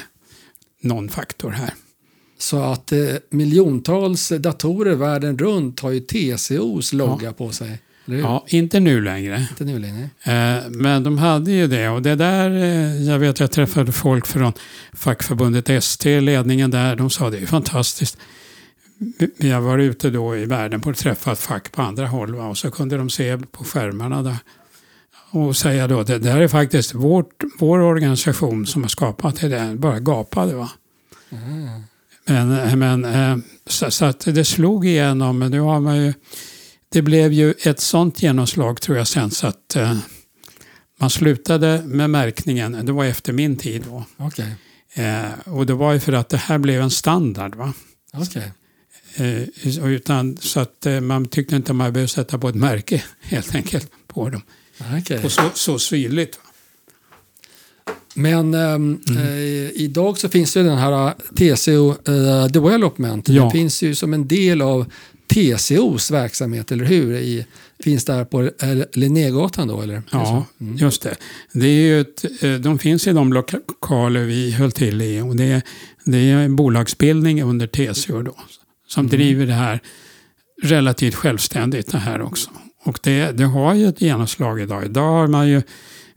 någon 0.81 1.09
faktor 1.09 1.51
här. 1.51 1.73
Så 2.37 2.57
att 2.59 2.91
eh, 2.91 2.99
miljontals 3.29 4.29
datorer 4.29 4.95
världen 4.95 5.37
runt 5.37 5.79
har 5.79 5.91
ju 5.91 5.99
TCOs 5.99 6.93
logga 6.93 7.33
på 7.33 7.51
sig. 7.51 7.79
Eller 8.11 8.17
hur? 8.17 8.23
Ja, 8.29 8.45
inte 8.47 8.79
nu 8.79 9.01
längre. 9.01 9.47
Inte 9.51 9.63
nu 9.65 9.79
längre. 9.79 10.09
Eh, 10.23 10.69
Men 10.69 11.03
de 11.03 11.17
hade 11.17 11.51
ju 11.51 11.67
det 11.67 11.89
och 11.89 12.01
det 12.01 12.15
där, 12.15 12.51
eh, 12.51 13.03
jag 13.03 13.19
vet 13.19 13.39
jag 13.39 13.51
träffade 13.51 13.91
folk 13.91 14.27
från 14.27 14.53
fackförbundet 14.93 15.69
ST, 15.69 16.19
ledningen 16.21 16.71
där, 16.71 16.95
de 16.95 17.09
sa 17.09 17.29
det 17.29 17.37
är 17.37 17.45
fantastiskt. 17.45 18.17
Vi- 19.37 19.51
har 19.51 19.61
varit 19.61 19.83
ute 19.91 20.09
då 20.09 20.37
i 20.37 20.45
världen 20.45 20.81
på 20.81 20.89
och 20.89 20.97
träffat 20.97 21.39
fack 21.39 21.71
på 21.71 21.81
andra 21.81 22.07
håll 22.07 22.35
va? 22.35 22.47
och 22.47 22.57
så 22.57 22.71
kunde 22.71 22.97
de 22.97 23.09
se 23.09 23.37
på 23.37 23.63
skärmarna 23.63 24.23
där 24.23 24.37
och 25.31 25.55
säga 25.55 25.87
då 25.87 26.03
det 26.03 26.17
där 26.19 26.37
är 26.41 26.47
faktiskt 26.47 26.93
vårt, 26.93 27.43
vår 27.59 27.79
organisation 27.79 28.65
som 28.65 28.81
har 28.81 28.89
skapat 28.89 29.39
det 29.41 29.47
där, 29.47 29.75
bara 29.75 29.99
gapade 29.99 30.53
va. 30.55 30.69
Mm. 31.31 31.69
Men, 32.25 32.79
men 32.79 33.05
eh, 33.05 33.37
så, 33.67 33.91
så 33.91 34.05
att 34.05 34.19
det 34.19 34.45
slog 34.45 34.85
igenom, 34.85 35.39
men 35.39 35.51
nu 35.51 35.59
har 35.59 35.79
man 35.79 35.97
ju, 36.05 36.13
det 36.91 37.01
blev 37.01 37.33
ju 37.33 37.53
ett 37.63 37.79
sånt 37.79 38.23
genomslag 38.23 38.81
tror 38.81 38.97
jag 38.97 39.07
sen 39.07 39.31
så 39.31 39.47
att 39.47 39.75
eh, 39.75 39.97
man 40.99 41.09
slutade 41.09 41.81
med 41.85 42.09
märkningen, 42.09 42.85
det 42.85 42.91
var 42.91 43.05
efter 43.05 43.33
min 43.33 43.55
tid 43.57 43.83
då. 43.89 44.05
Okej. 44.17 44.55
Eh, 44.93 45.53
och 45.53 45.65
det 45.65 45.73
var 45.73 45.93
ju 45.93 45.99
för 45.99 46.13
att 46.13 46.29
det 46.29 46.37
här 46.37 46.57
blev 46.57 46.81
en 46.81 46.91
standard. 46.91 47.55
Va? 47.55 47.73
Okej. 48.13 48.51
Eh, 49.15 49.83
utan, 49.85 50.37
så 50.37 50.59
att 50.59 50.85
eh, 50.85 51.01
man 51.01 51.25
tyckte 51.27 51.55
inte 51.55 51.73
man 51.73 51.93
behövde 51.93 52.13
sätta 52.13 52.37
på 52.37 52.49
ett 52.49 52.55
märke 52.55 53.03
helt 53.21 53.55
enkelt 53.55 53.91
på 54.07 54.29
dem. 54.29 54.41
Okej. 54.99 55.23
Och 55.23 55.31
så, 55.31 55.41
så 55.53 55.79
synligt. 55.79 56.37
Va? 56.37 56.41
Men 58.13 58.53
ehm, 58.53 58.99
Mm. 59.09 59.17
eh, 59.17 59.71
idag 59.71 60.17
så 60.17 60.29
finns 60.29 60.57
ju 60.57 60.63
den 60.63 60.77
här 60.77 61.13
TCO 61.35 62.11
eh, 62.11 62.45
Development. 62.47 63.29
Ja. 63.29 63.43
Det 63.45 63.51
finns 63.51 63.81
ju 63.81 63.95
som 63.95 64.13
en 64.13 64.27
del 64.27 64.61
av 64.61 64.91
TCOs 65.31 66.11
verksamhet, 66.11 66.71
eller 66.71 66.85
hur? 66.85 67.15
I, 67.15 67.45
finns 67.83 68.05
där 68.05 68.25
på 68.25 68.41
eh, 68.41 68.83
Linnégatan 68.93 69.67
då, 69.67 69.81
eller? 69.81 70.03
Ja? 70.11 70.45
Mm. 70.61 70.77
just 70.77 71.01
det. 71.01 71.15
det 71.53 71.67
är 71.67 72.01
ett, 72.01 72.43
eh, 72.43 72.53
de 72.53 72.79
finns 72.79 73.07
i 73.07 73.11
de 73.11 73.33
lokaler 73.33 74.23
vi 74.23 74.51
höll 74.51 74.71
till 74.71 75.01
i 75.01 75.21
och 75.21 75.35
det 75.35 75.43
är, 75.43 75.61
det 76.03 76.17
är 76.17 76.37
en 76.37 76.55
bolagsbildning 76.55 77.43
under 77.43 77.67
TCO 77.67 78.21
då, 78.21 78.35
som 78.87 79.07
driver 79.07 79.45
det 79.45 79.53
här 79.53 79.79
relativt 80.63 81.15
självständigt 81.15 81.91
det 81.91 81.97
här 81.97 82.21
också. 82.21 82.49
Och 82.83 82.99
det, 83.03 83.31
det 83.31 83.45
har 83.45 83.75
ju 83.75 83.87
ett 83.87 84.01
genomslag 84.01 84.61
idag. 84.61 84.85
Idag 84.85 85.11
har 85.11 85.27
man 85.27 85.49
ju, 85.49 85.61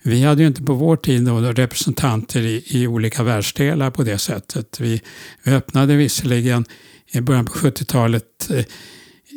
vi 0.03 0.23
hade 0.23 0.43
ju 0.43 0.49
inte 0.49 0.63
på 0.63 0.75
vår 0.75 0.97
tid 0.97 1.23
då 1.23 1.41
representanter 1.41 2.41
i, 2.41 2.65
i 2.67 2.87
olika 2.87 3.23
världsdelar 3.23 3.91
på 3.91 4.03
det 4.03 4.19
sättet. 4.19 4.81
Vi, 4.81 5.01
vi 5.43 5.53
öppnade 5.53 5.97
visserligen 5.97 6.65
i 7.13 7.21
början 7.21 7.45
på 7.45 7.53
70-talet 7.53 8.51
eh, 8.51 8.65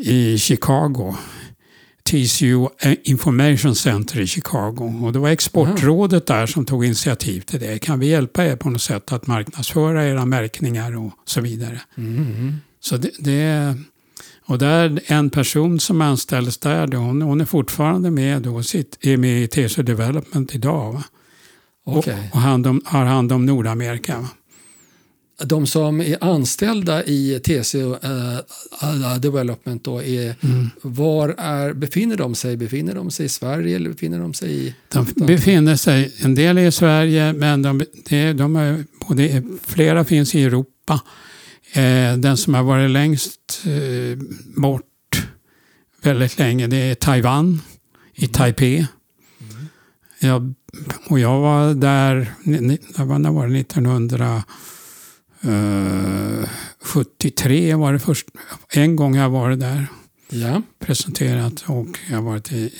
i 0.03 0.37
Chicago 0.37 1.15
TCU 2.07 2.67
Information 3.03 3.75
Center 3.75 4.19
i 4.19 4.27
Chicago. 4.27 5.01
Och 5.03 5.13
det 5.13 5.19
var 5.19 5.29
Exportrådet 5.29 6.25
där 6.25 6.45
som 6.45 6.65
tog 6.65 6.85
initiativ 6.85 7.41
till 7.41 7.59
det. 7.59 7.79
Kan 7.79 7.99
vi 7.99 8.07
hjälpa 8.07 8.45
er 8.45 8.55
på 8.55 8.69
något 8.69 8.81
sätt 8.81 9.11
att 9.11 9.27
marknadsföra 9.27 10.07
era 10.07 10.25
märkningar 10.25 10.97
och 10.97 11.11
så 11.25 11.41
vidare. 11.41 11.81
Mm. 11.97 12.55
Så 12.79 12.97
det, 12.97 13.11
det, 13.19 13.75
och 14.45 14.57
där 14.57 14.99
en 15.05 15.29
person 15.29 15.79
som 15.79 16.01
anställdes 16.01 16.57
där, 16.57 16.87
då, 16.87 16.97
hon, 16.97 17.21
hon 17.21 17.41
är 17.41 17.45
fortfarande 17.45 18.11
med, 18.11 18.41
då, 18.41 18.63
sitt, 18.63 18.97
är 19.01 19.17
med 19.17 19.43
i 19.43 19.47
TCU 19.47 19.83
Development 19.83 20.55
idag. 20.55 20.93
Va? 20.93 21.03
Okej. 21.85 22.29
Och, 22.31 22.35
och 22.35 22.41
hand 22.41 22.67
om, 22.67 22.81
har 22.85 23.05
hand 23.05 23.31
om 23.31 23.45
Nordamerika. 23.45 24.19
Va? 24.19 24.27
De 25.45 25.67
som 25.67 26.01
är 26.01 26.23
anställda 26.23 27.03
i 27.03 27.39
TCO 27.39 27.93
eh, 27.93 29.17
Development 29.19 29.83
då 29.83 30.03
är, 30.03 30.35
Mm. 30.41 30.69
var 30.81 31.35
är, 31.37 31.73
befinner 31.73 32.17
de 32.17 32.35
sig? 32.35 32.57
Befinner 32.57 32.95
de 32.95 33.11
sig 33.11 33.25
i 33.25 33.29
Sverige 33.29 33.75
eller 33.75 33.89
befinner 33.89 34.19
de 34.19 34.33
sig 34.33 34.49
i... 34.67 34.75
De 34.89 35.05
befinner 35.15 35.75
sig, 35.75 36.13
en 36.19 36.35
del 36.35 36.57
är 36.57 36.67
i 36.67 36.71
Sverige, 36.71 37.33
men 37.33 37.61
de, 37.61 37.81
det, 38.09 38.33
de 38.33 38.55
är, 38.55 38.83
både, 39.07 39.43
flera 39.65 40.05
finns 40.05 40.35
i 40.35 40.43
Europa. 40.43 41.01
Eh, 41.73 42.17
den 42.17 42.37
som 42.37 42.53
har 42.53 42.63
varit 42.63 42.91
längst 42.91 43.61
eh, 43.65 44.17
bort 44.61 44.83
väldigt 46.01 46.39
länge, 46.39 46.67
det 46.67 46.77
är 46.77 46.95
Taiwan, 46.95 47.61
i 48.15 48.27
Taipei. 48.27 48.87
Jag, 50.19 50.53
och 51.07 51.19
jag 51.19 51.39
var 51.39 51.73
där, 51.73 52.33
när 52.43 53.31
var 53.31 53.47
det 53.47 53.53
1973 55.41 57.75
var 57.75 57.93
det 57.93 57.99
först, 57.99 58.27
en 58.69 58.95
gång 58.95 59.15
jag 59.15 59.29
varit 59.29 59.59
där 59.59 59.87
Ja. 60.29 60.61
presenterat 60.79 61.63
och 61.67 61.87
jag 62.09 62.15
har 62.15 62.23
varit 62.23 62.51
i, 62.51 62.73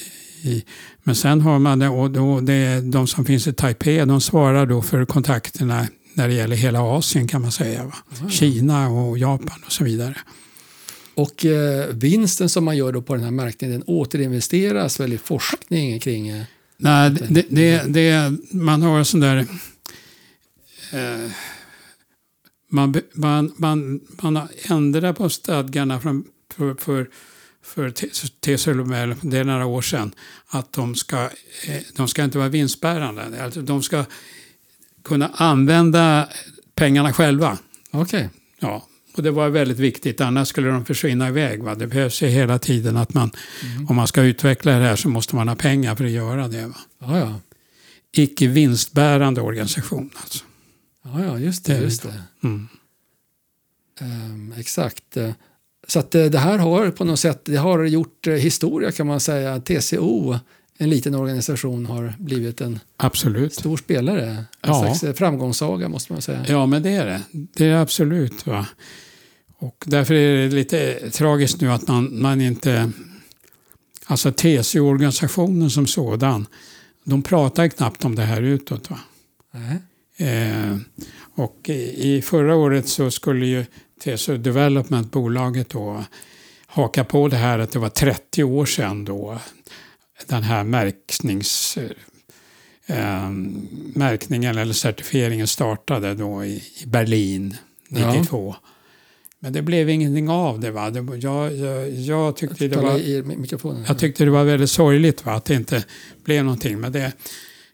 i 0.43 0.63
men 1.03 1.15
sen 1.15 1.41
har 1.41 1.59
man 1.59 1.79
det 1.79 1.87
och 1.89 2.11
då 2.11 2.39
det, 2.39 2.81
de 2.81 3.07
som 3.07 3.25
finns 3.25 3.47
i 3.47 3.53
Taipei 3.53 4.05
de 4.05 4.21
svarar 4.21 4.65
då 4.65 4.81
för 4.81 5.05
kontakterna 5.05 5.87
när 6.13 6.27
det 6.27 6.33
gäller 6.33 6.55
hela 6.55 6.81
Asien 6.81 7.27
kan 7.27 7.41
man 7.41 7.51
säga. 7.51 7.83
Va? 7.85 7.93
Kina 8.29 8.89
och 8.89 9.17
Japan 9.17 9.59
och 9.65 9.71
så 9.71 9.83
vidare. 9.83 10.15
Och 11.15 11.45
eh, 11.45 11.85
vinsten 11.93 12.49
som 12.49 12.65
man 12.65 12.77
gör 12.77 12.91
då 12.91 13.01
på 13.01 13.15
den 13.15 13.23
här 13.23 13.31
märkningen 13.31 13.79
den 13.79 13.83
återinvesteras 13.95 14.99
väl 14.99 15.13
i 15.13 15.17
forskning 15.17 15.99
kring... 15.99 16.27
Eh, 16.27 16.43
Nej, 16.79 17.09
det, 17.29 17.45
det, 17.49 17.83
det, 17.87 18.33
man 18.51 18.81
har 18.81 18.97
en 18.97 19.05
sån 19.05 19.19
där... 19.19 19.37
Eh, 20.93 21.31
man, 22.67 23.01
man, 23.13 23.53
man, 23.57 23.99
man 24.21 24.35
har 24.35 24.49
ändrat 24.69 25.17
på 25.17 25.29
stadgarna 25.29 25.99
från, 25.99 26.25
för, 26.53 26.75
för, 26.75 27.09
för 27.63 27.89
TCL, 28.39 29.29
det 29.29 29.37
är 29.37 29.43
några 29.43 29.65
år 29.65 29.81
sedan, 29.81 30.11
att 30.47 30.73
de 30.73 30.95
ska, 30.95 31.23
eh, 31.67 31.81
de 31.95 32.07
ska 32.07 32.23
inte 32.23 32.37
vara 32.37 32.49
vinstbärande. 32.49 33.43
Alltså 33.43 33.61
de 33.61 33.83
ska 33.83 34.05
kunna 35.03 35.27
använda 35.27 36.29
pengarna 36.75 37.13
själva. 37.13 37.57
Okej. 37.91 38.29
Ja, 38.59 38.87
och 39.17 39.23
det 39.23 39.31
var 39.31 39.49
väldigt 39.49 39.79
viktigt, 39.79 40.21
annars 40.21 40.47
skulle 40.47 40.69
de 40.69 40.85
försvinna 40.85 41.27
iväg. 41.27 41.63
Va? 41.63 41.75
Det 41.75 41.87
behövs 41.87 42.21
ju 42.21 42.27
hela 42.27 42.59
tiden 42.59 42.97
att 42.97 43.13
man, 43.13 43.31
om 43.89 43.95
man 43.95 44.07
ska 44.07 44.21
utveckla 44.21 44.71
det 44.71 44.85
här 44.85 44.95
så 44.95 45.09
måste 45.09 45.35
man 45.35 45.47
ha 45.47 45.55
pengar 45.55 45.95
för 45.95 46.05
att 46.05 46.11
göra 46.11 46.47
det. 46.47 46.67
Va? 46.67 46.75
Ja, 46.99 47.19
ja. 47.19 47.39
Icke 48.11 48.47
vinstbärande 48.47 49.41
organisation 49.41 50.09
alltså. 50.15 50.45
Ja, 51.13 51.23
ja, 51.25 51.39
just 51.39 51.65
det. 51.65 51.77
Just 51.77 52.03
det. 52.03 52.23
Mm. 52.43 52.67
Ehm, 53.99 54.53
exakt. 54.57 55.17
Så 55.87 55.99
att 55.99 56.15
eh, 56.15 56.25
det 56.25 56.37
här 56.39 56.57
har 56.57 56.91
på 56.91 57.03
något 57.03 57.19
sätt 57.19 57.41
det 57.45 57.55
har 57.57 57.83
gjort 57.83 58.27
eh, 58.27 58.33
historia 58.33 58.91
kan 58.91 59.07
man 59.07 59.19
säga. 59.19 59.59
TCO, 59.59 60.35
en 60.77 60.89
liten 60.89 61.15
organisation, 61.15 61.85
har 61.85 62.13
blivit 62.19 62.61
en 62.61 62.79
Absolut. 62.97 63.53
stor 63.53 63.77
spelare. 63.77 64.25
En 64.31 64.43
Ja. 64.61 64.81
slags 64.81 65.03
eh, 65.03 65.13
framgångssaga 65.13 65.89
måste 65.89 66.13
man 66.13 66.21
säga. 66.21 66.45
Ja, 66.47 66.65
men 66.65 66.83
det 66.83 66.89
är 66.89 67.05
det. 67.05 67.21
Det 67.31 67.65
är 67.65 67.75
absolut. 67.75 68.45
Va? 68.47 68.67
Och 69.57 69.83
därför 69.87 70.13
är 70.13 70.47
det 70.49 70.55
lite 70.55 71.09
tragiskt 71.11 71.61
nu 71.61 71.71
att 71.71 71.87
man, 71.87 72.21
man 72.21 72.41
inte... 72.41 72.91
Alltså 74.09 74.31
TCO-organisationen 74.31 75.69
som 75.69 75.87
sådan, 75.87 76.45
de 77.03 77.21
pratar 77.21 77.67
knappt 77.67 78.05
om 78.05 78.15
det 78.15 78.21
här 78.23 78.41
utåt. 78.41 78.89
Va? 78.89 78.99
Nej. 79.51 79.77
Eh, 80.17 80.77
och 81.35 81.69
i, 81.69 82.21
förra 82.21 82.55
året 82.55 82.87
så 82.87 83.11
skulle 83.11 83.45
ju 83.45 83.65
TCO 84.03 84.37
Development, 84.37 85.11
bolaget 85.11 85.69
då, 85.69 86.03
haka 86.65 87.03
på 87.03 87.27
det 87.27 87.37
här 87.37 87.59
att 87.59 87.71
det 87.71 87.79
var 87.79 87.89
30 87.89 88.43
år 88.43 88.65
sedan 88.65 89.05
då 89.05 89.39
den 90.25 90.43
här 90.43 90.63
märknings, 90.63 91.77
eh, 92.85 93.29
märkningen 93.93 94.57
eller 94.57 94.73
certifieringen 94.73 95.47
startade 95.47 96.13
då 96.13 96.45
i, 96.45 96.63
i 96.83 96.85
Berlin 96.85 97.57
92. 97.87 98.55
Men 99.39 99.53
det 99.53 99.61
blev 99.61 99.89
ingenting 99.89 100.29
av 100.29 100.59
det. 100.59 100.71
Va? 100.71 100.89
det 100.89 101.17
jag, 101.17 101.55
jag, 101.55 101.91
jag, 101.91 102.35
tyckte 102.35 102.67
det 102.67 102.77
var, 102.77 102.99
jag 103.87 103.99
tyckte 103.99 104.25
det 104.25 104.31
var 104.31 104.43
väldigt 104.43 104.69
sorgligt 104.69 105.25
va? 105.25 105.33
att 105.33 105.45
det 105.45 105.53
inte 105.53 105.85
blev 106.23 106.43
någonting. 106.43 106.79
Men 106.79 106.91
det, 106.91 107.13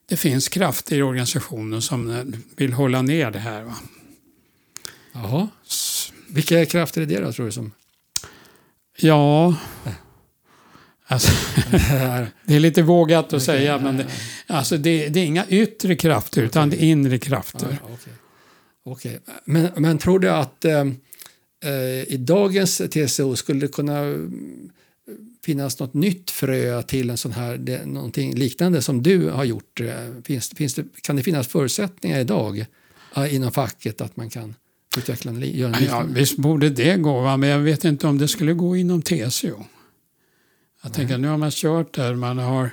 det 0.06 0.18
finns 0.18 0.50
krafter 0.50 0.96
i 0.96 1.02
organisationen 1.02 1.82
som 1.82 2.12
eh, 2.12 2.24
vill 2.56 2.74
hålla 2.74 3.02
ner 3.02 3.32
det 3.32 3.40
här. 3.40 3.64
Va? 3.64 3.76
Jaha. 5.14 5.48
Vilka 6.28 6.66
krafter 6.66 7.02
är 7.02 7.06
det 7.06 7.20
då 7.20 7.34
tror 7.34 7.46
du? 7.46 7.52
Som? 7.52 7.72
Ja, 8.98 9.56
alltså, 11.08 11.32
det 12.46 12.56
är 12.56 12.60
lite 12.60 12.82
vågat 12.82 13.34
att 13.34 13.44
säga, 13.44 13.80
men 13.80 13.98
det, 13.98 14.08
alltså 14.48 14.78
det, 14.78 15.10
det 15.10 15.20
är 15.20 15.26
inga 15.26 15.48
yttre 15.48 15.96
krafter 15.96 16.42
utan 16.42 16.70
det 16.70 16.84
är 16.84 16.88
inre 16.88 17.18
krafter. 17.18 17.78
Ja, 17.82 17.90
okej. 17.94 18.14
Okej. 18.86 19.20
Men, 19.46 19.72
men 19.76 19.98
tror 19.98 20.20
du 20.20 20.30
att 20.30 20.66
eh, 20.66 20.86
eh, 21.66 22.04
i 22.08 22.18
dagens 22.20 22.78
TCO 22.78 23.36
skulle 23.36 23.68
kunna 23.68 24.04
finnas 25.46 25.80
något 25.80 25.94
nytt 25.94 26.32
frö 26.32 26.82
till 26.84 27.10
en 27.10 27.18
sån 27.18 27.32
här, 27.32 27.58
det, 27.58 27.86
någonting 27.86 28.36
liknande 28.36 28.82
som 28.82 29.04
du 29.04 29.30
har 29.30 29.44
gjort? 29.44 29.80
Eh, 29.82 29.96
Finns, 30.24 30.50
finns 30.50 30.74
det, 30.74 30.86
kan 31.02 31.16
det 31.16 31.24
finnas 31.24 31.48
förutsättningar 31.48 32.20
idag 32.20 32.66
eh, 33.16 33.36
inom 33.36 33.52
facket 33.52 34.02
att 34.02 34.16
man 34.18 34.30
kan 34.30 34.56
utveckla 34.98 35.32
en, 35.32 35.42
göra 35.42 35.68
en 35.68 35.74
Ja, 35.74 35.80
liknande? 35.80 36.14
visst 36.20 36.38
borde 36.38 36.70
det 36.70 36.98
gå, 36.98 37.22
va? 37.22 37.38
men 37.38 37.50
jag 37.50 37.60
vet 37.60 37.84
inte 37.86 38.08
om 38.08 38.18
det 38.18 38.28
skulle 38.28 38.54
gå 38.54 38.76
inom 38.78 39.02
TCO. 39.02 39.64
Jag 40.84 40.94
tänker 40.94 41.18
nu 41.18 41.28
har 41.28 41.38
man 41.38 41.52
kört 41.52 41.94
där 41.94 42.16
man 42.16 42.38
har 42.38 42.70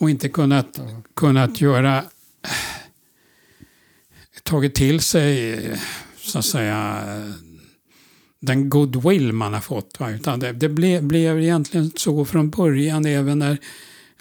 och 0.00 0.10
inte 0.10 0.28
kunnat, 0.28 0.80
kunnat 1.16 1.60
göra 1.60 2.04
tagit 4.42 4.74
till 4.74 5.00
sig 5.00 5.60
så 6.18 6.38
att 6.38 6.44
säga 6.44 7.02
den 8.40 8.70
goodwill 8.70 9.32
man 9.32 9.52
har 9.54 9.60
fått. 9.60 10.00
Va? 10.00 10.10
Utan 10.10 10.40
det, 10.40 10.52
det 10.52 10.68
blev, 10.68 11.02
blev 11.02 11.40
egentligen 11.42 11.90
så 11.96 12.24
från 12.24 12.50
början 12.50 13.06
även 13.06 13.38
när 13.38 13.58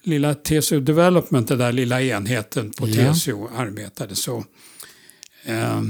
lilla 0.04 0.34
TCO 0.34 0.80
Development, 0.80 1.48
den 1.48 1.58
där 1.58 1.72
lilla 1.72 2.02
enheten 2.02 2.72
på 2.72 2.88
Ja. 2.88 3.14
TCO 3.14 3.48
arbetade. 3.56 4.16
så 4.16 4.44
eh, 5.46 5.82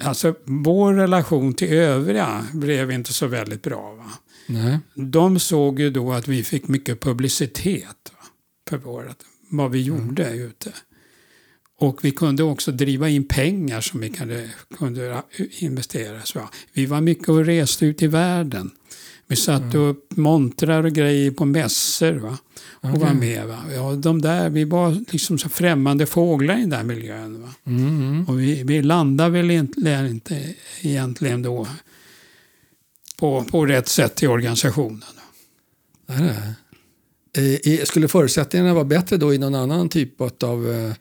Alltså 0.00 0.34
vår 0.44 0.94
relation 0.94 1.54
till 1.54 1.68
övriga 1.72 2.46
blev 2.52 2.90
inte 2.90 3.12
så 3.12 3.26
väldigt 3.26 3.62
bra. 3.62 3.94
Va? 3.94 4.10
Nej. 4.46 4.78
De 4.94 5.38
såg 5.38 5.80
ju 5.80 5.90
då 5.90 6.12
att 6.12 6.28
vi 6.28 6.44
fick 6.44 6.68
mycket 6.68 7.00
publicitet 7.00 8.12
va? 8.12 8.26
för 8.68 8.78
vårat, 8.78 9.18
vad 9.50 9.70
vi 9.70 9.82
gjorde 9.82 10.30
ute. 10.34 10.72
Och 11.80 12.04
vi 12.04 12.10
kunde 12.10 12.42
också 12.42 12.72
driva 12.72 13.08
in 13.08 13.24
pengar 13.28 13.80
som 13.80 14.00
vi 14.00 14.08
kunde, 14.10 14.50
kunde 14.78 15.22
investera. 15.58 16.22
Så? 16.22 16.48
Vi 16.72 16.86
var 16.86 17.00
mycket 17.00 17.28
och 17.28 17.44
reste 17.44 17.86
ut 17.86 18.02
i 18.02 18.06
världen. 18.06 18.70
Vi 19.26 19.36
satte 19.36 19.78
upp 19.78 20.16
montrar 20.16 20.84
och 20.84 20.92
grejer 20.92 21.30
på 21.30 21.44
mässor 21.44 22.12
va? 22.12 22.38
och 22.70 22.90
var 22.90 23.06
Okej. 23.06 23.14
med. 23.14 23.46
Va? 23.46 23.58
Ja, 23.74 23.92
de 23.92 24.22
där, 24.22 24.50
vi 24.50 24.64
var 24.64 24.96
liksom 25.12 25.38
så 25.38 25.48
främmande 25.48 26.06
fåglar 26.06 26.56
i 26.56 26.60
den 26.60 26.70
där 26.70 26.82
miljön. 26.84 27.42
Va? 27.42 27.54
Mm, 27.66 27.86
mm. 27.88 28.24
Och 28.28 28.40
vi, 28.40 28.62
vi 28.62 28.82
landade 28.82 29.30
väl 29.30 29.50
egentligen 29.50 30.06
inte 30.06 30.54
egentligen 30.80 31.42
då 31.42 31.66
på, 33.18 33.44
på 33.44 33.66
rätt 33.66 33.88
sätt 33.88 34.22
i 34.22 34.26
organisationen. 34.26 35.02
Det 36.06 36.12
är 36.12 36.20
det. 36.22 36.54
Eh, 37.40 37.72
i- 37.72 37.82
Skulle 37.86 38.08
förutsättningarna 38.08 38.74
vara 38.74 38.84
bättre 38.84 39.16
då 39.16 39.34
i 39.34 39.38
någon 39.38 39.54
annan 39.54 39.88
typ 39.88 40.20
av 40.42 40.92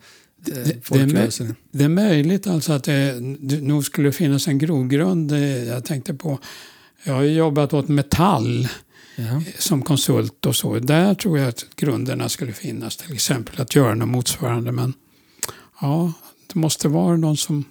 eh, 0.48 0.54
det? 0.54 1.56
Det 1.72 1.84
är 1.84 1.90
möjligt 1.90 2.48
alltså 2.48 2.74
att 2.74 2.84
det, 2.84 3.16
nog 3.62 3.86
skulle 3.86 4.12
finnas 4.12 4.48
en 4.48 4.58
grogrund. 4.58 5.32
eh, 5.32 5.40
Jag 5.64 5.86
tänkte 5.86 6.14
på, 6.14 6.40
jag 7.04 7.14
har 7.14 7.24
jobbat 7.24 7.74
åt 7.74 7.88
Metall 7.88 8.68
Ja. 9.20 9.42
som 9.60 9.82
konsult 9.82 10.46
och 10.46 10.56
så. 10.56 10.80
Där 10.80 11.14
tror 11.16 11.40
jag 11.40 11.48
att 11.48 11.66
grunderna 11.76 12.30
skulle 12.30 12.54
finnas. 12.54 12.98
Till 12.98 13.14
exempel 13.14 13.62
att 13.62 13.76
göra 13.76 13.96
något 13.96 14.08
motsvarande. 14.10 14.72
Men 14.72 14.94
ja, 15.82 16.14
det 16.54 16.60
måste 16.60 16.88
vara 16.88 17.18
någon 17.18 17.38
som 17.38 17.64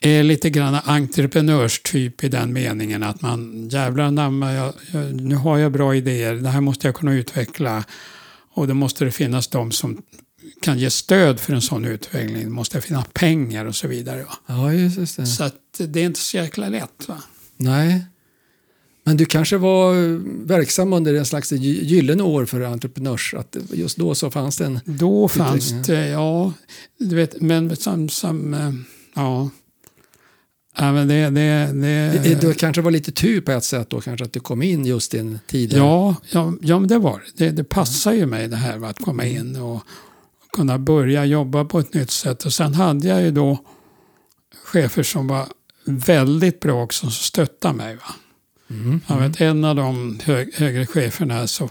är 0.00 0.22
lite 0.22 0.50
grann 0.50 0.74
entreprenörstyp 0.84 2.24
i 2.24 2.28
den 2.28 2.52
meningen 2.52 3.02
att 3.02 3.22
man 3.22 3.68
jävlar 3.68 4.04
anamma, 4.04 4.52
jag, 4.52 4.72
jag, 4.92 5.20
nu 5.20 5.34
har 5.34 5.58
jag 5.58 5.72
bra 5.72 5.94
idéer, 5.96 6.34
det 6.34 6.48
här 6.48 6.60
måste 6.60 6.88
jag 6.88 6.94
kunna 6.94 7.12
utveckla. 7.14 7.84
Och 8.54 8.68
då 8.68 8.74
måste 8.74 9.04
det 9.04 9.10
finnas 9.10 9.48
de 9.48 9.72
som 9.72 10.02
kan 10.60 10.78
ge 10.78 10.90
stöd 10.90 11.40
för 11.40 11.52
en 11.52 11.62
sån 11.62 11.84
utveckling. 11.84 12.44
Det 12.44 12.50
måste 12.50 12.80
finnas 12.80 13.06
pengar 13.12 13.64
och 13.64 13.76
så 13.76 13.88
vidare. 13.88 14.22
Va? 14.24 14.34
ja, 14.46 14.72
just 14.72 15.16
det. 15.16 15.26
Så 15.26 15.44
att 15.44 15.54
det 15.78 16.00
är 16.00 16.04
inte 16.04 16.20
så 16.20 16.36
jäkla 16.36 16.68
lätt. 16.68 17.08
Va? 17.08 17.22
Nej. 17.56 18.06
Men 19.04 19.16
du 19.16 19.24
kanske 19.26 19.56
var 19.56 19.94
verksam 20.46 20.92
under 20.92 21.14
en 21.14 21.26
slags 21.26 21.52
gy- 21.52 21.82
gyllene 21.84 22.22
år 22.22 22.44
för 22.46 22.60
entreprenörs... 22.60 23.34
Att 23.34 23.56
just 23.72 23.96
då 23.96 24.14
så 24.14 24.30
fanns 24.30 24.56
det 24.56 24.64
en... 24.64 24.80
Då 24.84 25.28
fanns 25.28 25.74
det, 25.86 26.08
ja, 26.08 26.52
du 26.98 27.16
vet, 27.16 27.40
men 27.40 27.76
som, 27.76 28.08
som 28.08 28.54
eh, 28.54 28.72
ja. 29.14 29.50
Ja, 30.80 30.92
men 30.92 31.08
det, 31.08 31.30
det, 31.30 31.30
det, 31.72 32.20
Det, 32.24 32.40
det 32.40 32.54
kanske 32.58 32.82
var 32.82 32.90
lite 32.90 33.12
tur 33.12 33.40
på 33.40 33.52
ett 33.52 33.64
sätt 33.64 33.90
då 33.90 34.00
kanske 34.00 34.24
att 34.24 34.32
du 34.32 34.40
kom 34.40 34.62
in 34.62 34.86
just 34.86 35.14
i 35.14 35.18
en 35.18 35.38
tid. 35.46 35.72
ja, 35.72 36.16
ja, 36.30 36.52
ja, 36.62 36.78
men 36.78 36.88
det 36.88 36.98
var 36.98 37.22
det. 37.36 37.44
det. 37.44 37.50
Det 37.50 37.64
passar 37.64 38.12
ju 38.12 38.26
mig 38.26 38.48
det 38.48 38.56
här 38.56 38.78
med 38.78 38.90
att 38.90 38.98
komma 38.98 39.24
in 39.24 39.56
och 39.56 39.82
kunna 40.52 40.78
börja 40.78 41.24
jobba 41.24 41.64
på 41.64 41.78
ett 41.78 41.94
nytt 41.94 42.10
sätt. 42.10 42.44
Och 42.44 42.52
sen 42.52 42.74
hade 42.74 43.08
jag 43.08 43.22
ju 43.22 43.30
då 43.30 43.58
chefer 44.64 45.02
som 45.02 45.26
var 45.26 45.46
väldigt 45.84 46.60
bra 46.60 46.82
också, 46.82 47.00
som 47.00 47.10
stöttade 47.10 47.74
mig. 47.74 47.96
Va? 47.96 48.14
Mm. 48.70 49.00
Jag 49.06 49.16
vet, 49.16 49.40
en 49.40 49.64
av 49.64 49.76
de 49.76 50.20
hög, 50.22 50.54
högre 50.54 50.86
cheferna 50.86 51.46
så, 51.46 51.64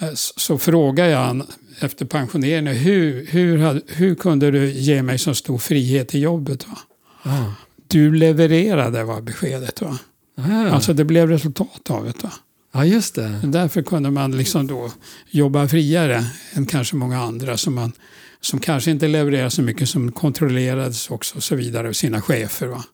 eh, 0.00 0.12
så, 0.14 0.58
frågade 0.58 1.10
jag 1.10 1.18
han 1.18 1.46
efter 1.80 2.04
pensioneringen 2.04 2.74
hur, 2.76 3.26
hur, 3.26 3.82
hur 3.86 4.14
kunde 4.14 4.50
du 4.50 4.70
ge 4.70 5.02
mig 5.02 5.18
så 5.18 5.34
stor 5.34 5.58
frihet 5.58 6.14
i 6.14 6.18
jobbet? 6.18 6.68
Va? 6.68 6.78
Ja. 7.22 7.54
Du 7.86 8.14
levererade 8.14 9.04
var 9.04 9.20
beskedet. 9.20 9.80
Va? 9.80 9.98
Ja. 10.34 10.70
Alltså 10.70 10.92
det 10.92 11.04
blev 11.04 11.28
resultat 11.28 11.90
av 11.90 12.04
det. 12.04 12.22
Va? 12.22 12.32
Ja, 12.72 12.84
just 12.84 13.14
det. 13.14 13.40
Därför 13.44 13.82
kunde 13.82 14.10
man 14.10 14.36
liksom 14.38 14.66
då 14.66 14.92
jobba 15.30 15.68
friare 15.68 16.24
än 16.52 16.66
kanske 16.66 16.96
många 16.96 17.18
andra 17.22 17.56
som, 17.56 17.74
man, 17.74 17.92
som 18.40 18.60
kanske 18.60 18.90
inte 18.90 19.08
levererade 19.08 19.50
så 19.50 19.62
mycket 19.62 19.88
som 19.88 20.12
kontrollerades 20.12 21.10
också 21.10 21.36
och 21.36 21.42
så 21.42 21.56
vidare 21.56 21.88
av 21.88 21.92
sina 21.92 22.20
chefer. 22.22 22.66
Va? 22.66 22.84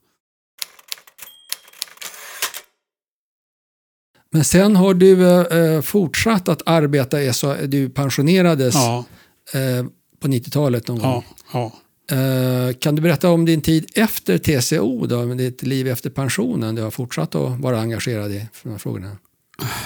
Men 4.30 4.44
sen 4.44 4.76
har 4.76 4.94
du 4.94 5.40
eh, 5.40 5.80
fortsatt 5.82 6.48
att 6.48 6.62
arbeta, 6.66 7.32
så 7.32 7.54
du 7.54 7.88
pensionerades 7.88 8.74
Ja, 8.74 9.04
eh, 9.54 9.86
på 10.20 10.28
90-talet 10.28 10.88
någon 10.88 10.98
gång. 10.98 11.08
ja, 11.08 11.24
ja. 11.52 11.72
Eh, 12.16 12.72
kan 12.74 12.94
du 12.96 13.02
berätta 13.02 13.30
om 13.30 13.44
din 13.44 13.60
tid 13.62 13.90
efter 13.94 14.38
TCO, 14.38 15.06
då, 15.06 15.24
ditt 15.24 15.62
liv 15.62 15.88
efter 15.88 16.10
pensionen? 16.10 16.74
Du 16.74 16.82
har 16.82 16.90
fortsatt 16.90 17.34
att 17.34 17.60
vara 17.60 17.80
engagerad 17.80 18.32
i 18.32 18.46
de 18.62 18.70
här 18.70 18.78
frågorna. 18.78 19.16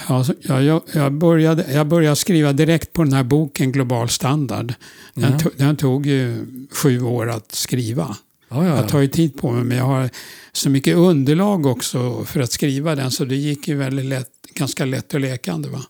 Alltså, 0.06 0.34
jag, 0.42 0.82
jag, 0.92 1.12
började, 1.12 1.72
jag 1.72 1.86
började 1.86 2.16
skriva 2.16 2.52
direkt 2.52 2.92
på 2.92 3.04
den 3.04 3.12
här 3.12 3.22
boken 3.24 3.72
Global 3.72 4.08
standard. 4.08 4.74
Den, 5.14 5.32
Ja. 5.32 5.38
to, 5.38 5.50
den 5.56 5.76
tog 5.76 6.06
ju 6.06 6.46
sju 6.72 7.02
år 7.02 7.30
att 7.30 7.52
skriva. 7.52 8.16
Ja, 8.48 8.64
ja, 8.66 8.76
Jag 8.76 8.88
tar 8.88 9.00
ju 9.00 9.08
tid 9.08 9.38
på 9.40 9.52
mig 9.52 9.64
men 9.64 9.76
jag 9.76 9.84
har 9.84 10.10
så 10.52 10.70
mycket 10.70 10.96
underlag 10.96 11.66
också 11.66 12.24
för 12.24 12.40
att 12.40 12.52
skriva 12.52 12.94
den 12.94 13.10
så 13.10 13.24
det 13.24 13.36
gick 13.36 13.68
ju 13.68 13.76
väldigt 13.76 14.04
lätt, 14.06 14.30
ganska 14.54 14.84
lätt 14.84 15.14
och 15.14 15.20
lekande. 15.20 15.68
Va? 15.68 15.82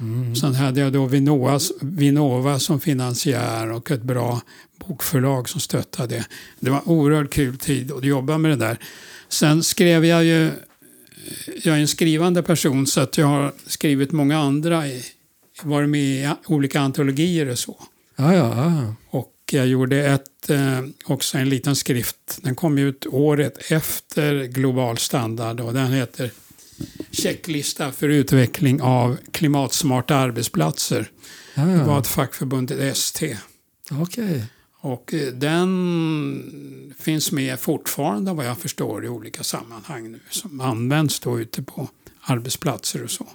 Mm. 0.00 0.36
Sen 0.36 0.54
hade 0.54 0.80
jag 0.80 0.92
då 0.92 1.06
Vinnova, 1.06 1.60
Vinnova 1.80 2.58
som 2.58 2.80
finansiär 2.80 3.70
och 3.72 3.90
ett 3.90 4.02
bra 4.02 4.40
bokförlag 4.86 5.48
som 5.48 5.60
stöttade 5.60 6.14
det. 6.14 6.24
Det 6.60 6.70
var 6.70 6.88
oerhört 6.88 7.30
kul 7.32 7.58
tid 7.58 7.92
att 7.92 8.04
jobba 8.04 8.38
med 8.38 8.50
det 8.50 8.56
där. 8.56 8.78
Sen 9.28 9.62
skrev 9.62 10.04
jag 10.04 10.24
ju, 10.24 10.50
jag 11.64 11.76
är 11.76 11.80
en 11.80 11.88
skrivande 11.88 12.42
person 12.42 12.86
så 12.86 13.00
att 13.00 13.18
jag 13.18 13.26
har 13.26 13.52
skrivit 13.66 14.12
många 14.12 14.38
andra, 14.38 14.84
varit 15.62 15.88
med 15.88 16.00
i 16.00 16.28
olika 16.46 16.80
antologier 16.80 17.48
och 17.48 17.58
så. 17.58 17.76
ja, 18.16 18.34
ja, 18.34 18.54
ja. 18.56 18.94
Och 19.10 19.34
jag 19.52 19.66
gjorde 19.66 20.06
ett, 20.06 20.50
eh, 20.50 20.80
också 21.04 21.38
en 21.38 21.48
liten 21.48 21.76
skrift. 21.76 22.38
Den 22.42 22.54
kom 22.54 22.78
ut 22.78 23.06
året 23.06 23.72
efter 23.72 24.44
Global 24.44 24.98
standard 24.98 25.60
och 25.60 25.74
den 25.74 25.92
heter 25.92 26.30
Checklista 27.10 27.92
för 27.92 28.08
utveckling 28.08 28.82
av 28.82 29.16
klimatsmarta 29.32 30.16
arbetsplatser. 30.16 31.10
ja, 31.54 31.62
Det 31.62 31.84
var 31.84 32.00
ett 32.00 32.06
fackförbund, 32.06 32.70
ett 32.70 32.80
ST. 32.96 33.36
Okej. 33.90 34.44
Och 34.80 35.14
eh, 35.14 35.32
den 35.32 36.94
finns 36.98 37.32
med 37.32 37.60
fortfarande 37.60 38.32
vad 38.32 38.46
jag 38.46 38.58
förstår 38.58 39.04
i 39.04 39.08
olika 39.08 39.42
sammanhang 39.42 40.12
nu. 40.12 40.20
Som 40.30 40.60
används 40.60 41.20
då 41.20 41.40
ute 41.40 41.62
på 41.62 41.88
arbetsplatser 42.20 43.04
och 43.04 43.10
så. 43.10 43.28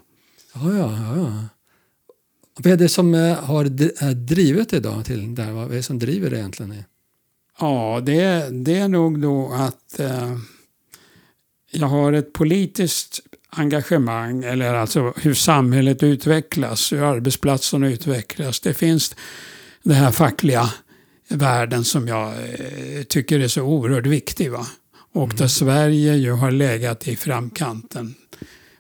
Ja, 0.54 0.74
ja, 0.78 1.18
ja. 1.18 1.46
Vad 2.56 2.74
är 2.74 2.78
det 2.78 2.90
som 2.90 3.16
eh, 3.16 3.36
har 3.36 3.66
eh, 3.66 4.10
drivit 4.10 4.70
då 4.70 5.04
till 5.04 5.36
där? 5.36 5.52
Vad 5.52 5.72
är 5.72 5.76
det 5.76 5.84
som 5.84 6.00
driver 6.00 6.30
dig 6.30 6.40
egentligen? 6.40 6.84
Ja, 7.60 8.02
det, 8.06 8.50
det 8.52 8.78
är 8.78 8.88
nog 8.88 9.20
då 9.20 9.54
att 9.54 10.00
eh, 10.00 10.38
jag 11.72 11.88
har 11.88 12.14
ett 12.14 12.34
politiskt 12.34 13.20
engagemang, 13.50 14.44
eller 14.44 14.74
alltså 14.74 15.14
hur 15.18 15.34
samhället 15.34 16.04
utvecklas, 16.04 16.92
hur 16.92 17.04
arbetsplatserna 17.04 17.88
utvecklas. 17.88 18.60
Det 18.60 18.74
finns 18.74 19.16
den 19.84 19.96
här 19.96 20.12
fackliga 20.12 20.70
världen 21.34 21.84
som 21.84 22.08
jag 22.08 22.28
eh, 22.28 23.04
tycker 23.04 23.40
är 23.40 23.48
så 23.48 23.62
oerhört 23.62 24.06
viktig. 24.06 24.52
Va? 24.52 24.68
Och 25.14 25.34
där 25.38 25.48
Sverige 25.48 26.16
ju 26.16 26.32
har 26.32 26.52
legat 26.52 27.08
i 27.08 27.16
framkanten 27.16 28.16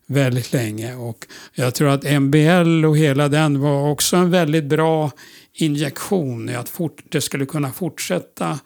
väldigt 0.08 0.54
länge. 0.54 0.96
Och 0.96 1.28
jag 1.54 1.76
tror 1.76 1.90
att 1.90 2.22
MBL 2.22 2.86
och 2.86 2.98
hela 2.98 3.28
den 3.28 3.60
var 3.60 3.92
också 3.92 4.16
en 4.16 4.32
väldigt 4.32 4.66
bra 4.66 5.12
injektion 5.54 6.50
i 6.50 6.56
att 6.56 6.70
fort, 6.70 7.04
det 7.10 7.22
skulle 7.22 7.46
kunna 7.46 7.72
fortsätta 7.72 8.60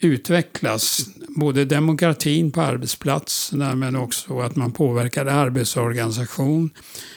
utvecklas. 0.00 1.06
Både 1.28 1.64
demokratin 1.64 2.52
på 2.52 2.60
arbetsplatserna 2.60 3.74
men 3.74 3.96
också 3.96 4.40
att 4.40 4.56
man 4.56 4.72
påverkar 4.72 5.26
arbetsorganisation. 5.26 6.70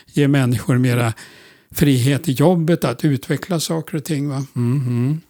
Ger 0.05 0.28
människor 0.28 0.78
mera 0.78 1.14
frihet 1.72 2.30
i 2.30 2.32
jobbet 2.32 2.84
att 2.84 3.05
utveckla 3.05 3.60
saker 3.60 3.97
och 3.97 4.03
ting. 4.03 4.30
Va? 4.30 4.45
Mhm. 4.53 5.22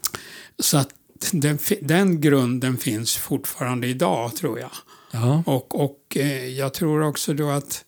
Så 0.59 0.77
att 0.77 0.89
den, 1.31 1.59
den 1.81 2.21
grunden 2.21 2.77
finns 2.77 3.15
fortfarande 3.15 3.87
idag 3.87 4.35
tror 4.35 4.59
jag. 4.59 4.71
Ja. 5.11 5.43
Och, 5.45 5.83
och 5.83 6.17
eh, 6.17 6.47
jag 6.47 6.73
tror 6.73 7.01
också 7.01 7.33
då 7.33 7.49
att 7.49 7.85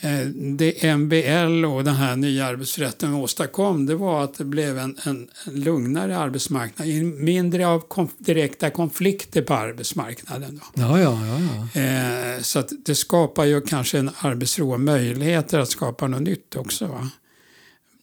eh, 0.00 0.26
det 0.58 0.96
MBL 0.96 1.64
och 1.64 1.84
den 1.84 1.94
här 1.94 2.16
nya 2.16 2.46
arbetsrätten 2.46 3.14
åstadkom, 3.14 3.86
det 3.86 3.94
var 3.94 4.24
att 4.24 4.34
det 4.34 4.44
blev 4.44 4.78
en, 4.78 4.98
en, 5.04 5.28
lugnare 5.46 6.18
arbetsmarknad. 6.18 6.88
Mindre 7.04 7.66
av 7.66 7.80
konf 7.80 8.10
direkta 8.18 8.70
konflikter 8.70 9.42
på 9.42 9.54
arbetsmarknaden. 9.54 10.60
Då. 10.74 10.82
Ja, 10.82 11.00
ja, 11.00 11.20
ja. 11.26 11.80
Eh, 11.80 12.40
så 12.40 12.58
att 12.58 12.72
det 12.84 12.94
skapar 12.94 13.44
ju 13.44 13.60
kanske 13.60 13.98
en 13.98 14.10
arbetsro 14.20 14.72
och 14.72 14.80
möjligheter 14.80 15.58
att 15.58 15.70
skapa 15.70 16.06
något 16.08 16.22
nytt 16.22 16.56
också. 16.56 17.08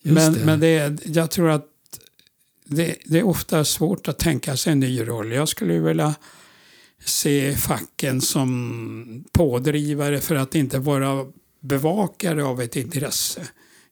Men 0.01 0.33
det. 0.33 0.45
men 0.45 0.59
det, 0.59 0.99
jag 1.05 1.31
tror 1.31 1.49
att 1.49 1.72
det, 2.75 2.95
det 3.05 3.19
är 3.19 3.23
ofta 3.23 3.65
svårt 3.65 4.07
att 4.07 4.19
tänka 4.19 4.57
sig 4.57 4.73
en 4.73 4.79
ny 4.79 5.07
roll. 5.07 5.31
Jag 5.31 5.49
skulle 5.49 5.79
vilja 5.79 6.15
se 7.05 7.55
facken 7.55 8.21
som 8.21 9.23
pådrivare 9.31 10.19
för 10.19 10.35
att 10.35 10.55
inte 10.55 10.79
vara 10.79 11.25
bevakare 11.59 12.43
av 12.43 12.61
ett 12.61 12.75
intresse 12.75 13.47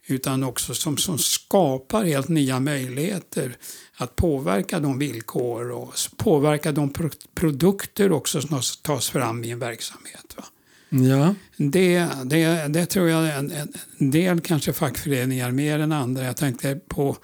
utan 0.08 0.44
också 0.44 0.74
som, 0.74 0.98
som 0.98 1.18
skapar 1.18 2.04
helt 2.04 2.28
nya 2.28 2.60
möjligheter 2.60 3.58
att 3.96 4.16
påverka 4.16 4.80
de 4.80 5.00
villkor 5.00 5.72
och 5.72 5.94
påverka 6.18 6.72
de 6.72 6.94
pro 6.94 7.10
produkter 7.36 8.12
också 8.12 8.42
som 8.42 8.62
tas 8.82 9.10
fram 9.10 9.44
i 9.44 9.52
en 9.52 9.60
verksamhet. 9.60 10.36
Va? 10.38 10.44
ja. 10.90 11.36
Det, 11.58 12.08
det, 12.24 12.68
det 12.68 12.86
tror 12.86 13.10
jag 13.10 13.38
en, 13.38 13.52
en, 13.52 14.12
del 14.12 14.42
kanske 14.42 14.74
fackföreningar 14.74 15.52
mer 15.52 15.80
än 15.80 15.92
andra. 15.92 16.24
Jag 16.24 16.38
tänkte 16.38 16.80
på 16.88 17.18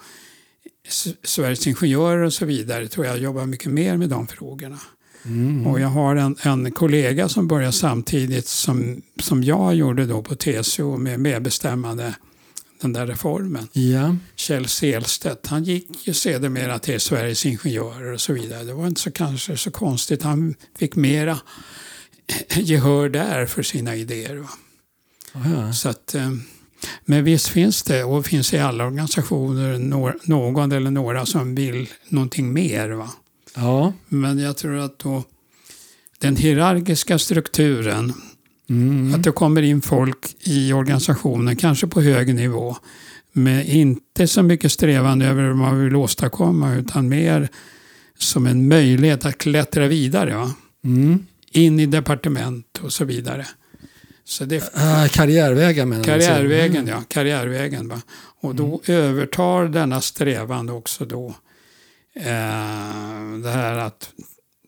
Sveriges 1.22 1.66
Ingenjörer 1.66 2.22
och 2.22 2.32
så 2.32 2.44
vidare. 2.44 2.88
tror 2.88 3.06
jag 3.06 3.18
jobbar 3.18 3.46
mycket 3.46 3.72
mer 3.72 3.96
med 3.96 4.08
de 4.08 4.26
frågorna. 4.26 4.78
Mm. 5.24 5.66
Och 5.66 5.80
jag 5.80 5.88
har 5.88 6.16
en, 6.16 6.36
en 6.42 6.72
kollega 6.72 7.28
som 7.28 7.48
började 7.48 7.72
samtidigt 7.72 8.46
som, 8.46 9.02
som 9.20 9.44
jag 9.44 9.74
gjorde 9.74 10.06
då 10.06 10.22
på 10.22 10.34
TCO 10.34 10.96
med 10.96 11.20
medbestämmande, 11.20 12.14
den 12.80 12.92
där 12.92 13.06
reformen. 13.06 13.68
ja. 13.72 14.16
Kjell 14.36 14.68
Selstedt, 14.68 15.46
han 15.46 15.64
gick 15.64 16.06
ju 16.06 16.14
sedermera 16.14 16.78
till 16.78 17.00
Sveriges 17.00 17.46
Ingenjörer 17.46 18.12
och 18.12 18.20
så 18.20 18.32
vidare. 18.32 18.64
Det 18.64 18.74
var 18.74 18.86
inte 18.86 19.00
så 19.00 19.10
kanske 19.10 19.56
så 19.56 19.70
konstigt. 19.70 20.22
Han 20.22 20.54
fick 20.78 20.96
mera 20.96 21.38
gehör 22.50 23.08
där 23.08 23.46
för 23.46 23.62
sina 23.62 23.96
idéer. 23.96 24.46
Så 25.74 25.88
att, 25.88 26.14
eh, 26.14 26.30
men 27.04 27.24
visst 27.24 27.48
finns 27.48 27.82
det, 27.82 28.04
och 28.04 28.26
finns 28.26 28.54
i 28.54 28.58
alla 28.58 28.86
organisationer, 28.86 29.78
nå- 29.78 30.12
någon 30.24 30.72
eller 30.72 30.90
några 30.90 31.26
som 31.26 31.54
vill 31.54 31.88
någonting 32.08 32.52
mer. 32.52 32.88
Va? 32.88 33.10
ja. 33.56 33.92
Men 34.08 34.38
jag 34.38 34.56
tror 34.56 34.76
att 34.78 34.98
då 34.98 35.24
den 36.18 36.36
hierarkiska 36.36 37.18
strukturen, 37.18 38.12
Mm. 38.70 39.14
att 39.14 39.22
det 39.22 39.32
kommer 39.32 39.62
in 39.62 39.82
folk 39.82 40.36
i 40.40 40.72
organisationen, 40.72 41.56
kanske 41.56 41.86
på 41.86 42.00
hög 42.00 42.34
nivå, 42.34 42.76
med 43.32 43.68
inte 43.68 44.26
så 44.26 44.42
mycket 44.42 44.72
strävan 44.72 45.22
över 45.22 45.44
vad 45.48 45.56
man 45.56 45.84
vill 45.84 45.96
åstadkomma, 45.96 46.74
utan 46.74 47.08
mer 47.08 47.48
som 48.18 48.46
en 48.46 48.68
möjlighet 48.68 49.24
att 49.24 49.38
klättra 49.38 49.86
vidare. 49.86 50.34
Va? 50.36 50.52
Mm. 50.84 51.26
In 51.52 51.80
i 51.80 51.86
departement 51.86 52.78
och 52.82 52.92
så 52.92 53.04
vidare. 53.04 53.46
Så 54.28 54.44
det, 54.44 54.70
Ah, 54.74 55.08
karriärvägen 55.08 55.88
menar? 55.88 56.04
Karriärvägen, 56.04 56.76
Mm. 56.82 56.88
ja. 56.88 57.02
Karriärvägen. 57.08 57.88
Va? 57.88 58.02
Och 58.40 58.54
då 58.54 58.80
övertar 58.86 59.64
denna 59.68 60.00
strävan 60.00 60.68
också 60.70 61.04
då 61.04 61.26
eh, 62.14 62.22
det 63.42 63.50
här 63.50 63.78
att 63.78 64.10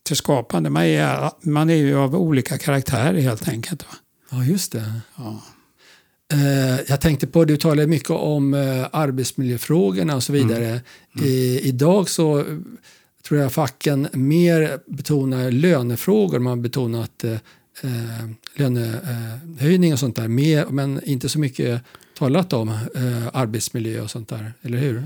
till 0.03 0.17
skapande. 0.17 0.71
Man 0.71 0.83
är, 0.85 1.31
man 1.43 1.71
är 1.71 1.75
ju 1.75 1.97
av 1.99 2.15
olika 2.17 2.59
karaktärer 2.59 3.21
helt 3.21 3.49
enkelt. 3.49 3.83
Va? 3.83 3.95
Ja, 4.31 4.45
just 4.45 4.73
det. 4.73 4.93
Ja. 5.17 5.43
Eh, 6.33 6.81
jag 6.89 7.01
tänkte 7.01 7.27
på, 7.27 7.45
du 7.45 7.57
talade 7.57 7.87
mycket 7.87 8.11
om 8.11 8.55
eh, 8.55 8.87
arbetsmiljöfrågorna 8.93 10.17
och 10.17 10.23
så 10.23 10.33
vidare. 10.33 10.81
I, 11.23 11.61
idag 11.69 12.09
så 12.09 12.45
tror 13.29 13.41
jag 13.41 13.53
facken 13.53 14.09
mer 14.13 14.79
betonar 14.87 15.51
lönefrågor. 15.51 16.39
Man 16.39 16.51
har 16.51 16.57
betonat 16.57 17.25
eh, 17.85 18.21
eh, 18.21 18.31
lönehöjning 18.55 19.93
och 19.93 19.99
sånt 19.99 20.17
där 20.17 20.29
mer, 20.29 20.67
men 20.67 21.05
inte 21.05 21.29
så 21.29 21.39
mycket 21.39 21.83
talat 22.19 22.53
om 22.53 22.69
eh, 22.69 23.29
arbetsmiljö 23.33 24.01
och 24.01 24.11
sånt 24.11 24.29
där, 24.29 24.53
eller 24.63 24.79
hur? 24.79 25.05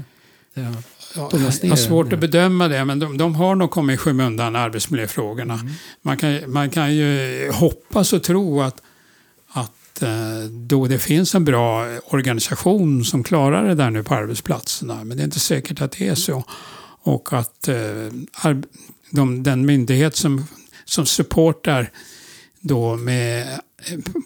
Ja. 0.54 0.72
Jag 1.16 1.22
har 1.70 1.76
svårt 1.76 2.12
att 2.12 2.18
bedöma 2.18 2.68
det, 2.68 2.84
men 2.84 2.98
de, 2.98 3.18
de 3.18 3.34
har 3.34 3.54
nog 3.54 3.70
kommit 3.70 3.94
i 3.94 3.96
skymundan, 3.96 4.56
arbetsmiljöfrågorna. 4.56 5.60
Man, 6.02 6.16
kan, 6.16 6.40
man 6.46 6.70
kan 6.70 6.94
ju 6.94 7.50
hoppas 7.52 8.12
och 8.12 8.22
tro 8.22 8.62
att, 8.62 8.82
att 9.48 10.02
eh, 10.02 10.44
då 10.50 10.86
det 10.86 10.98
finns 10.98 11.34
en 11.34 11.44
bra 11.44 11.86
organisation 12.06 13.04
som 13.04 13.22
klarar 13.24 13.68
det 13.68 13.74
där 13.74 13.90
nu 13.90 14.02
på 14.02 14.14
arbetsplatserna, 14.14 15.04
men 15.04 15.16
det 15.16 15.22
är 15.22 15.24
inte 15.24 15.40
säkert 15.40 15.80
att 15.80 15.92
det 15.92 16.08
är 16.08 16.14
så. 16.14 16.44
Och 17.02 17.32
att 17.32 17.68
eh, 17.68 18.56
de, 19.10 19.42
den 19.42 19.66
myndighet 19.66 20.16
som, 20.16 20.46
som 20.84 21.06
supportar 21.06 21.90
då 22.66 22.96
med, 22.96 23.60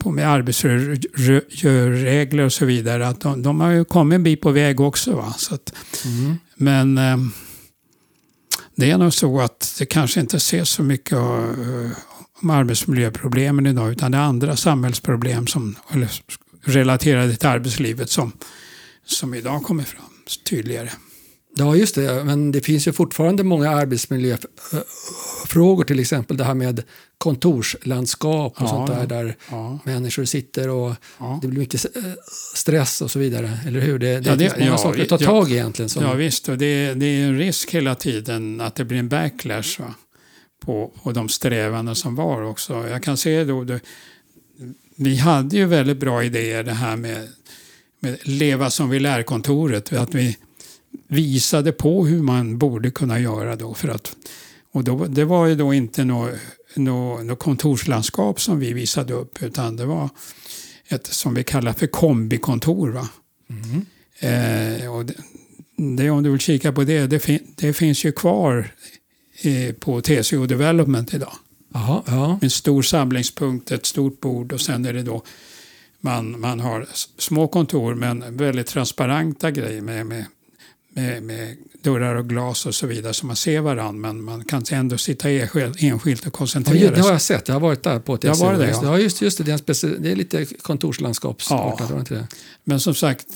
på- 0.00 0.10
med 0.10 0.28
arbetsregler 0.28 2.44
och 2.44 2.52
så 2.52 2.64
vidare, 2.64 3.08
att 3.08 3.20
de, 3.20 3.42
de 3.42 3.60
har 3.60 3.70
ju 3.70 3.84
kommit 3.84 4.16
en 4.16 4.22
bit 4.22 4.40
på 4.40 4.50
väg 4.50 4.80
också. 4.80 5.16
Va? 5.16 5.34
Så 5.38 5.54
att, 5.54 5.72
Mm. 6.04 6.36
men 6.56 6.98
eh, 6.98 7.16
det 8.76 8.90
är 8.90 8.98
nog 8.98 9.14
så 9.14 9.40
att 9.40 9.76
det 9.78 9.86
kanske 9.86 10.20
inte 10.20 10.36
ses 10.36 10.68
så 10.70 10.82
mycket 10.82 11.12
eh, 11.12 11.90
om 12.42 12.50
arbetsmiljöproblemen 12.50 13.66
idag 13.66 13.92
utan 13.92 14.12
det 14.12 14.18
är 14.18 14.22
andra 14.22 14.56
samhällsproblem 14.56 15.46
som, 15.46 15.76
eller 15.92 16.10
relaterade 16.64 17.36
till 17.36 17.48
arbetslivet 17.48 18.10
som, 18.10 18.32
som 19.06 19.34
idag 19.34 19.62
kommer 19.62 19.84
fram 19.84 20.02
tydligare. 20.50 20.90
Ja, 21.58 21.76
just 21.76 21.94
det. 21.94 22.24
Men 22.24 22.52
det 22.52 22.60
finns 22.60 22.88
ju 22.88 22.92
fortfarande 22.92 23.44
många 23.44 23.70
arbetsmiljöfrågor, 23.70 25.84
till 25.84 26.00
exempel 26.00 26.36
det 26.36 26.44
här 26.44 26.54
med 26.54 26.82
kontorslandskap 27.18 28.52
och 28.56 28.62
Ja, 28.62 28.68
sånt 28.68 28.90
där, 28.90 29.06
där 29.06 29.36
Ja, 29.50 29.78
människor 29.84 30.24
sitter 30.24 30.68
och 30.68 30.94
ja. 31.18 31.38
det 31.42 31.48
blir 31.48 31.58
mycket 31.60 31.96
eh, 31.96 32.02
stress 32.54 33.00
och 33.02 33.10
så 33.10 33.18
vidare, 33.18 33.58
eller 33.66 33.80
hur? 33.80 33.98
Det, 33.98 34.20
det, 34.20 34.36
det- 34.36 34.50
finns 34.50 34.64
många 34.66 34.78
saker 34.78 35.02
att 35.02 35.08
ta 35.08 35.18
tag 35.18 35.50
i 35.50 35.54
egentligen. 35.54 35.88
Som, 35.88 36.02
ja 36.02 36.14
visst, 36.14 36.48
och 36.48 36.58
det, 36.58 36.94
det 36.94 37.06
är 37.06 37.26
en 37.28 37.38
risk 37.38 37.70
hela 37.74 37.94
tiden 37.94 38.60
att 38.60 38.74
det 38.74 38.84
blir 38.84 38.98
en 38.98 39.08
backlash 39.08 39.80
va? 39.80 39.94
På, 40.64 40.92
på 41.02 41.12
de 41.12 41.28
strävanden 41.28 41.94
som 41.94 42.14
var 42.14 42.42
också. 42.42 42.88
Jag 42.88 43.02
kan 43.02 43.16
se 43.16 43.44
då, 43.44 43.64
det, 43.64 43.80
vi 44.96 45.16
hade 45.16 45.56
ju 45.56 45.64
väldigt 45.64 45.98
bra 45.98 46.24
idéer 46.24 46.62
det 46.62 46.72
här 46.72 46.96
med, 46.96 47.28
med 48.00 48.18
Leva 48.22 48.70
som 48.70 48.90
vi 48.90 49.00
lär-kontoret. 49.00 49.92
Att 49.92 50.14
vi 50.14 50.36
visade 51.08 51.72
på 51.72 52.06
hur 52.06 52.22
man 52.22 52.58
borde 52.58 52.90
kunna 52.90 53.20
göra 53.20 53.56
då. 53.56 53.74
För 53.74 53.88
att, 53.88 54.16
och 54.72 54.84
då, 54.84 55.04
det 55.04 55.24
var 55.24 55.46
ju 55.46 55.54
då 55.54 55.74
inte 55.74 56.04
något 56.04 56.30
nå, 56.74 57.22
nå 57.22 57.36
kontorslandskap 57.36 58.40
som 58.40 58.58
vi 58.58 58.72
visade 58.72 59.12
upp 59.12 59.42
utan 59.42 59.76
det 59.76 59.86
var 59.86 60.08
ett 60.88 61.06
som 61.06 61.34
vi 61.34 61.44
kallar 61.44 61.72
för 61.72 61.86
kombikontor. 61.86 62.88
Va? 62.88 63.08
Mhm. 63.46 63.86
Eh, 64.20 64.94
och 64.94 65.06
det, 65.06 65.14
det, 65.96 66.10
om 66.10 66.22
du 66.22 66.30
vill 66.30 66.40
kika 66.40 66.72
på 66.72 66.84
det, 66.84 67.06
det, 67.06 67.18
fin, 67.18 67.54
det 67.54 67.72
finns 67.72 68.04
ju 68.04 68.12
kvar 68.12 68.72
eh, 69.42 69.74
på 69.74 70.00
TCO 70.00 70.46
Development 70.46 71.14
idag. 71.14 71.32
Jaha, 71.74 72.02
ja. 72.06 72.38
En 72.42 72.50
stor 72.50 72.82
samlingspunkt, 72.82 73.70
ett 73.70 73.86
stort 73.86 74.20
bord 74.20 74.52
och 74.52 74.60
sen 74.60 74.84
är 74.84 74.92
det 74.92 75.02
då 75.02 75.22
man, 76.00 76.40
man 76.40 76.60
har 76.60 76.86
små 77.18 77.48
kontor 77.48 77.94
men 77.94 78.36
väldigt 78.36 78.66
transparenta 78.66 79.50
grejer 79.50 79.80
med, 79.80 80.06
med, 80.06 80.24
med, 80.94 81.22
med 81.22 81.56
dörrar 81.82 82.14
och 82.14 82.28
glas 82.28 82.66
och 82.66 82.74
så 82.74 82.86
vidare 82.86 83.14
så 83.14 83.26
man 83.26 83.36
ser 83.36 83.60
varandra 83.60 83.92
men 84.12 84.24
man 84.24 84.44
kan 84.44 84.62
ändå 84.72 84.98
sitta 84.98 85.30
enskilt, 85.30 86.20
och 86.20 86.26
Ja, 86.26 86.30
koncentrera 86.30 86.78
ju- 86.78 86.88
det 86.88 86.96
har 86.96 87.02
sig. 87.02 87.12
jag 87.12 87.22
sett, 87.22 87.48
jag 87.48 87.54
har 87.54 87.60
varit 87.60 87.82
där 87.82 88.00
på 88.00 88.14
ett 88.14 88.24
varit 88.24 88.58
det, 88.58 88.68
ja. 88.70 88.80
Ja, 88.82 88.98
just, 88.98 89.22
just 89.22 89.38
det. 89.38 89.44
Det 89.44 89.52
är, 89.52 89.56
speci- 89.58 89.96
det 89.98 90.10
är 90.12 90.16
lite 90.16 90.44
kontorslandskapsartat, 90.62 91.90
Ja. 92.10 92.16
det? 92.16 92.26
Men 92.64 92.80
som 92.80 92.94
sagt, 92.94 93.26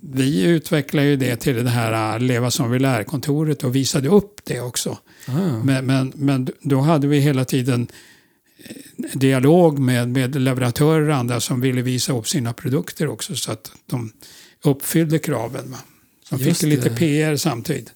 vi 0.00 0.42
utvecklar 0.42 1.02
ju 1.02 1.16
det 1.16 1.36
till 1.36 1.64
det 1.64 1.70
här 1.70 2.14
eh, 2.14 2.20
Leva 2.20 2.50
som 2.50 2.70
vi 2.70 2.78
lär-kontoret 2.78 3.64
och 3.64 3.76
visade 3.76 4.08
upp 4.08 4.40
det 4.44 4.60
också. 4.60 4.98
Ah. 5.28 5.32
Men, 5.64 5.86
men, 5.86 6.12
men 6.14 6.48
då 6.62 6.80
hade 6.80 7.06
vi 7.06 7.18
hela 7.18 7.44
tiden 7.44 7.86
eh, 8.58 9.18
dialog 9.18 9.78
med, 9.78 10.08
med 10.08 10.34
leverantörer 10.40 11.08
och 11.08 11.16
andra 11.16 11.40
som 11.40 11.60
ville 11.60 11.82
visa 11.82 12.12
upp 12.18 12.28
sina 12.28 12.52
produkter 12.52 13.08
också 13.08 13.34
så 13.34 13.52
att 13.52 13.72
de 13.86 14.12
uppfyllde 14.64 15.18
kraven. 15.18 15.70
Va? 15.70 15.78
Just 16.30 16.60
fick 16.60 16.68
lite 16.70 16.88
det. 16.88 16.96
PR 16.96 17.36
samtidigt. 17.36 17.92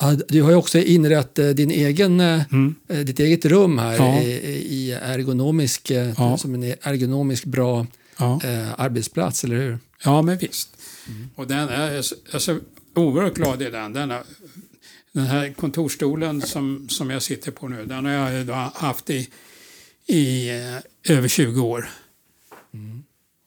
Ja, 0.00 0.16
du 0.28 0.42
har 0.42 0.50
ju 0.50 0.56
också 0.56 0.78
inrett 0.78 1.38
eh, 1.38 1.48
din 1.48 1.70
egen, 1.70 2.20
eh, 2.20 2.42
Mm. 2.52 2.74
eh, 2.88 2.98
ditt 2.98 3.20
eget 3.20 3.44
rum 3.44 3.78
här 3.78 3.96
Ja. 3.96 4.22
i, 4.22 4.30
i 4.74 4.92
ergonomisk, 4.92 5.90
Ja. 5.90 6.36
som 6.38 6.54
en 6.54 6.62
ergonomisk 6.62 7.44
bra 7.44 7.86
eh, 8.44 8.80
arbetsplats, 8.80 9.44
eller 9.44 9.56
hur? 9.56 9.78
Ja, 10.04 10.22
men 10.22 10.38
visst. 10.38 10.68
Och 11.34 11.46
den 11.46 11.68
är, 11.68 11.86
jag 11.88 11.96
är 11.98 12.02
så- 12.02 12.14
är 12.32 12.38
så 12.38 12.58
oerhört 12.94 13.34
glad 13.34 13.62
i 13.62 13.70
den. 13.70 13.92
den, 13.92 14.10
har, 14.10 14.22
den 15.12 15.26
här 15.26 15.52
kontorstolen 15.52 16.42
som, 16.42 16.88
som 16.88 17.10
jag 17.10 17.22
sitter 17.22 17.50
på 17.50 17.68
nu, 17.68 17.84
den 17.86 18.04
har 18.04 18.12
jag 18.12 18.54
haft 18.74 19.10
i, 19.10 19.28
i 20.06 20.50
över 21.08 21.28
20 21.28 21.60
år. 21.60 21.88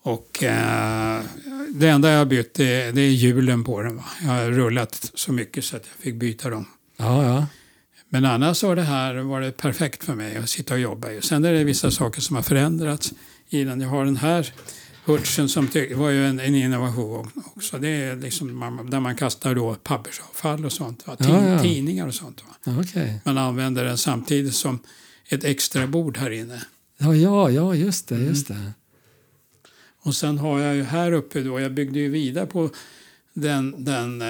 Och 0.07 0.43
eh, 0.43 1.21
det 1.73 1.87
enda 1.89 2.11
jag 2.11 2.17
har 2.17 2.25
bytt 2.25 2.53
det, 2.53 2.91
det 2.91 3.01
är 3.01 3.09
hjulen 3.11 3.63
på 3.63 3.81
den. 3.81 3.95
Va? 3.97 4.03
Jag 4.21 4.27
har 4.29 4.45
rullat 4.51 5.11
så 5.13 5.31
mycket 5.33 5.63
så 5.65 5.75
att 5.77 5.83
jag 5.95 6.03
fick 6.03 6.15
byta 6.15 6.49
dem. 6.49 6.65
Ja, 6.97 7.23
ja. 7.23 7.47
Men 8.09 8.25
annars 8.25 8.63
har 8.63 8.75
det 8.75 8.81
här 8.81 9.15
varit 9.15 9.57
perfekt 9.57 10.03
för 10.03 10.15
mig 10.15 10.37
att 10.37 10.49
sitta 10.49 10.73
och 10.73 10.79
jobba 10.79 11.11
i. 11.11 11.21
Sen 11.21 11.45
är 11.45 11.53
det 11.53 11.63
vissa 11.63 11.91
saker 11.91 12.21
som 12.21 12.35
har 12.35 12.43
förändrats 12.43 13.13
i 13.49 13.63
den. 13.63 13.81
Jag 13.81 13.89
har 13.89 14.05
den 14.05 14.17
här 14.17 14.53
hurtsen 15.05 15.49
som 15.49 15.69
var 15.95 16.09
ju 16.09 16.25
en, 16.27 16.39
en 16.39 16.55
innovation 16.55 17.29
också. 17.55 17.77
Det 17.77 17.87
är 17.89 18.15
liksom 18.15 18.57
man, 18.57 18.89
där 18.89 18.99
man 18.99 19.15
kastar 19.15 19.55
då 19.55 19.75
pappersavfall 19.75 20.65
och 20.65 20.71
sånt. 20.71 21.07
Va? 21.07 21.15
Tid, 21.15 21.27
Ja, 21.29 21.47
ja. 21.49 21.59
Tidningar 21.61 22.07
och 22.07 22.13
sånt. 22.15 22.43
Va? 22.65 22.75
okej. 22.81 23.21
Man 23.23 23.37
använder 23.37 23.85
den 23.85 23.97
samtidigt 23.97 24.53
som 24.55 24.79
ett 25.29 25.43
extra 25.43 25.87
bord 25.87 26.17
här 26.17 26.29
inne. 26.31 26.61
Ja, 26.97 27.15
ja, 27.15 27.49
ja, 27.49 27.75
just 27.75 28.07
det, 28.07 28.15
Mm. 28.15 28.27
just 28.27 28.47
det. 28.47 28.71
Och 30.07 30.15
sen 30.15 30.37
har 30.37 30.59
jag 30.59 30.75
ju 30.75 30.83
här 30.83 31.11
uppe 31.11 31.41
då, 31.41 31.59
jag 31.59 31.73
byggde 31.73 31.99
ju 31.99 32.09
vidare 32.09 32.45
på 32.45 32.69
den, 33.33 33.75
den 33.83 34.21
eh, 34.21 34.27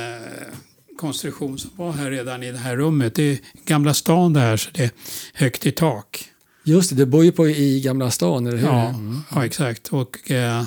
konstruktion 0.98 1.60
som 1.60 1.72
var 1.76 1.92
här 1.92 2.12
redan 2.12 2.44
i 2.44 2.52
det 2.52 2.58
här 2.58 2.76
rummet. 2.78 3.16
Det 3.16 3.24
är 3.24 3.38
Gamla 3.66 3.94
stan 3.94 4.34
det 4.34 4.40
här 4.40 4.58
så 4.58 4.70
det 4.74 4.84
är 4.84 4.92
högt 5.34 5.66
i 5.66 5.72
tak. 5.72 6.30
Just 6.64 6.90
det, 6.90 6.96
du 6.96 7.06
bor 7.06 7.24
ju 7.26 7.32
på, 7.32 7.48
i 7.48 7.82
Gamla 7.82 8.12
stan, 8.12 8.48
eller 8.48 8.58
hur? 8.58 8.68
Ja, 8.68 8.90
Mm. 8.90 9.20
ja 9.32 9.46
exakt. 9.46 9.88
Och 9.88 10.32
eh, 10.32 10.64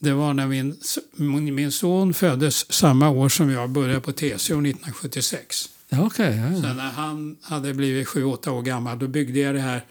det 0.00 0.12
var 0.12 0.34
när 0.34 0.46
min, 0.46 1.54
min 1.54 1.72
son 1.72 2.14
föddes 2.14 2.72
samma 2.72 3.10
år 3.10 3.28
som 3.28 3.50
jag 3.50 3.70
började 3.70 4.00
på 4.00 4.12
TCO 4.12 4.34
1976. 4.34 5.68
ja 5.88 6.06
okej. 6.06 6.36
ja, 6.36 6.52
ja. 6.56 6.62
Sen 6.62 6.76
när 6.76 6.90
han 6.90 7.36
hade 7.42 7.74
blivit 7.74 8.08
7-8 8.08 8.48
år 8.48 8.62
gammal 8.62 8.98
då 8.98 9.08
byggde 9.08 9.40
jag 9.40 9.54
det 9.54 9.60
här 9.60 9.84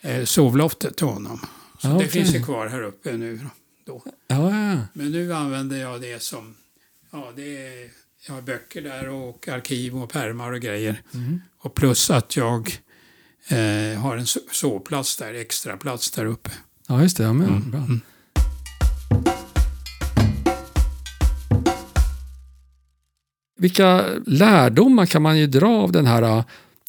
eh, 0.00 0.24
sovloftet 0.24 0.96
till 0.96 1.06
honom. 1.06 1.40
Så 1.86 1.92
Ja, 1.92 1.98
det 1.98 2.08
finns 2.08 2.34
ju 2.34 2.42
kvar 2.42 2.66
här 2.66 2.82
uppe 2.82 3.12
nu. 3.16 3.40
Då. 3.86 4.02
ja, 4.06 4.50
ja. 4.50 4.78
Men 4.92 5.12
nu 5.12 5.34
använder 5.34 5.76
jag 5.76 6.00
det 6.00 6.22
som, 6.22 6.54
ja 7.10 7.32
det 7.36 7.56
är, 7.66 7.88
jag 8.26 8.34
har 8.34 8.42
böcker 8.42 8.82
där 8.82 9.08
och 9.08 9.48
arkiv 9.48 9.96
och 9.96 10.10
pärmar 10.10 10.52
och 10.52 10.60
grejer. 10.60 11.02
Mm. 11.14 11.40
Och 11.58 11.74
plus 11.74 12.10
att 12.10 12.36
jag 12.36 12.78
eh, 13.48 14.00
har 14.00 14.16
en 14.16 14.24
so- 14.24 14.48
sovplats 14.52 15.16
där, 15.16 15.34
extra 15.34 15.76
plats 15.76 16.10
där 16.10 16.24
uppe. 16.26 16.50
ja 16.88 17.02
just 17.02 17.16
det. 17.16 17.22
Ja, 17.22 17.32
men, 17.32 17.48
Mm, 17.48 17.70
bra. 17.70 17.80
mm. 17.80 18.00
Vilka 23.58 24.04
lärdomar 24.26 25.06
kan 25.06 25.22
man 25.22 25.38
ju 25.38 25.46
dra 25.46 25.68
av 25.68 25.92
den 25.92 26.06
här 26.06 26.44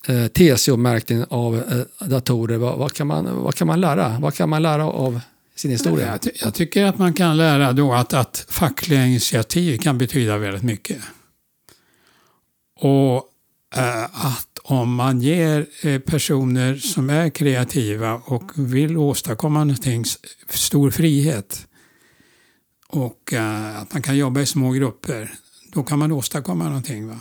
eh, 0.07 0.25
TCO-märkningen 0.27 1.25
av 1.29 1.55
eh, 1.99 2.07
datorer? 2.07 2.57
Vad, 2.57 2.77
vad, 2.77 2.93
kan 2.93 3.07
man, 3.07 3.41
vad 3.43 3.55
kan 3.55 3.67
man 3.67 3.81
lära? 3.81 4.19
Vad 4.19 4.33
kan 4.35 4.49
man 4.49 4.61
lära 4.61 4.85
av 4.85 5.19
sin 5.55 5.71
historia? 5.71 6.07
Jag, 6.07 6.21
ty- 6.21 6.31
jag 6.41 6.53
tycker 6.53 6.85
att 6.85 6.97
man 6.97 7.13
kan 7.13 7.37
lära 7.37 7.73
då 7.73 7.93
att, 7.93 8.13
att 8.13 8.45
fackliga 8.49 9.05
initiativ 9.05 9.77
kan 9.77 9.97
betyda 9.97 10.37
väldigt 10.37 10.63
mycket. 10.63 10.97
Och 12.79 13.23
eh, 13.75 14.03
att 14.03 14.47
om 14.63 14.93
man 14.95 15.21
ger 15.21 15.65
eh, 15.81 15.99
personer 15.99 16.75
som 16.75 17.09
är 17.09 17.29
kreativa 17.29 18.13
och 18.13 18.51
vill 18.55 18.97
åstadkomma 18.97 19.59
någonting 19.63 20.03
stor 20.49 20.91
frihet 20.91 21.67
och 22.87 23.33
eh, 23.33 23.81
att 23.81 23.93
man 23.93 24.01
kan 24.01 24.17
jobba 24.17 24.41
i 24.41 24.45
små 24.45 24.71
grupper, 24.71 25.33
då 25.73 25.83
kan 25.83 25.99
man 25.99 26.11
åstadkomma 26.11 26.63
någonting. 26.67 27.07
Va? 27.07 27.15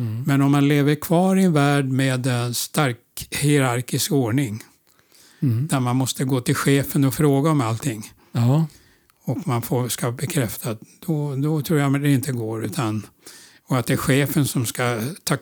Mm. 0.00 0.22
Men 0.26 0.42
om 0.42 0.52
man 0.52 0.68
lever 0.68 0.94
kvar 0.94 1.36
i 1.36 1.42
en 1.44 1.52
värld 1.52 1.84
med 1.88 2.26
en 2.26 2.54
stark 2.54 2.96
hierarkisk 3.30 4.12
ordning 4.12 4.62
Mm. 5.42 5.66
där 5.66 5.80
man 5.80 5.96
måste 5.96 6.24
gå 6.24 6.40
till 6.40 6.54
chefen 6.54 7.04
och 7.04 7.14
fråga 7.14 7.50
om 7.50 7.60
allting 7.60 8.12
Ja, 8.32 8.66
och 9.24 9.46
man 9.46 9.62
får, 9.62 9.88
ska 9.88 10.10
bekräfta, 10.12 10.76
då, 11.06 11.36
då 11.36 11.62
tror 11.62 11.78
jag 11.78 11.96
att 11.96 12.02
det 12.02 12.12
inte 12.12 12.32
går. 12.32 12.64
Utan, 12.64 13.06
och 13.68 13.78
att 13.78 13.86
det 13.86 13.92
är 13.92 13.96
chefen 13.96 14.46
som 14.46 14.66
ska 14.66 15.00
ta, 15.24 15.36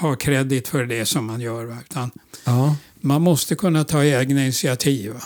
ha 0.00 0.16
kredit 0.16 0.68
för 0.68 0.84
det 0.86 1.06
som 1.06 1.26
man 1.26 1.40
gör. 1.40 1.64
Va? 1.64 1.76
Utan 1.90 2.10
ja, 2.44 2.76
man 3.00 3.22
måste 3.22 3.54
kunna 3.54 3.84
ta 3.84 4.04
egna 4.04 4.42
initiativ. 4.42 5.12
Va? 5.12 5.20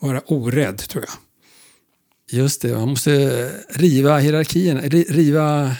Vara 0.00 0.20
orädd, 0.26 0.78
tror 0.78 1.04
jag. 1.08 1.14
just 2.40 2.62
det. 2.62 2.74
Man 2.78 2.88
måste 2.88 3.50
riva 3.70 4.18
hierarkierna, 4.18 4.80
ri- 4.80 5.12
riva 5.12 5.76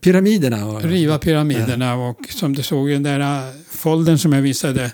pyramiderna. 0.00 0.66
Och, 0.66 0.82
Riva 0.82 1.18
pyramiderna 1.18 1.94
och 1.94 2.26
som 2.30 2.52
du 2.52 2.62
såg 2.62 2.90
i 2.90 2.92
den 2.92 3.02
där 3.02 3.20
äh, 3.20 3.54
foldern 3.70 4.18
som 4.18 4.32
jag 4.32 4.42
visade, 4.42 4.92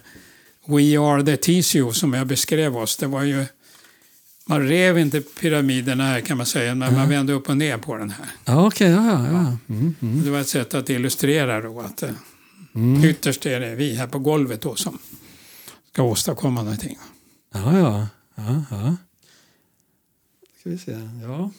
We 0.66 0.98
are 0.98 1.22
the 1.22 1.36
TCO 1.36 1.92
som 1.92 2.14
jag 2.14 2.26
beskrev 2.26 2.76
oss. 2.76 2.96
Det 2.96 3.06
var 3.06 3.22
ju, 3.22 3.44
man 4.46 4.68
rev 4.68 4.98
inte 4.98 5.20
pyramiderna 5.20 6.04
här 6.04 6.20
kan 6.20 6.36
man 6.36 6.46
säga, 6.46 6.74
men 6.74 6.94
man 6.94 7.08
vände 7.08 7.32
upp 7.32 7.48
och 7.48 7.56
ner 7.56 7.78
på 7.78 7.96
den 7.96 8.10
här. 8.10 8.26
Ja, 8.44 8.66
okej. 8.66 8.90
ja, 8.90 9.06
ja, 9.06 9.26
ja. 9.32 9.56
Mm, 9.74 9.94
mm, 10.00 10.24
Det 10.24 10.30
var 10.30 10.40
ett 10.40 10.48
sätt 10.48 10.74
att 10.74 10.90
illustrera 10.90 11.60
då 11.60 11.80
att 11.80 12.02
eh, 12.02 12.10
mm. 12.74 13.04
Ytterst 13.04 13.46
är 13.46 13.60
det 13.60 13.74
vi 13.74 13.94
här 13.94 14.06
på 14.06 14.18
golvet 14.18 14.62
då 14.62 14.74
som 14.74 14.98
ska 15.92 16.02
åstadkomma 16.02 16.62
någonting. 16.62 16.98
Ja, 17.54 17.78
ja. 17.78 18.06
ja, 18.34 18.64
ja. 18.70 18.96
Ska 20.60 20.70
vi 20.70 20.78
se. 20.78 20.98
Ja. 21.22 21.50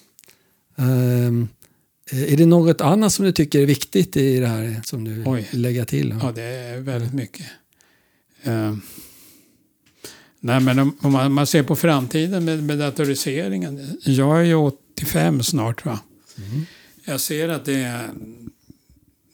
Ehm, 0.76 1.48
är 2.12 2.38
det 2.38 2.46
något 2.46 2.82
annat 2.82 3.14
som 3.14 3.26
du 3.26 3.32
tycker 3.32 3.60
är 3.60 3.66
viktigt 3.66 4.18
i 4.18 4.40
det 4.40 4.48
här 4.48 4.82
som 4.86 5.04
du 5.04 5.24
Oj. 5.26 5.48
vill 5.52 5.62
lägga 5.62 5.86
till? 5.86 6.16
Ja, 6.22 6.32
det 6.32 6.42
är 6.44 6.80
väldigt 6.80 7.14
mycket. 7.14 7.46
Eh, 8.44 8.76
nej, 10.40 10.60
men 10.60 10.80
om, 10.80 10.98
om 11.02 11.12
man, 11.12 11.32
man 11.34 11.48
ser 11.48 11.64
på 11.64 11.76
framtiden 11.76 12.46
med, 12.46 12.64
med 12.64 12.80
datoriseringen. 12.80 13.98
Jag 14.04 14.40
är 14.40 14.44
ju 14.44 14.56
85 14.56 15.44
snart. 15.44 15.86
va. 15.86 16.00
Mm. 16.38 16.66
Jag 17.06 17.20
ser 17.22 17.50
att 17.50 17.66
det, 17.66 17.74
är- 17.84 18.10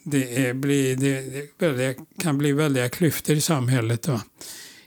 det, 0.03 0.45
är, 0.47 0.53
blir, 0.53 0.95
det, 0.95 1.71
det 1.71 1.95
kan 2.21 2.38
bli 2.38 2.51
väldiga 2.51 2.89
klyftor 2.89 3.36
i 3.36 3.41
samhället. 3.41 4.07
Va? 4.07 4.21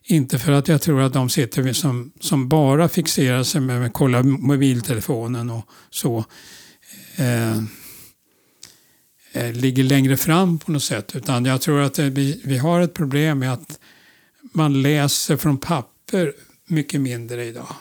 Inte 0.05 0.39
för 0.39 0.53
att 0.53 0.69
jag 0.69 0.83
tror 0.83 1.01
att 1.01 1.13
de 1.13 1.29
sitter 1.31 1.73
som, 1.73 2.13
som 2.21 2.49
bara 2.49 2.89
fixerar 2.89 3.43
sig 3.43 3.61
med 3.61 3.87
att 3.87 3.93
kolla 3.93 4.23
mobiltelefonen 4.23 5.51
och 5.51 5.65
så. 5.91 6.25
Eh, 7.17 7.63
ligger 9.33 9.85
längre 9.85 10.17
fram 10.17 10.59
på 10.59 10.73
något 10.73 10.83
sätt. 10.83 11.17
Utan 11.17 11.45
jag 11.45 11.61
tror 11.61 11.81
att 11.81 11.95
det, 11.95 12.11
vi, 12.11 12.41
vi 12.45 12.59
har 12.59 12.81
ett 12.81 12.95
problem 12.95 13.39
med 13.39 13.53
att 13.53 13.79
man 14.43 14.83
läser 14.83 15.37
från 15.37 15.59
papper 15.59 16.33
mycket 16.67 17.01
mindre 17.01 17.45
idag. 17.45 17.77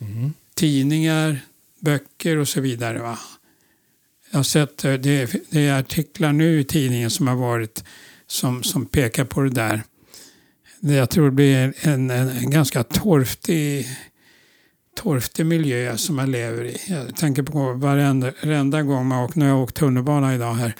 Mm. 0.00 0.32
Tidningar, 0.54 1.40
böcker 1.80 2.36
och 2.36 2.48
så 2.48 2.60
vidare. 2.60 2.98
Va? 2.98 3.18
Jag 4.30 4.38
har 4.38 4.44
sett 4.44 4.84
eh, 4.84 4.92
det, 4.92 5.50
det 5.50 5.66
är 5.66 5.78
artiklar 5.80 6.32
nu 6.32 6.60
i 6.60 6.64
tidningen 6.64 7.10
som 7.10 7.28
har 7.28 7.36
varit 7.36 7.84
som, 8.26 8.62
som 8.62 8.86
pekar 8.86 9.24
på 9.24 9.40
det 9.40 9.50
där. 9.50 9.82
Det 10.80 10.94
jag 10.94 11.10
tror 11.10 11.24
det 11.24 11.30
blir 11.30 11.56
en, 11.56 12.10
en, 12.10 12.28
en 12.28 12.50
ganska 12.50 12.82
torftig, 12.82 13.88
torftig 14.94 15.46
miljö 15.46 15.96
som 15.96 16.16
man 16.16 16.30
lever 16.30 16.64
i. 16.64 16.76
Jag 16.88 17.16
tänker 17.16 17.42
på 17.42 17.72
varenda, 17.72 18.32
varenda 18.42 18.82
gång 18.82 19.06
man 19.06 19.24
åker, 19.24 19.38
när 19.38 19.46
jag 19.46 19.54
har 19.54 19.62
åkt 19.62 19.74
tunnelbana 19.76 20.34
idag 20.34 20.54
här. 20.54 20.74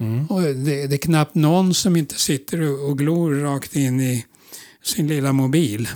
Mm. 0.00 0.26
Och 0.26 0.42
det, 0.42 0.86
det 0.86 0.94
är 0.94 0.98
knappt 0.98 1.34
någon 1.34 1.74
som 1.74 1.96
inte 1.96 2.14
sitter 2.14 2.60
och, 2.60 2.88
och 2.90 2.98
glor 2.98 3.34
rakt 3.34 3.76
in 3.76 4.00
i 4.00 4.26
sin 4.82 5.06
lilla 5.08 5.32
mobil 5.32 5.88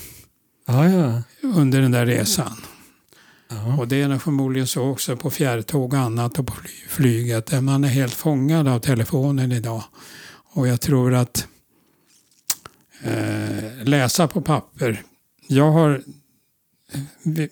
Ja, 0.66 0.88
ja. 0.88 1.22
under 1.42 1.80
den 1.80 1.90
där 1.92 2.06
resan. 2.06 2.56
ja. 3.48 3.76
Och 3.78 3.88
det 3.88 4.02
är 4.02 4.08
nog 4.08 4.22
förmodligen 4.22 4.66
så 4.66 4.82
också 4.90 5.16
på 5.16 5.30
fjärrtåg 5.30 5.92
och 5.92 5.98
annat 5.98 6.38
och 6.38 6.46
på 6.46 6.52
fly- 6.54 6.88
flyget. 6.88 7.46
där 7.46 7.60
Man 7.60 7.84
är 7.84 7.88
helt 7.88 8.14
fångad 8.14 8.68
av 8.68 8.78
telefonen 8.78 9.52
idag. 9.52 9.82
Och 10.52 10.68
jag 10.68 10.80
tror 10.80 11.14
att 11.14 11.46
eh, 13.02 13.84
läsa 13.84 14.28
på 14.28 14.40
papper. 14.40 15.02
Jag 15.48 15.70
har 15.72 16.02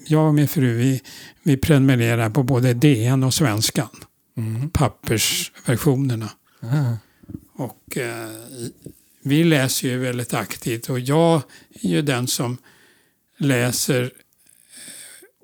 jag 0.07 0.26
och 0.26 0.35
min 0.35 0.49
fru 0.49 0.76
vi, 0.76 1.03
vi 1.43 1.57
prenumererar 1.57 2.30
på 2.30 2.43
både 2.43 2.74
DN 2.74 3.24
och 3.24 3.35
Svenskan. 3.35 3.89
Mm. 4.37 4.70
Pappersversionerna. 4.70 6.30
Ja. 6.61 6.97
Och 7.53 7.99
eh, 7.99 8.30
vi 9.22 9.45
läser 9.45 9.89
ju 9.89 9.99
väldigt 9.99 10.35
aktivt 10.35 10.91
och 10.91 11.01
jag 11.01 11.43
är 11.70 11.89
ju 11.89 12.03
den 12.03 12.26
som 12.26 12.59
läser 13.39 14.03
eh, 14.03 14.09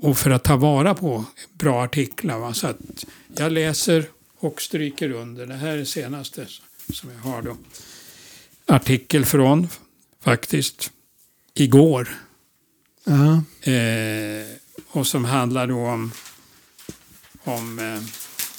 och 0.00 0.18
för 0.18 0.30
att 0.30 0.44
ta 0.44 0.56
vara 0.56 0.94
på 0.94 1.24
bra 1.52 1.84
artiklar. 1.84 2.38
Va? 2.38 2.54
Så 2.54 2.66
att 2.66 3.04
jag 3.36 3.52
läser 3.52 4.04
och 4.38 4.62
stryker 4.62 5.10
under. 5.10 5.46
Det 5.46 5.54
här 5.54 5.76
är 5.76 5.84
senaste 5.84 6.46
som 6.92 7.10
jag 7.10 7.30
har 7.30 7.42
då 7.42 7.56
artikel 8.66 9.24
från 9.24 9.68
faktiskt 10.20 10.90
igår. 11.54 12.08
Ja. 13.08 13.42
Eh, 13.72 14.46
och 14.88 15.06
som 15.06 15.24
handlar 15.24 15.66
då 15.66 15.78
om, 15.86 16.12
om 17.44 17.78
eh, 17.78 18.00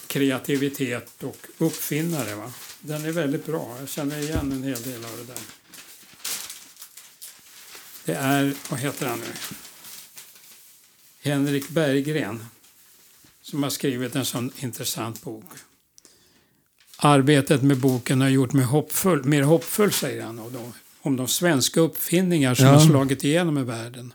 kreativitet 0.08 1.24
och 1.24 1.48
uppfinnare. 1.58 2.36
Va? 2.36 2.52
Den 2.82 3.06
är 3.06 3.12
väldigt 3.12 3.46
bra. 3.46 3.76
Jag 3.80 3.90
känner 3.90 4.20
igen 4.20 4.52
en 4.52 4.64
hel 4.64 4.82
del 4.82 5.06
av 5.06 5.12
det 5.18 5.24
där. 5.34 5.42
Det 8.06 8.14
är, 8.14 8.54
vad 8.70 8.80
heter 8.80 9.08
han 9.08 9.20
nu? 9.20 9.26
Henrik 11.22 11.70
Berggren 11.70 12.46
som 13.42 13.64
har 13.64 13.70
skrivit 13.70 14.16
en 14.16 14.26
sån 14.26 14.52
intressant 14.58 15.22
bok. 15.24 15.46
Arbetet 16.98 17.64
med 17.64 17.78
boken 17.78 18.22
har 18.22 18.30
gjort 18.30 18.54
mig 18.54 18.66
hoppfull, 18.66 19.24
mer 19.24 19.42
hoppfull, 19.44 19.92
säger 19.92 20.24
han, 20.24 20.40
och 20.40 20.52
då, 20.52 20.72
om 21.02 21.16
de 21.16 21.28
svenska 21.28 21.80
uppfinningar 21.82 22.56
som 22.56 22.66
Ja. 22.66 22.72
har 22.72 22.86
slagit 22.88 23.24
igenom 23.24 23.58
i 23.58 23.64
världen. 23.64 24.14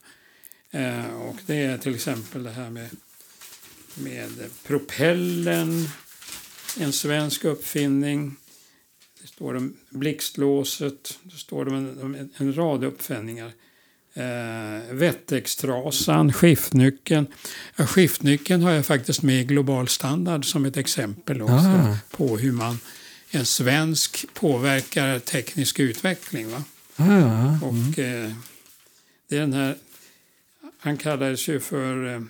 Eh, 0.74 1.14
och 1.20 1.36
det 1.46 1.54
är 1.54 1.78
till 1.78 1.94
exempel 1.94 2.42
det 2.42 2.50
här 2.50 2.70
med, 2.70 2.88
med 3.94 4.30
propellen, 4.66 5.88
en 6.78 6.92
svensk 6.92 7.44
uppfinning. 7.44 8.36
Det 9.22 9.28
står 9.28 9.54
om 9.54 9.76
blixtlåset, 9.90 11.18
det 11.22 11.36
står 11.36 11.68
om 11.68 11.74
en, 11.74 12.02
om 12.02 12.30
en, 12.36 12.56
rad 12.56 12.84
uppfinningar. 12.84 13.52
Eh, 14.14 14.94
Wettextrasan, 14.94 16.32
skiftnyckeln. 16.32 17.26
Ja, 17.76 17.86
skiftnyckeln 17.86 18.62
har 18.62 18.70
jag 18.70 18.86
faktiskt 18.86 19.22
med 19.22 19.40
i 19.40 19.44
global 19.44 19.88
standard 19.88 20.44
som 20.44 20.64
ett 20.64 20.76
exempel 20.76 21.42
också 21.42 21.54
Ah. 21.54 21.96
på 22.10 22.38
hur 22.38 22.52
man 22.52 22.78
en 23.30 23.46
svensk 23.46 24.26
påverkar 24.34 25.18
teknisk 25.18 25.80
utveckling. 25.80 26.50
Va? 26.50 26.64
Ja. 26.96 27.58
Och 27.62 27.98
eh, 27.98 28.30
det 29.28 29.36
är 29.36 29.40
den 29.40 29.52
här, 29.52 29.76
han 30.84 30.96
kallades 30.96 31.48
ju 31.48 31.60
för, 31.60 32.14
eh, 32.14 32.20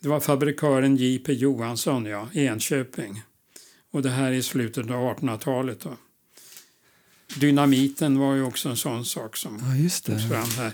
det 0.00 0.08
var 0.08 0.20
fabrikören 0.20 0.96
J.P. 0.96 1.32
Johansson, 1.32 2.06
ja, 2.06 2.28
i 2.32 2.46
Enköping. 2.46 3.22
Och 3.90 4.02
det 4.02 4.10
här 4.10 4.28
är 4.28 4.32
i 4.32 4.42
slutet 4.42 4.90
av 4.90 5.16
1800-talet. 5.16 5.80
Då. 5.80 5.96
Dynamiten 7.36 8.18
var 8.18 8.34
ju 8.34 8.42
också 8.42 8.68
en 8.68 8.76
sån 8.76 9.04
sak 9.04 9.36
som 9.36 9.58
ja, 9.62 9.76
just 9.76 10.06
togs 10.06 10.28
fram 10.28 10.50
här. 10.56 10.72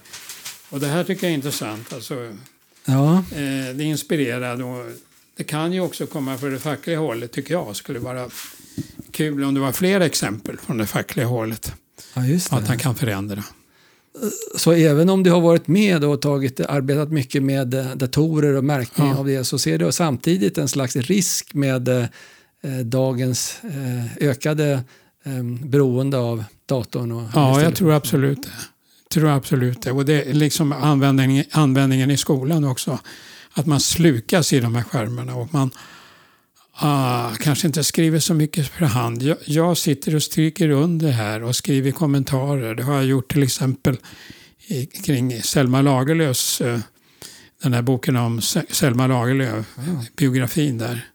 Och 0.71 0.81
det 0.81 0.87
här 0.87 1.05
tycker 1.05 1.27
jag 1.27 1.31
är 1.31 1.35
intressant. 1.35 1.93
Alltså, 1.93 2.37
Ja, 2.85 3.19
eh, 3.19 3.75
det 3.75 3.83
är 3.83 3.83
inspirerande 3.83 4.65
och 4.65 4.87
det 5.37 5.45
kan 5.45 5.73
ju 5.73 5.81
också 5.81 6.07
komma 6.07 6.39
från 6.39 6.53
det 6.53 6.59
fackliga 6.59 6.99
hållet 6.99 7.33
tycker 7.33 7.55
jag. 7.55 7.77
skulle 7.77 7.99
vara 7.99 8.31
kul 9.11 9.45
om 9.45 9.55
det 9.55 9.61
var 9.61 9.73
fler 9.73 10.01
exempel 10.01 10.59
från 10.59 10.79
det 10.79 10.87
fackliga 10.87 11.27
hållet. 11.27 11.73
ja, 12.15 12.23
Att 12.51 12.69
han 12.69 12.79
kan 12.79 12.95
förändra. 12.95 13.45
Så 14.57 14.73
även 14.73 15.11
om 15.11 15.23
du 15.23 15.31
har 15.31 15.41
varit 15.41 15.69
med 15.69 16.05
och 16.05 16.23
tagit, 16.23 16.61
arbetat 16.61 17.11
mycket 17.13 17.43
med 17.43 17.75
eh, 17.75 17.87
datorer 17.95 18.55
och 18.57 18.65
märkning 18.65 19.09
Ja. 19.09 19.17
av 19.19 19.27
det 19.27 19.45
så 19.45 19.59
ser 19.59 19.79
du 19.79 19.93
samtidigt 19.93 20.59
en 20.59 20.69
slags 20.69 20.97
risk 20.97 21.55
med 21.55 21.89
eh, 21.89 22.05
dagens 22.85 23.57
eh, 23.63 24.29
ökade 24.29 24.73
eh, 25.25 25.43
beroende 25.67 26.19
av 26.19 26.45
datorn. 26.67 27.13
Och 27.13 27.23
Ja, 27.35 27.63
jag 27.63 27.75
tror 27.77 27.93
absolut 27.93 28.43
det. 28.43 28.51
Tror 29.15 29.29
absolut 29.31 29.83
det. 29.83 29.93
Och 29.93 30.05
det 30.05 30.23
är 30.23 30.33
liksom 30.35 30.73
användningen, 30.73 31.45
användningen 31.51 32.11
i 32.11 32.17
skolan 32.17 32.65
också. 32.65 32.99
Att 33.53 33.67
man 33.67 33.81
slukas 33.81 34.53
i 34.53 34.61
de 34.61 34.75
här 34.75 34.83
skärmarna 34.83 35.35
och 35.35 35.55
man 35.55 35.71
ah, 36.75 37.31
kanske 37.41 37.67
inte 37.67 37.85
skriver 37.85 38.19
så 38.19 38.35
mycket 38.35 38.69
för 38.69 38.85
hand. 38.85 39.23
Jag, 39.23 39.37
jag 39.45 39.77
sitter 39.77 40.15
och 40.15 40.23
stryker 40.23 40.69
under 40.69 41.11
här 41.11 41.43
och 41.43 41.57
skriver 41.57 41.91
kommentarer. 41.91 42.75
Det 42.75 42.83
har 42.83 42.95
jag 42.95 43.05
gjort 43.05 43.33
till 43.33 43.43
exempel 43.43 43.97
i, 44.67 44.87
kring 44.87 45.43
Selma 45.43 45.83
Lagerlöfs, 45.83 46.61
eh, 46.61 46.79
den 47.63 47.73
här 47.73 47.83
boken 47.83 48.17
om 48.17 48.41
Se- 48.41 48.63
Selma 48.71 49.07
Lagerlöf, 49.07 49.67
biografin 50.17 50.79
där. 50.79 51.09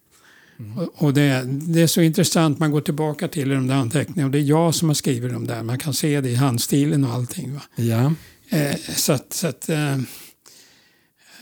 Och, 0.78 1.04
och 1.04 1.14
det, 1.14 1.44
det 1.48 1.82
är 1.82 1.88
så 1.88 2.02
intressant, 2.02 2.60
man 2.60 2.72
går 2.72 2.82
tillbaka 2.82 3.28
till 3.28 3.50
de 3.50 3.68
där 3.68 3.76
anteckningarna 3.76 4.26
och 4.26 4.32
det 4.32 4.38
är 4.40 4.44
jag 4.44 4.76
som 4.76 4.88
har 4.88 4.96
skrivit 4.96 5.32
dem 5.34 5.48
där. 5.48 5.64
Man 5.64 5.80
kan 5.80 5.94
se 5.94 6.22
det 6.22 6.30
i 6.30 6.36
handstilen 6.36 7.04
och 7.06 7.14
allting. 7.14 7.54
Va? 7.54 7.62
Ja, 7.76 8.14
Eh, 8.52 8.76
så 8.96 9.14
att, 9.14 9.34
så 9.34 9.48
att 9.48 9.70
eh, 9.70 9.94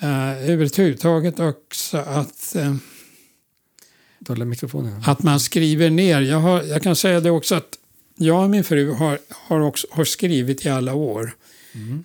eh, 0.02 0.50
överhuvudtaget 0.50 1.40
också 1.40 1.98
att, 1.98 2.56
eh. 2.56 2.76
Att 5.06 5.24
man 5.24 5.40
skriver 5.40 5.90
ner. 5.90 6.22
Jag, 6.22 6.40
har, 6.40 6.64
jag 6.64 6.84
kan 6.84 6.96
säga 6.96 7.20
det 7.20 7.32
också 7.32 7.56
att 7.56 7.78
jag 8.16 8.44
och 8.44 8.50
min 8.50 8.64
fru 8.64 8.92
har, 8.92 9.20
har, 9.30 9.60
också, 9.60 9.88
har 9.92 10.06
skrivit 10.06 10.66
i 10.66 10.70
alla 10.70 10.94
år 10.94 11.36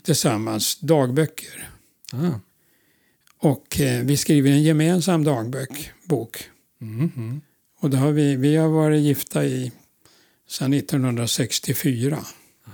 tillsammans 0.03 0.79
dagböcker. 0.81 1.69
Ah. 2.13 2.41
Och 3.39 3.81
eh, 3.81 4.05
vi 4.05 4.17
skriver 4.17 4.51
en 4.51 4.63
gemensam 4.63 5.25
dagbok. 5.25 5.91
Bok. 6.05 6.49
Mm, 6.81 7.11
mm. 7.17 7.41
Och 7.81 7.91
det 7.91 7.97
har 7.97 8.13
vi, 8.13 8.37
vi 8.37 8.57
har 8.57 8.69
varit 8.69 9.03
gifta 9.03 9.45
i 9.45 9.73
sedan 10.49 10.73
1964. 10.73 12.25
Ah. 12.65 12.71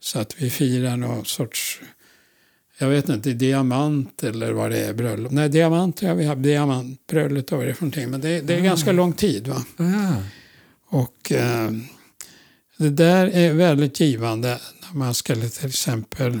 Så 0.00 0.18
att 0.18 0.42
vi 0.42 0.50
firar 0.50 0.96
någon 0.96 1.24
sorts, 1.24 1.80
jag 2.78 2.88
vet 2.88 3.08
inte, 3.08 3.32
diamant 3.32 4.24
eller 4.24 4.52
vad 4.52 4.70
det 4.70 4.78
är, 4.78 4.92
bröllop. 4.94 5.32
Nej, 5.32 5.48
diamant, 5.48 6.02
ja, 6.02 6.14
vi 6.14 6.24
har 6.24 6.36
diamantbröllop 6.36 7.52
och 7.52 7.58
vad 7.58 7.66
det 7.66 7.74
för 7.74 7.82
någonting. 7.82 8.10
Men 8.10 8.20
det, 8.20 8.40
det 8.40 8.54
är 8.54 8.60
ganska 8.60 8.92
lång 8.92 9.12
tid. 9.12 9.48
va. 9.48 9.64
Ah. 9.76 10.14
Och 10.90 11.32
eh, 11.32 11.70
det 12.76 12.90
där 12.90 13.26
är 13.26 13.52
väldigt 13.52 14.00
givande 14.00 14.60
när 14.82 14.98
man 14.98 15.14
ska 15.14 15.34
till 15.34 15.68
exempel 15.68 16.40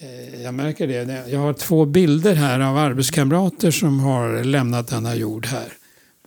eh, 0.00 0.42
jag 0.42 0.54
märker 0.54 0.86
det. 0.86 1.30
Jag 1.30 1.40
har 1.40 1.52
två 1.52 1.84
bilder 1.84 2.34
här 2.34 2.60
av 2.60 2.76
arbetskamrater 2.76 3.70
som 3.70 4.00
har 4.00 4.44
lämnat 4.44 4.88
denna 4.88 5.14
jord 5.14 5.46
här 5.46 5.72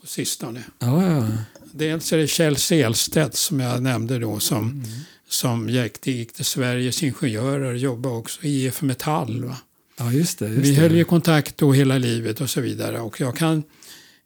på 0.02 0.08
sistone. 0.08 0.64
Ja. 0.80 1.28
Dels 1.72 2.14
är 2.14 2.18
det 2.18 2.28
Kjell 2.28 2.56
Selstedt 2.56 3.36
som 3.36 3.60
jag 3.60 3.84
nämnde 3.84 4.20
då 4.20 4.40
som, 4.40 4.84
som 5.30 5.70
gick, 5.70 6.08
gick 6.08 6.34
till 6.34 6.46
Sveriges 6.46 7.04
Ingenjörer 7.04 7.72
och 7.72 7.78
jobbade 7.78 8.16
också 8.16 8.44
i 8.44 8.66
IF 8.66 8.82
Metall. 8.82 9.44
Va? 9.46 9.58
ja, 9.98 10.12
just 10.12 10.40
det. 10.40 10.48
Just 10.48 10.60
Vi 10.64 10.76
höll 10.76 10.96
ju 10.96 11.04
kontakt 11.04 11.58
då 11.58 11.74
hela 11.74 11.98
livet 11.98 12.42
och 12.42 12.50
så 12.50 12.62
vidare. 12.62 13.00
Och 13.00 13.22
jag, 13.22 13.36
kan, 13.38 13.64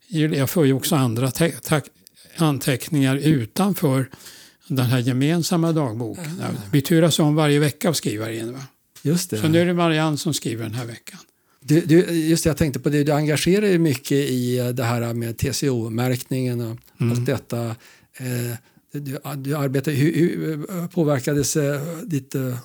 jag 0.08 0.50
får 0.50 0.66
ju 0.66 0.72
också 0.72 0.96
andra 0.96 1.32
anteckningar 2.36 3.16
utanför 3.16 4.08
den 4.68 4.86
här 4.86 4.98
gemensamma 4.98 5.72
dagboken. 5.72 6.38
Ja, 6.40 6.46
Vi 6.72 6.82
turas 6.82 7.18
om 7.18 7.34
varje 7.34 7.58
vecka 7.58 7.88
av 7.88 7.92
skrivare 7.92 8.36
in. 8.36 8.52
Va? 8.52 8.60
Just 9.02 9.30
det. 9.30 9.38
Så 9.40 9.48
nu 9.48 9.60
är 9.60 9.66
det 9.66 9.74
Marianne 9.74 10.16
som 10.18 10.34
skriver 10.34 10.62
den 10.64 10.74
här 10.74 10.86
veckan. 10.86 11.18
Du, 11.60 11.80
du, 11.80 12.00
just 12.10 12.44
det, 12.44 12.50
jag 12.50 12.56
tänkte 12.56 12.80
på 12.80 12.88
det, 12.88 13.04
du 13.04 13.12
engagerar 13.12 13.60
dig 13.60 13.78
mycket 13.78 14.12
i 14.12 14.72
det 14.74 14.84
här 14.84 15.14
med 15.14 15.38
TCO-märkningen 15.38 16.60
och 16.60 16.76
Mm. 17.00 17.12
allt 17.12 17.26
detta. 17.26 17.66
Eh, 18.16 18.56
du, 18.92 19.18
du 19.36 19.56
arbetar, 19.56 19.92
hur, 19.92 20.14
hur 20.14 20.86
påverkades 20.86 21.56
eh, 21.56 21.80
ditt 22.04 22.34
eh, 22.34 22.56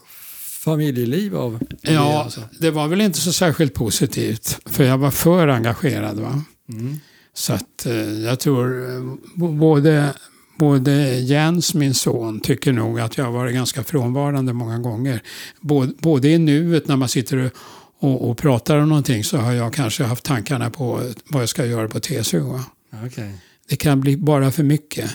familjeliv 0.63 1.35
av 1.35 1.59
det? 1.81 1.93
Ja, 1.93 2.23
alltså? 2.23 2.41
det 2.59 2.71
var 2.71 2.87
väl 2.87 3.01
inte 3.01 3.19
så 3.19 3.33
särskilt 3.33 3.73
positivt. 3.73 4.59
För 4.65 4.83
jag 4.83 4.97
var 4.97 5.11
för 5.11 5.47
engagerad. 5.47 6.19
Va? 6.19 6.43
Mm. 6.69 6.97
Så 7.33 7.53
att 7.53 7.85
eh, 7.85 7.95
jag 7.95 8.39
tror 8.39 8.95
eh, 8.95 9.15
både, 9.35 10.13
både 10.59 11.19
Jens, 11.19 11.73
min 11.73 11.93
son, 11.93 12.39
tycker 12.39 12.73
nog 12.73 12.99
att 12.99 13.17
jag 13.17 13.25
har 13.25 13.31
varit 13.31 13.53
ganska 13.53 13.83
frånvarande 13.83 14.53
många 14.53 14.79
gånger. 14.79 15.21
Både, 15.61 15.93
både 15.99 16.29
i 16.29 16.37
nuet 16.37 16.87
när 16.87 16.95
man 16.95 17.09
sitter 17.09 17.37
och, 17.37 17.51
och, 17.99 18.29
och 18.29 18.37
pratar 18.37 18.77
om 18.77 18.89
någonting 18.89 19.23
så 19.23 19.37
har 19.37 19.53
jag 19.53 19.73
kanske 19.73 20.03
haft 20.03 20.23
tankarna 20.23 20.69
på 20.69 21.01
vad 21.29 21.41
jag 21.41 21.49
ska 21.49 21.65
göra 21.65 21.87
på 21.87 21.99
TCO. 21.99 22.59
Okej. 23.05 23.33
Det 23.69 23.75
kan 23.75 24.01
bli 24.01 24.17
bara 24.17 24.51
för 24.51 24.63
mycket. 24.63 25.11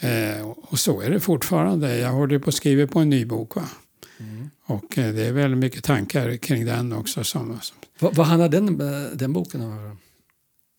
Eh, 0.00 0.46
och 0.46 0.78
så 0.78 1.00
är 1.00 1.10
det 1.10 1.20
fortfarande. 1.20 1.98
Jag 1.98 2.12
håller 2.12 2.38
på 2.38 2.48
att 2.48 2.54
skriva 2.54 2.86
på 2.86 2.98
en 2.98 3.10
ny 3.10 3.24
bok. 3.24 3.52
Mm. 4.18 4.50
Och 4.66 4.98
eh, 4.98 5.14
det 5.14 5.22
är 5.26 5.32
väldigt 5.32 5.58
mycket 5.58 5.84
tankar 5.84 6.36
kring 6.36 6.64
den 6.64 6.92
också. 6.92 7.24
Som, 7.24 7.60
som 7.60 7.76
Vad, 7.98 8.14
vad 8.14 8.26
handlar 8.26 8.48
den, 8.48 8.80
eh, 8.80 9.10
den 9.14 9.32
boken 9.32 9.60
om? 9.60 9.96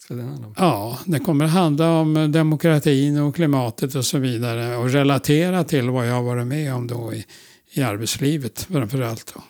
Ska 0.01 0.13
den 0.13 0.28
handla 0.28 0.47
om? 0.47 0.53
Ja, 0.57 0.99
det 1.05 1.20
kommer 1.20 1.45
att 1.45 1.51
handla 1.51 1.91
om 1.91 2.32
demokratin 2.32 3.18
och 3.18 3.36
klimatet 3.36 3.95
och 3.95 4.05
så 4.05 4.18
vidare 4.18 4.76
och 4.76 4.89
relatera 4.89 5.63
till 5.63 5.89
vad 5.89 6.07
jag 6.07 6.13
har 6.13 6.24
varit 6.24 6.47
med 6.47 6.74
om 6.74 6.88
då 6.88 7.13
i, 7.13 7.26
i 7.72 7.82
arbetslivet 7.82 8.59
framför 8.72 9.01
allt. 9.01 9.34
Då. 9.36 9.41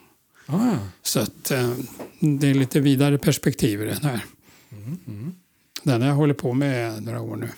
Ah, 0.55 0.75
Så 1.01 1.19
att, 1.19 1.51
eh, 1.51 1.71
det 2.19 2.47
är 2.49 2.53
lite 2.53 2.79
vidare 2.79 3.17
perspektiv 3.17 3.81
i 3.81 3.85
den 3.85 4.03
här. 4.03 4.25
mm, 4.71 4.97
mm. 5.07 5.35
Den 5.83 6.01
har 6.01 6.09
jag 6.09 6.15
hållit 6.15 6.37
på 6.37 6.53
med 6.53 7.03
några 7.03 7.21
år 7.21 7.35
nu. 7.35 7.49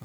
Ah. 0.00 0.04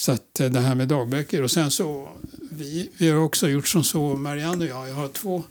Så 0.00 0.12
att 0.12 0.40
eh, 0.40 0.50
det 0.50 0.60
här 0.60 0.74
med 0.74 0.88
dagböcker 0.88 1.42
och 1.42 1.50
sen 1.50 1.70
så 1.70 2.08
vi, 2.50 2.90
vi 2.96 3.10
har 3.10 3.18
också 3.18 3.48
gjort 3.48 3.68
som 3.68 3.84
så 3.84 4.14
Marianne 4.14 4.64
och 4.64 4.70
jag. 4.70 4.88
Jag 4.88 4.94
har 4.94 5.08
två, 5.08 5.42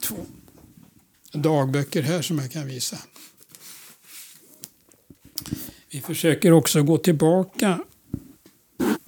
två 0.00 0.16
dagböcker 1.32 2.02
här 2.02 2.22
som 2.22 2.38
jag 2.38 2.52
kan 2.52 2.66
visa. 2.66 2.96
Vi 5.90 6.00
försöker 6.00 6.52
också 6.52 6.82
gå 6.82 6.98
tillbaka 6.98 7.80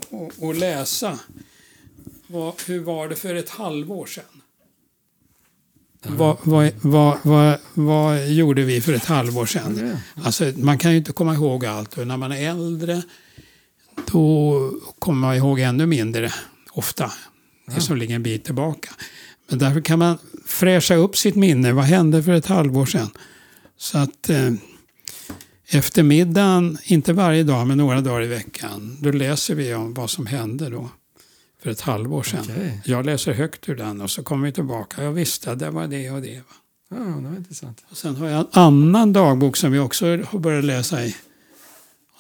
och, 0.09 0.33
och 0.39 0.55
läsa. 0.55 1.19
Vad, 2.27 2.55
hur 2.67 2.81
var 2.81 3.09
det 3.09 3.17
för 3.17 3.35
ett 3.35 3.51
halvår 3.51 4.07
sedan? 4.07 4.43
Vad, 6.03 6.37
vad, 6.43 6.73
vad, 6.81 7.19
vad, 7.23 7.59
vad 7.75 8.29
gjorde 8.29 8.63
vi 8.63 8.81
för 8.81 8.93
ett 8.93 9.05
halvår 9.05 9.47
sedan? 9.47 9.97
Alltså, 10.15 10.53
man 10.57 10.79
kan 10.79 10.91
ju 10.91 10.97
inte 10.97 11.13
komma 11.13 11.35
ihåg 11.35 11.67
allt 11.67 11.99
och 11.99 12.07
när 12.07 12.17
man 12.17 12.33
är 12.33 12.51
äldre 12.51 13.03
då 14.13 14.73
kommer 14.99 15.21
man 15.21 15.37
ihåg 15.37 15.61
ännu 15.61 15.87
mindre 15.87 16.33
ofta. 16.73 17.13
Det 17.75 17.81
som 17.81 17.97
ligger 17.97 18.15
en 18.15 18.23
bit 18.23 18.45
tillbaka. 18.45 18.91
Men 19.49 19.59
därför 19.59 19.81
kan 19.81 19.99
man 19.99 20.19
fräscha 20.47 20.95
upp 20.95 21.17
sitt 21.17 21.35
minne. 21.35 21.73
Vad 21.73 21.85
hände 21.85 22.23
för 22.23 22.33
ett 22.33 22.47
halvår 22.47 22.87
sedan? 22.87 23.11
Så 23.77 23.99
att 23.99 24.31
eh, 24.31 24.53
efter 25.69 26.03
middagen, 26.03 26.79
inte 26.85 27.13
varje 27.13 27.43
dag 27.43 27.67
men 27.67 27.79
några 27.79 28.01
dagar 28.01 28.23
i 28.23 28.27
veckan, 28.27 28.97
då 29.01 29.11
läser 29.11 29.55
vi 29.55 29.75
om 29.75 29.95
vad 29.95 30.11
som 30.11 30.27
hände 30.27 30.71
då 30.71 30.89
för 31.63 31.71
ett 31.71 31.81
halvår 31.81 32.23
sedan. 32.23 32.45
Okej. 32.51 32.83
Jag 32.85 33.07
läser 33.07 33.33
högt 33.33 33.69
ur 33.69 33.77
den 33.77 34.01
och 34.01 34.11
så 34.11 34.23
kommer 34.23 34.47
vi 34.47 34.53
tillbaka. 34.53 35.05
Jag 35.05 35.13
visste, 35.13 35.55
det 35.55 35.71
var 35.71 35.87
det 35.87 36.11
och 36.11 36.23
det. 36.23 36.37
Va? 36.37 36.43
Ja, 36.91 36.97
det 36.97 37.29
var 37.29 37.37
intressant. 37.37 37.85
Och 37.91 37.97
sen 37.97 38.17
har 38.17 38.29
jag 38.29 38.41
en 38.41 38.47
annan 38.53 39.13
dagbok 39.13 39.57
som 39.57 39.73
vi 39.73 39.79
också 39.79 40.07
har 40.07 40.39
börjat 40.39 40.65
läsa 40.65 41.05
i. 41.05 41.17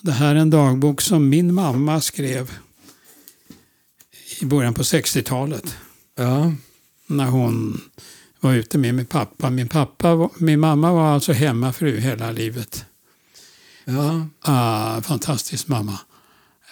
Det 0.02 0.12
här 0.12 0.34
är 0.34 0.38
en 0.38 0.50
dagbok 0.50 1.00
som 1.00 1.28
min 1.28 1.54
mamma 1.54 2.00
skrev 2.00 2.52
i 4.40 4.44
början 4.44 4.74
på 4.74 4.82
60-talet. 4.82 5.76
Ja, 6.16 6.52
När 7.06 7.26
hon 7.26 7.80
var 8.40 8.52
ute 8.52 8.78
med 8.78 8.94
min 8.94 9.06
pappa. 9.06 9.50
Min, 9.50 9.68
pappa 9.68 10.28
min 10.38 10.60
mamma 10.60 10.92
var 10.92 11.14
alltså 11.14 11.32
hemmafru 11.32 12.00
hela 12.00 12.30
livet. 12.30 12.84
ja, 13.84 14.26
Ah, 14.40 15.02
fantastisk 15.02 15.68
mamma. 15.68 15.98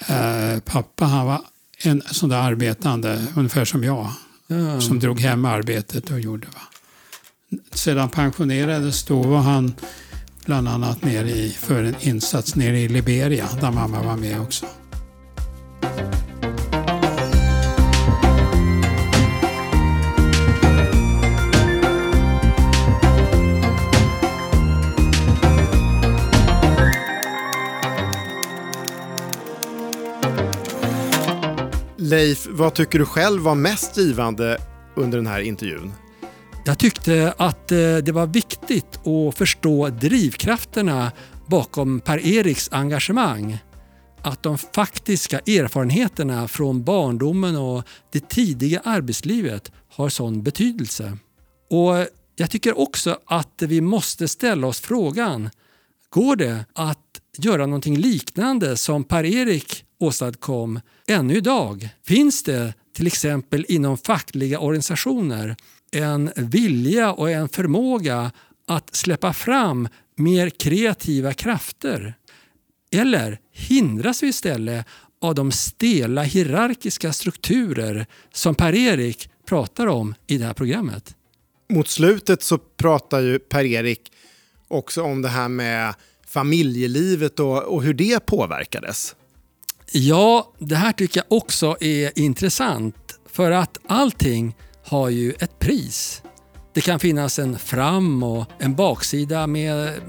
Eh, 0.08 0.60
pappa 0.60 1.04
han 1.04 1.26
var 1.26 1.42
en 1.78 2.02
sån 2.10 2.28
där 2.28 2.36
arbetande, 2.36 3.26
ungefär 3.36 3.64
som 3.64 3.84
jag. 3.84 4.12
ja. 4.46 4.80
Som 4.80 4.98
drog 4.98 5.20
hem 5.20 5.44
arbetet 5.44 6.10
och 6.10 6.20
gjorde. 6.20 6.46
Va? 6.46 6.60
Sedan 7.72 8.08
pensionerades 8.10 9.02
då 9.04 9.22
var 9.22 9.38
han 9.40 9.74
bland 10.44 10.68
annat 10.68 11.04
nere 11.04 11.30
i, 11.30 11.50
för 11.50 11.84
en 11.84 11.94
insats 12.00 12.56
nere 12.56 12.78
i 12.78 12.88
Liberia 12.88 13.48
där 13.60 13.70
mamma 13.70 14.02
var 14.02 14.16
med 14.16 14.40
också. 14.40 14.66
Leif, 32.10 32.46
vad 32.50 32.74
tycker 32.74 32.98
du 32.98 33.04
själv 33.04 33.42
var 33.42 33.54
mest 33.54 33.96
givande 33.96 34.58
under 34.96 35.18
den 35.18 35.26
här 35.26 35.40
intervjun? 35.40 35.92
Jag 36.70 36.78
tyckte 36.78 37.34
att 37.36 37.72
eh, 37.72 37.96
det 37.96 38.12
var 38.12 38.26
viktigt 38.26 39.06
att 39.06 39.38
förstå 39.38 39.88
drivkrafterna 39.88 41.12
bakom 41.46 42.00
Per-Eriks 42.00 42.68
engagemang. 42.72 43.58
Att 44.22 44.42
de 44.42 44.58
faktiska 44.58 45.38
erfarenheterna 45.38 46.48
från 46.48 46.84
barndomen 46.84 47.56
och 47.56 47.84
det 48.12 48.28
tidiga 48.28 48.80
arbetslivet 48.84 49.72
har 49.92 50.08
sån 50.08 50.42
betydelse. 50.42 51.18
Och 51.70 52.06
Jag 52.36 52.50
tycker 52.50 52.78
också 52.78 53.18
att 53.26 53.62
vi 53.62 53.80
måste 53.80 54.28
ställa 54.28 54.66
oss 54.66 54.80
frågan 54.80 55.50
Går 56.10 56.36
det 56.36 56.64
att 56.74 57.20
göra 57.38 57.66
någonting 57.66 57.98
liknande 57.98 58.76
som 58.76 59.04
Per-Erik 59.04 59.84
åstadkom 60.00 60.80
ännu 61.08 61.36
idag? 61.36 61.88
Finns 62.04 62.42
det 62.42 62.74
till 62.94 63.06
exempel 63.06 63.66
inom 63.68 63.98
fackliga 63.98 64.58
organisationer 64.60 65.56
en 65.90 66.30
vilja 66.36 67.12
och 67.12 67.30
en 67.30 67.48
förmåga 67.48 68.32
att 68.68 68.96
släppa 68.96 69.32
fram 69.32 69.88
mer 70.16 70.50
kreativa 70.50 71.32
krafter? 71.32 72.14
Eller 72.92 73.38
hindras 73.52 74.22
vi 74.22 74.26
istället 74.26 74.86
av 75.20 75.34
de 75.34 75.52
stela 75.52 76.22
hierarkiska 76.22 77.12
strukturer 77.12 78.06
som 78.32 78.54
Per-Erik 78.54 79.30
pratar 79.46 79.86
om 79.86 80.14
i 80.26 80.38
det 80.38 80.44
här 80.44 80.54
programmet? 80.54 81.14
Mot 81.72 81.88
slutet 81.88 82.42
så 82.42 82.58
pratar 82.58 83.20
ju 83.20 83.38
Per-Erik 83.38 84.12
också 84.68 85.02
om 85.02 85.22
det 85.22 85.28
här 85.28 85.48
med 85.48 85.94
familjelivet 86.26 87.40
och, 87.40 87.62
och 87.62 87.82
hur 87.82 87.94
det 87.94 88.26
påverkades. 88.26 89.16
Ja, 89.92 90.52
det 90.58 90.76
här 90.76 90.92
tycker 90.92 91.20
jag 91.20 91.38
också 91.38 91.76
är 91.80 92.18
intressant 92.18 93.18
för 93.26 93.50
att 93.50 93.78
allting 93.86 94.54
har 94.90 95.08
ju 95.08 95.32
ett 95.32 95.58
pris. 95.58 96.22
Det 96.74 96.80
kan 96.80 97.00
finnas 97.00 97.38
en 97.38 97.58
fram 97.58 98.22
och 98.22 98.46
en 98.58 98.74
baksida 98.74 99.46
med 99.46 100.00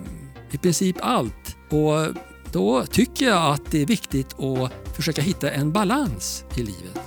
i 0.51 0.57
princip 0.57 0.95
allt. 0.99 1.57
Och 1.69 2.15
då 2.51 2.85
tycker 2.85 3.25
jag 3.25 3.53
att 3.53 3.71
det 3.71 3.81
är 3.81 3.85
viktigt 3.85 4.39
att 4.39 4.95
försöka 4.95 5.21
hitta 5.21 5.51
en 5.51 5.71
balans 5.71 6.45
i 6.55 6.59
livet. 6.59 6.99